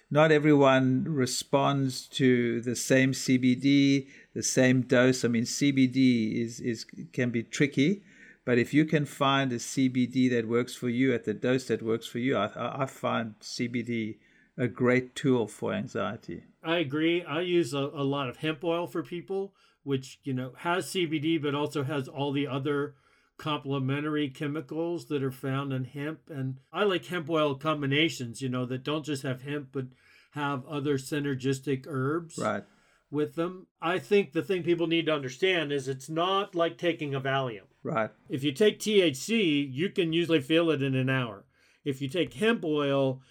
not 0.09 0.31
everyone 0.31 1.03
responds 1.07 2.07
to 2.07 2.61
the 2.61 2.75
same 2.75 3.11
CBD, 3.11 4.07
the 4.33 4.43
same 4.43 4.81
dose. 4.81 5.25
I 5.25 5.27
mean, 5.27 5.43
CBD 5.43 6.41
is, 6.41 6.59
is 6.59 6.85
can 7.11 7.31
be 7.31 7.43
tricky, 7.43 8.03
but 8.45 8.57
if 8.57 8.73
you 8.73 8.85
can 8.85 9.05
find 9.05 9.51
a 9.51 9.57
CBD 9.57 10.29
that 10.29 10.47
works 10.47 10.75
for 10.75 10.89
you 10.89 11.13
at 11.13 11.25
the 11.25 11.33
dose 11.33 11.65
that 11.65 11.81
works 11.81 12.07
for 12.07 12.19
you, 12.19 12.37
I, 12.37 12.47
I 12.55 12.83
I 12.83 12.85
find 12.85 13.37
CBD 13.39 14.17
a 14.57 14.67
great 14.67 15.15
tool 15.15 15.47
for 15.47 15.73
anxiety. 15.73 16.43
I 16.63 16.77
agree. 16.77 17.23
I 17.23 17.41
use 17.41 17.73
a, 17.73 17.79
a 17.93 18.03
lot 18.03 18.29
of 18.29 18.37
hemp 18.37 18.63
oil 18.63 18.87
for 18.87 19.03
people, 19.03 19.53
which 19.83 20.19
you 20.23 20.33
know 20.33 20.53
has 20.59 20.87
CBD, 20.87 21.41
but 21.41 21.53
also 21.55 21.83
has 21.83 22.07
all 22.07 22.31
the 22.31 22.47
other 22.47 22.95
complementary 23.37 24.29
chemicals 24.29 25.05
that 25.05 25.21
are 25.21 25.31
found 25.31 25.73
in 25.73 25.83
hemp. 25.83 26.21
And 26.29 26.59
I 26.71 26.83
like 26.83 27.05
hemp 27.05 27.29
oil 27.29 27.55
combinations, 27.55 28.41
you 28.41 28.49
know, 28.49 28.65
that 28.65 28.83
don't 28.83 29.05
just 29.05 29.23
have 29.23 29.41
hemp, 29.41 29.69
but 29.71 29.85
have 30.31 30.65
other 30.65 30.97
synergistic 30.97 31.85
herbs 31.87 32.37
Right. 32.37 32.63
with 33.11 33.35
them. 33.35 33.67
I 33.81 33.99
think 33.99 34.31
the 34.33 34.41
thing 34.41 34.63
people 34.63 34.87
need 34.87 35.05
to 35.07 35.13
understand 35.13 35.71
is 35.71 35.87
it's 35.87 36.09
not 36.09 36.55
like 36.55 36.77
taking 36.77 37.13
a 37.13 37.21
Valium. 37.21 37.67
Right. 37.83 38.09
If 38.29 38.43
you 38.43 38.51
take 38.51 38.79
THC, 38.79 39.71
you 39.71 39.89
can 39.89 40.11
usually 40.13 40.41
feel 40.41 40.69
it 40.71 40.81
in 40.81 40.95
an 40.95 41.09
hour. 41.09 41.45
If 41.83 42.01
you 42.01 42.09
take 42.09 42.33
hemp 42.33 42.65
oil, 42.65 43.21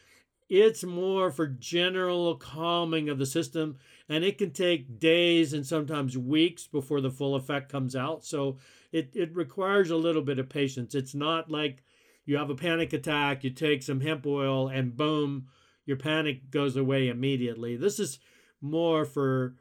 it's 0.48 0.84
more 0.84 1.30
for 1.30 1.46
general 1.46 2.36
calming 2.36 3.08
of 3.08 3.18
the 3.18 3.26
system, 3.26 3.78
and 4.08 4.24
it 4.24 4.38
can 4.38 4.50
take 4.50 4.98
days 4.98 5.52
and 5.52 5.66
sometimes 5.66 6.18
weeks 6.18 6.66
before 6.66 7.00
the 7.00 7.10
full 7.10 7.34
effect 7.34 7.70
comes 7.70 7.96
out. 7.96 8.24
So 8.24 8.58
it, 8.92 9.10
it 9.14 9.34
requires 9.34 9.90
a 9.90 9.96
little 9.96 10.22
bit 10.22 10.38
of 10.38 10.48
patience. 10.48 10.94
It's 10.94 11.14
not 11.14 11.50
like 11.50 11.82
you 12.26 12.36
have 12.36 12.50
a 12.50 12.54
panic 12.54 12.92
attack, 12.92 13.44
you 13.44 13.50
take 13.50 13.82
some 13.82 14.00
hemp 14.00 14.26
oil, 14.26 14.68
and 14.68 14.96
boom, 14.96 15.48
your 15.86 15.96
panic 15.96 16.50
goes 16.50 16.76
away 16.76 17.08
immediately. 17.08 17.76
This 17.76 17.98
is 17.98 18.18
more 18.60 19.04
for 19.04 19.56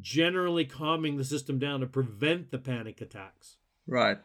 generally 0.00 0.64
calming 0.64 1.16
the 1.16 1.24
system 1.24 1.58
down 1.58 1.80
to 1.80 1.86
prevent 1.86 2.50
the 2.50 2.58
panic 2.58 3.00
attacks. 3.00 3.56
Right. 3.86 4.18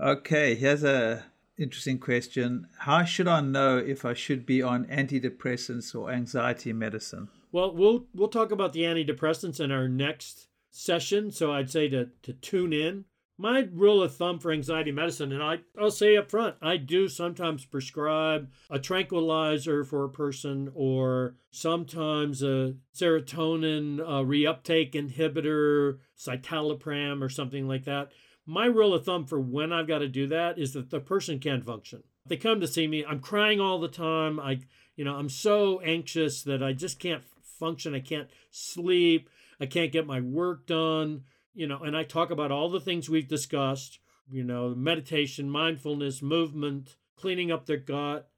Okay, 0.00 0.54
here's 0.54 0.82
a 0.82 1.24
interesting 1.58 1.98
question. 1.98 2.66
How 2.78 3.04
should 3.04 3.28
I 3.28 3.40
know 3.40 3.78
if 3.78 4.04
I 4.04 4.14
should 4.14 4.44
be 4.46 4.62
on 4.62 4.86
antidepressants 4.86 5.94
or 5.94 6.10
anxiety 6.10 6.72
medicine? 6.72 7.28
Well, 7.52 7.74
we'll 7.74 8.06
we'll 8.14 8.28
talk 8.28 8.50
about 8.50 8.72
the 8.72 8.82
antidepressants 8.82 9.60
in 9.60 9.70
our 9.70 9.88
next 9.88 10.48
session. 10.70 11.30
So 11.30 11.52
I'd 11.52 11.70
say 11.70 11.88
to 11.88 12.10
to 12.22 12.32
tune 12.32 12.72
in. 12.72 13.04
My 13.36 13.66
rule 13.72 14.00
of 14.00 14.14
thumb 14.14 14.38
for 14.38 14.52
anxiety 14.52 14.92
medicine, 14.92 15.32
and 15.32 15.42
I, 15.42 15.58
I'll 15.76 15.90
say 15.90 16.16
up 16.16 16.30
front, 16.30 16.54
I 16.62 16.76
do 16.76 17.08
sometimes 17.08 17.64
prescribe 17.64 18.48
a 18.70 18.78
tranquilizer 18.78 19.82
for 19.82 20.04
a 20.04 20.08
person 20.08 20.70
or 20.72 21.34
sometimes 21.50 22.44
a 22.44 22.76
serotonin 22.94 23.98
uh, 23.98 24.22
reuptake 24.22 24.92
inhibitor, 24.92 25.98
citalopram, 26.16 27.22
or 27.22 27.28
something 27.28 27.66
like 27.66 27.86
that. 27.86 28.12
My 28.46 28.66
rule 28.66 28.94
of 28.94 29.04
thumb 29.04 29.26
for 29.26 29.40
when 29.40 29.72
I've 29.72 29.88
got 29.88 29.98
to 29.98 30.08
do 30.08 30.26
that 30.28 30.58
is 30.58 30.72
that 30.74 30.90
the 30.90 31.00
person 31.00 31.38
can't 31.38 31.64
function. 31.64 32.02
They 32.26 32.36
come 32.36 32.60
to 32.60 32.68
see 32.68 32.86
me, 32.86 33.04
I'm 33.04 33.20
crying 33.20 33.60
all 33.60 33.78
the 33.78 33.88
time. 33.88 34.38
I, 34.38 34.60
you 34.96 35.04
know, 35.04 35.16
I'm 35.16 35.28
so 35.28 35.80
anxious 35.80 36.42
that 36.42 36.62
I 36.62 36.72
just 36.72 36.98
can't 36.98 37.22
function. 37.42 37.94
I 37.94 38.00
can't 38.00 38.28
sleep. 38.50 39.30
I 39.60 39.66
can't 39.66 39.92
get 39.92 40.06
my 40.06 40.20
work 40.20 40.66
done. 40.66 41.24
You 41.54 41.66
know, 41.66 41.82
and 41.82 41.96
I 41.96 42.02
talk 42.02 42.30
about 42.30 42.50
all 42.50 42.68
the 42.68 42.80
things 42.80 43.08
we've 43.08 43.28
discussed, 43.28 44.00
you 44.30 44.42
know, 44.42 44.74
meditation, 44.74 45.48
mindfulness, 45.48 46.20
movement, 46.20 46.96
cleaning 47.16 47.52
up 47.52 47.66
their 47.66 47.76
gut, 47.76 48.28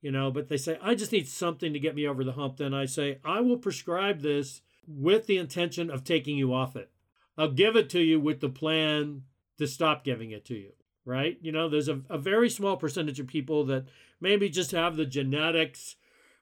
you 0.00 0.10
know, 0.10 0.30
but 0.30 0.48
they 0.48 0.56
say, 0.56 0.78
I 0.82 0.94
just 0.94 1.12
need 1.12 1.28
something 1.28 1.72
to 1.72 1.78
get 1.78 1.94
me 1.94 2.06
over 2.06 2.24
the 2.24 2.32
hump. 2.32 2.56
Then 2.56 2.72
I 2.74 2.86
say, 2.86 3.18
I 3.24 3.40
will 3.40 3.58
prescribe 3.58 4.20
this 4.20 4.62
with 4.86 5.26
the 5.26 5.36
intention 5.36 5.90
of 5.90 6.02
taking 6.02 6.36
you 6.36 6.52
off 6.54 6.74
it. 6.76 6.90
I'll 7.36 7.52
give 7.52 7.76
it 7.76 7.88
to 7.90 8.00
you 8.00 8.18
with 8.18 8.40
the 8.40 8.48
plan 8.48 9.22
to 9.62 9.68
stop 9.68 10.04
giving 10.04 10.30
it 10.30 10.44
to 10.46 10.54
you, 10.54 10.72
right? 11.04 11.38
You 11.40 11.52
know, 11.52 11.68
there's 11.68 11.88
a, 11.88 12.00
a 12.10 12.18
very 12.18 12.50
small 12.50 12.76
percentage 12.76 13.20
of 13.20 13.26
people 13.26 13.64
that 13.66 13.86
maybe 14.20 14.48
just 14.48 14.72
have 14.72 14.96
the 14.96 15.06
genetics 15.06 15.96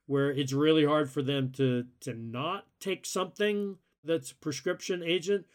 where 0.06 0.30
it's 0.30 0.52
really 0.52 0.84
hard 0.84 1.08
for 1.08 1.22
them 1.22 1.52
to 1.52 1.84
to 2.00 2.14
not 2.14 2.66
take 2.80 3.06
something 3.06 3.76
that's 4.02 4.32
prescription 4.32 5.02
agent, 5.04 5.46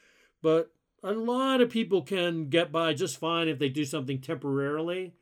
but 0.42 0.72
a 1.04 1.12
lot 1.12 1.62
of 1.62 1.70
people 1.70 2.02
can 2.02 2.50
get 2.50 2.72
by 2.72 2.94
just 2.94 3.20
fine 3.20 3.48
if 3.48 3.60
they 3.60 3.70
do 3.70 3.84
something 3.86 4.22
temporarily 4.22 5.14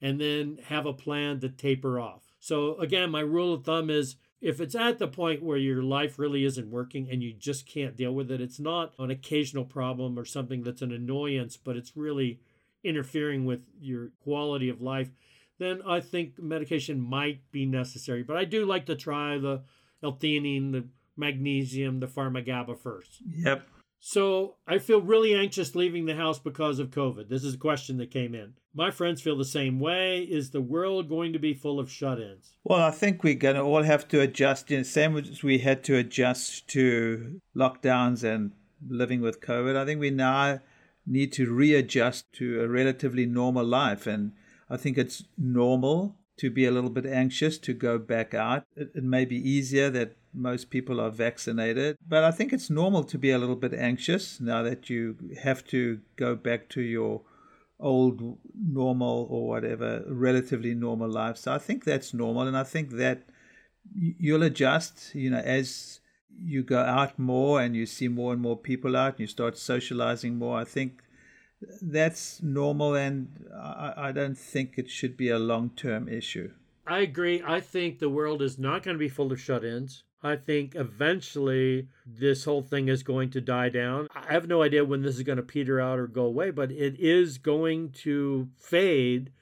and 0.00 0.20
then 0.20 0.58
have 0.66 0.84
a 0.84 0.92
plan 0.92 1.40
to 1.40 1.48
taper 1.48 1.98
off. 1.98 2.22
So 2.38 2.76
again, 2.76 3.10
my 3.10 3.20
rule 3.20 3.54
of 3.54 3.64
thumb 3.64 3.88
is 3.88 4.16
if 4.42 4.60
it's 4.60 4.74
at 4.74 4.98
the 4.98 5.06
point 5.06 5.42
where 5.42 5.56
your 5.56 5.82
life 5.82 6.18
really 6.18 6.44
isn't 6.44 6.70
working 6.70 7.08
and 7.10 7.22
you 7.22 7.32
just 7.32 7.64
can't 7.64 7.96
deal 7.96 8.12
with 8.12 8.30
it, 8.30 8.40
it's 8.40 8.58
not 8.58 8.92
an 8.98 9.10
occasional 9.10 9.64
problem 9.64 10.18
or 10.18 10.24
something 10.24 10.64
that's 10.64 10.82
an 10.82 10.92
annoyance, 10.92 11.56
but 11.56 11.76
it's 11.76 11.96
really 11.96 12.40
interfering 12.82 13.44
with 13.44 13.68
your 13.80 14.10
quality 14.24 14.68
of 14.68 14.82
life, 14.82 15.10
then 15.58 15.80
I 15.86 16.00
think 16.00 16.40
medication 16.40 17.00
might 17.00 17.40
be 17.52 17.64
necessary. 17.64 18.24
But 18.24 18.36
I 18.36 18.44
do 18.44 18.66
like 18.66 18.86
to 18.86 18.96
try 18.96 19.38
the 19.38 19.62
L-theanine, 20.02 20.72
the 20.72 20.88
magnesium, 21.16 22.00
the 22.00 22.08
Pharmagaba 22.08 22.76
first. 22.76 23.22
Yep. 23.28 23.64
So 24.04 24.56
I 24.66 24.78
feel 24.78 25.00
really 25.00 25.32
anxious 25.32 25.76
leaving 25.76 26.06
the 26.06 26.16
house 26.16 26.40
because 26.40 26.80
of 26.80 26.90
COVID. 26.90 27.28
This 27.28 27.44
is 27.44 27.54
a 27.54 27.58
question 27.58 27.98
that 27.98 28.10
came 28.10 28.34
in. 28.34 28.54
My 28.74 28.90
friends 28.90 29.22
feel 29.22 29.38
the 29.38 29.44
same 29.44 29.78
way. 29.78 30.22
Is 30.22 30.50
the 30.50 30.60
world 30.60 31.08
going 31.08 31.32
to 31.34 31.38
be 31.38 31.54
full 31.54 31.78
of 31.78 31.88
shut 31.88 32.18
ins? 32.18 32.56
Well, 32.64 32.82
I 32.82 32.90
think 32.90 33.22
we're 33.22 33.36
going 33.36 33.54
to 33.54 33.62
all 33.62 33.84
have 33.84 34.08
to 34.08 34.20
adjust. 34.20 34.72
You 34.72 34.78
know, 34.78 34.82
same 34.82 35.16
as 35.16 35.44
we 35.44 35.58
had 35.58 35.84
to 35.84 35.96
adjust 35.96 36.66
to 36.70 37.40
lockdowns 37.56 38.24
and 38.24 38.50
living 38.88 39.20
with 39.20 39.40
COVID. 39.40 39.76
I 39.76 39.84
think 39.84 40.00
we 40.00 40.10
now 40.10 40.58
need 41.06 41.32
to 41.34 41.52
readjust 41.52 42.24
to 42.32 42.60
a 42.60 42.66
relatively 42.66 43.24
normal 43.24 43.64
life. 43.64 44.08
And 44.08 44.32
I 44.68 44.78
think 44.78 44.98
it's 44.98 45.22
normal 45.38 46.16
to 46.38 46.50
be 46.50 46.64
a 46.64 46.72
little 46.72 46.90
bit 46.90 47.06
anxious 47.06 47.56
to 47.58 47.72
go 47.72 47.98
back 47.98 48.34
out. 48.34 48.64
It, 48.74 48.90
it, 48.96 49.04
may 49.04 49.24
be 49.24 49.36
easier 49.36 49.90
that 49.90 50.16
most 50.34 50.70
people 50.70 51.00
are 51.00 51.10
vaccinated, 51.10 51.96
but 52.06 52.24
I 52.24 52.30
think 52.30 52.52
it's 52.52 52.70
normal 52.70 53.04
to 53.04 53.18
be 53.18 53.30
a 53.30 53.38
little 53.38 53.56
bit 53.56 53.74
anxious 53.74 54.40
now 54.40 54.62
that 54.62 54.88
you 54.88 55.16
have 55.42 55.64
to 55.66 56.00
go 56.16 56.34
back 56.34 56.68
to 56.70 56.80
your 56.80 57.22
old 57.78 58.38
normal 58.54 59.26
or 59.28 59.48
whatever 59.48 60.04
relatively 60.06 60.74
normal 60.74 61.10
life. 61.10 61.36
So 61.36 61.52
I 61.52 61.58
think 61.58 61.84
that's 61.84 62.14
normal, 62.14 62.46
and 62.46 62.56
I 62.56 62.64
think 62.64 62.92
that 62.92 63.24
you'll 63.94 64.42
adjust. 64.42 65.14
You 65.14 65.30
know, 65.30 65.38
as 65.38 66.00
you 66.40 66.62
go 66.62 66.78
out 66.78 67.18
more 67.18 67.60
and 67.60 67.76
you 67.76 67.84
see 67.84 68.08
more 68.08 68.32
and 68.32 68.40
more 68.40 68.56
people 68.56 68.96
out, 68.96 69.14
and 69.14 69.20
you 69.20 69.26
start 69.26 69.58
socializing 69.58 70.36
more. 70.36 70.58
I 70.58 70.64
think 70.64 71.02
that's 71.80 72.42
normal, 72.42 72.94
and 72.94 73.44
I, 73.54 73.94
I 73.96 74.12
don't 74.12 74.38
think 74.38 74.74
it 74.76 74.88
should 74.88 75.16
be 75.16 75.28
a 75.28 75.38
long 75.38 75.70
term 75.70 76.08
issue. 76.08 76.52
I 76.86 77.00
agree. 77.00 77.42
I 77.46 77.60
think 77.60 77.98
the 77.98 78.08
world 78.08 78.42
is 78.42 78.58
not 78.58 78.82
going 78.82 78.96
to 78.96 78.98
be 78.98 79.08
full 79.08 79.32
of 79.32 79.40
shut 79.40 79.64
ins. 79.64 80.04
I 80.22 80.36
think 80.36 80.74
eventually 80.76 81.88
this 82.06 82.44
whole 82.44 82.62
thing 82.62 82.88
is 82.88 83.02
going 83.02 83.30
to 83.30 83.40
die 83.40 83.68
down. 83.68 84.08
I 84.14 84.32
have 84.32 84.46
no 84.46 84.62
idea 84.62 84.84
when 84.84 85.02
this 85.02 85.16
is 85.16 85.22
going 85.22 85.36
to 85.36 85.42
peter 85.42 85.80
out 85.80 85.98
or 85.98 86.06
go 86.06 86.24
away, 86.24 86.50
but 86.50 86.70
it 86.70 86.98
is 87.00 87.38
going 87.38 87.90
to 88.02 88.48
fade. 88.56 89.32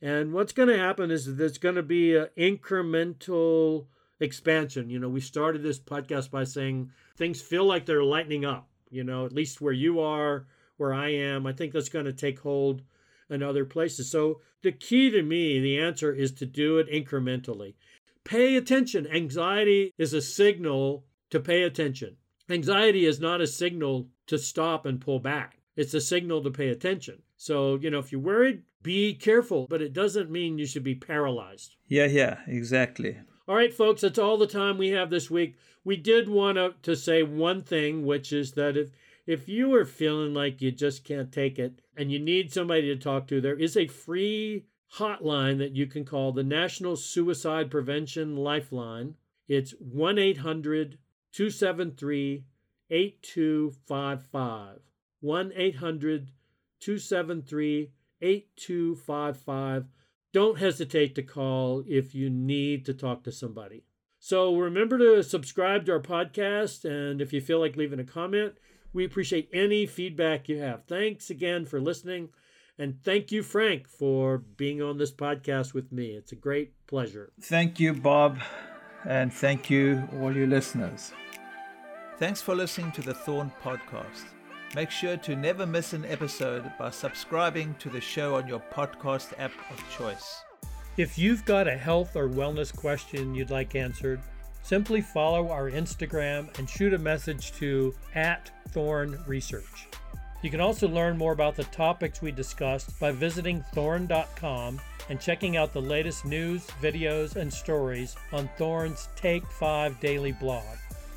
And 0.00 0.32
what's 0.32 0.52
going 0.52 0.68
to 0.68 0.78
happen 0.78 1.10
is 1.10 1.26
that 1.26 1.32
there's 1.32 1.58
going 1.58 1.74
to 1.74 1.82
be 1.82 2.16
an 2.16 2.28
incremental 2.38 3.86
expansion. 4.20 4.88
You 4.88 5.00
know, 5.00 5.08
we 5.08 5.20
started 5.20 5.62
this 5.62 5.80
podcast 5.80 6.30
by 6.30 6.44
saying 6.44 6.90
things 7.16 7.42
feel 7.42 7.64
like 7.64 7.84
they're 7.84 8.04
lightening 8.04 8.44
up, 8.44 8.68
you 8.90 9.02
know, 9.02 9.26
at 9.26 9.32
least 9.32 9.60
where 9.60 9.72
you 9.72 10.00
are, 10.00 10.46
where 10.76 10.94
I 10.94 11.10
am. 11.10 11.46
I 11.46 11.52
think 11.52 11.72
that's 11.72 11.88
going 11.88 12.04
to 12.04 12.12
take 12.12 12.38
hold 12.38 12.82
in 13.30 13.42
other 13.42 13.64
places. 13.64 14.10
So 14.10 14.40
the 14.62 14.72
key 14.72 15.10
to 15.10 15.22
me, 15.22 15.60
the 15.60 15.78
answer 15.78 16.12
is 16.12 16.32
to 16.32 16.46
do 16.46 16.78
it 16.78 16.90
incrementally. 16.90 17.74
Pay 18.24 18.56
attention. 18.56 19.06
Anxiety 19.06 19.94
is 19.96 20.12
a 20.12 20.20
signal 20.20 21.04
to 21.30 21.40
pay 21.40 21.62
attention. 21.62 22.16
Anxiety 22.48 23.06
is 23.06 23.20
not 23.20 23.40
a 23.40 23.46
signal 23.46 24.08
to 24.26 24.36
stop 24.36 24.84
and 24.84 25.00
pull 25.00 25.20
back. 25.20 25.58
It's 25.76 25.94
a 25.94 26.00
signal 26.00 26.42
to 26.42 26.50
pay 26.50 26.68
attention. 26.68 27.22
So, 27.36 27.76
you 27.76 27.90
know, 27.90 28.00
if 28.00 28.12
you're 28.12 28.20
worried, 28.20 28.62
be 28.82 29.14
careful, 29.14 29.66
but 29.70 29.80
it 29.80 29.92
doesn't 29.92 30.30
mean 30.30 30.58
you 30.58 30.66
should 30.66 30.84
be 30.84 30.94
paralyzed. 30.94 31.76
Yeah, 31.86 32.06
yeah, 32.06 32.38
exactly. 32.46 33.16
All 33.48 33.54
right, 33.54 33.72
folks, 33.72 34.02
that's 34.02 34.18
all 34.18 34.36
the 34.36 34.46
time 34.46 34.78
we 34.78 34.90
have 34.90 35.10
this 35.10 35.30
week. 35.30 35.56
We 35.84 35.96
did 35.96 36.28
want 36.28 36.56
to, 36.56 36.74
to 36.82 36.94
say 36.94 37.22
one 37.22 37.62
thing, 37.62 38.04
which 38.04 38.32
is 38.32 38.52
that 38.52 38.76
if 38.76 38.90
if 39.30 39.48
you 39.48 39.72
are 39.76 39.84
feeling 39.84 40.34
like 40.34 40.60
you 40.60 40.72
just 40.72 41.04
can't 41.04 41.30
take 41.30 41.56
it 41.56 41.80
and 41.96 42.10
you 42.10 42.18
need 42.18 42.52
somebody 42.52 42.82
to 42.82 42.96
talk 42.96 43.28
to, 43.28 43.40
there 43.40 43.56
is 43.56 43.76
a 43.76 43.86
free 43.86 44.64
hotline 44.96 45.58
that 45.58 45.76
you 45.76 45.86
can 45.86 46.04
call 46.04 46.32
the 46.32 46.42
National 46.42 46.96
Suicide 46.96 47.70
Prevention 47.70 48.34
Lifeline. 48.34 49.14
It's 49.46 49.72
1 49.78 50.18
800 50.18 50.98
273 51.30 52.44
8255. 52.90 54.78
1 55.20 55.52
800 55.54 56.30
273 56.80 57.92
8255. 58.20 59.84
Don't 60.32 60.58
hesitate 60.58 61.14
to 61.14 61.22
call 61.22 61.84
if 61.86 62.16
you 62.16 62.28
need 62.28 62.84
to 62.84 62.94
talk 62.94 63.22
to 63.22 63.30
somebody. 63.30 63.84
So 64.18 64.56
remember 64.56 64.98
to 64.98 65.22
subscribe 65.22 65.86
to 65.86 65.92
our 65.92 66.00
podcast, 66.00 66.84
and 66.84 67.20
if 67.20 67.32
you 67.32 67.40
feel 67.40 67.60
like 67.60 67.76
leaving 67.76 68.00
a 68.00 68.04
comment, 68.04 68.56
we 68.92 69.04
appreciate 69.04 69.48
any 69.52 69.86
feedback 69.86 70.48
you 70.48 70.58
have. 70.58 70.84
Thanks 70.84 71.30
again 71.30 71.64
for 71.66 71.80
listening. 71.80 72.30
And 72.78 73.02
thank 73.04 73.30
you, 73.30 73.42
Frank, 73.42 73.88
for 73.88 74.38
being 74.38 74.80
on 74.80 74.96
this 74.96 75.12
podcast 75.12 75.74
with 75.74 75.92
me. 75.92 76.12
It's 76.12 76.32
a 76.32 76.36
great 76.36 76.72
pleasure. 76.86 77.30
Thank 77.40 77.78
you, 77.78 77.92
Bob. 77.92 78.38
And 79.04 79.32
thank 79.32 79.70
you, 79.70 80.08
all 80.18 80.34
your 80.34 80.46
listeners. 80.46 81.12
Thanks 82.18 82.42
for 82.42 82.54
listening 82.54 82.92
to 82.92 83.02
the 83.02 83.14
Thorne 83.14 83.52
Podcast. 83.62 84.24
Make 84.74 84.90
sure 84.90 85.16
to 85.16 85.36
never 85.36 85.66
miss 85.66 85.92
an 85.94 86.04
episode 86.04 86.70
by 86.78 86.90
subscribing 86.90 87.74
to 87.80 87.88
the 87.88 88.00
show 88.00 88.36
on 88.36 88.46
your 88.46 88.62
podcast 88.72 89.32
app 89.38 89.52
of 89.70 89.82
choice. 89.90 90.42
If 90.96 91.18
you've 91.18 91.44
got 91.44 91.66
a 91.66 91.76
health 91.76 92.14
or 92.16 92.28
wellness 92.28 92.74
question 92.74 93.34
you'd 93.34 93.50
like 93.50 93.74
answered, 93.74 94.20
simply 94.70 95.00
follow 95.00 95.50
our 95.50 95.68
Instagram 95.68 96.56
and 96.56 96.70
shoot 96.70 96.94
a 96.94 96.98
message 96.98 97.50
to 97.50 97.92
at 98.14 98.52
Thorne 98.68 99.18
Research. 99.26 99.88
You 100.42 100.50
can 100.50 100.60
also 100.60 100.86
learn 100.86 101.18
more 101.18 101.32
about 101.32 101.56
the 101.56 101.64
topics 101.64 102.22
we 102.22 102.30
discussed 102.30 103.00
by 103.00 103.10
visiting 103.10 103.64
thorne.com 103.74 104.80
and 105.08 105.20
checking 105.20 105.56
out 105.56 105.72
the 105.72 105.82
latest 105.82 106.24
news, 106.24 106.68
videos, 106.80 107.34
and 107.34 107.52
stories 107.52 108.14
on 108.32 108.48
Thorne's 108.58 109.08
Take 109.16 109.44
5 109.44 109.98
daily 109.98 110.30
blog. 110.30 110.76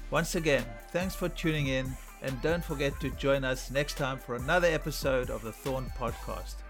Once 0.10 0.34
again, 0.34 0.66
thanks 0.90 1.14
for 1.14 1.30
tuning 1.30 1.68
in, 1.68 1.96
and 2.24 2.42
don't 2.42 2.66
forget 2.66 3.00
to 3.02 3.12
join 3.12 3.44
us 3.44 3.70
next 3.70 3.98
time 3.98 4.18
for 4.18 4.36
another 4.36 4.68
episode 4.68 5.30
of 5.30 5.44
the 5.44 5.52
Thorne 5.52 5.92
Podcast. 5.96 6.63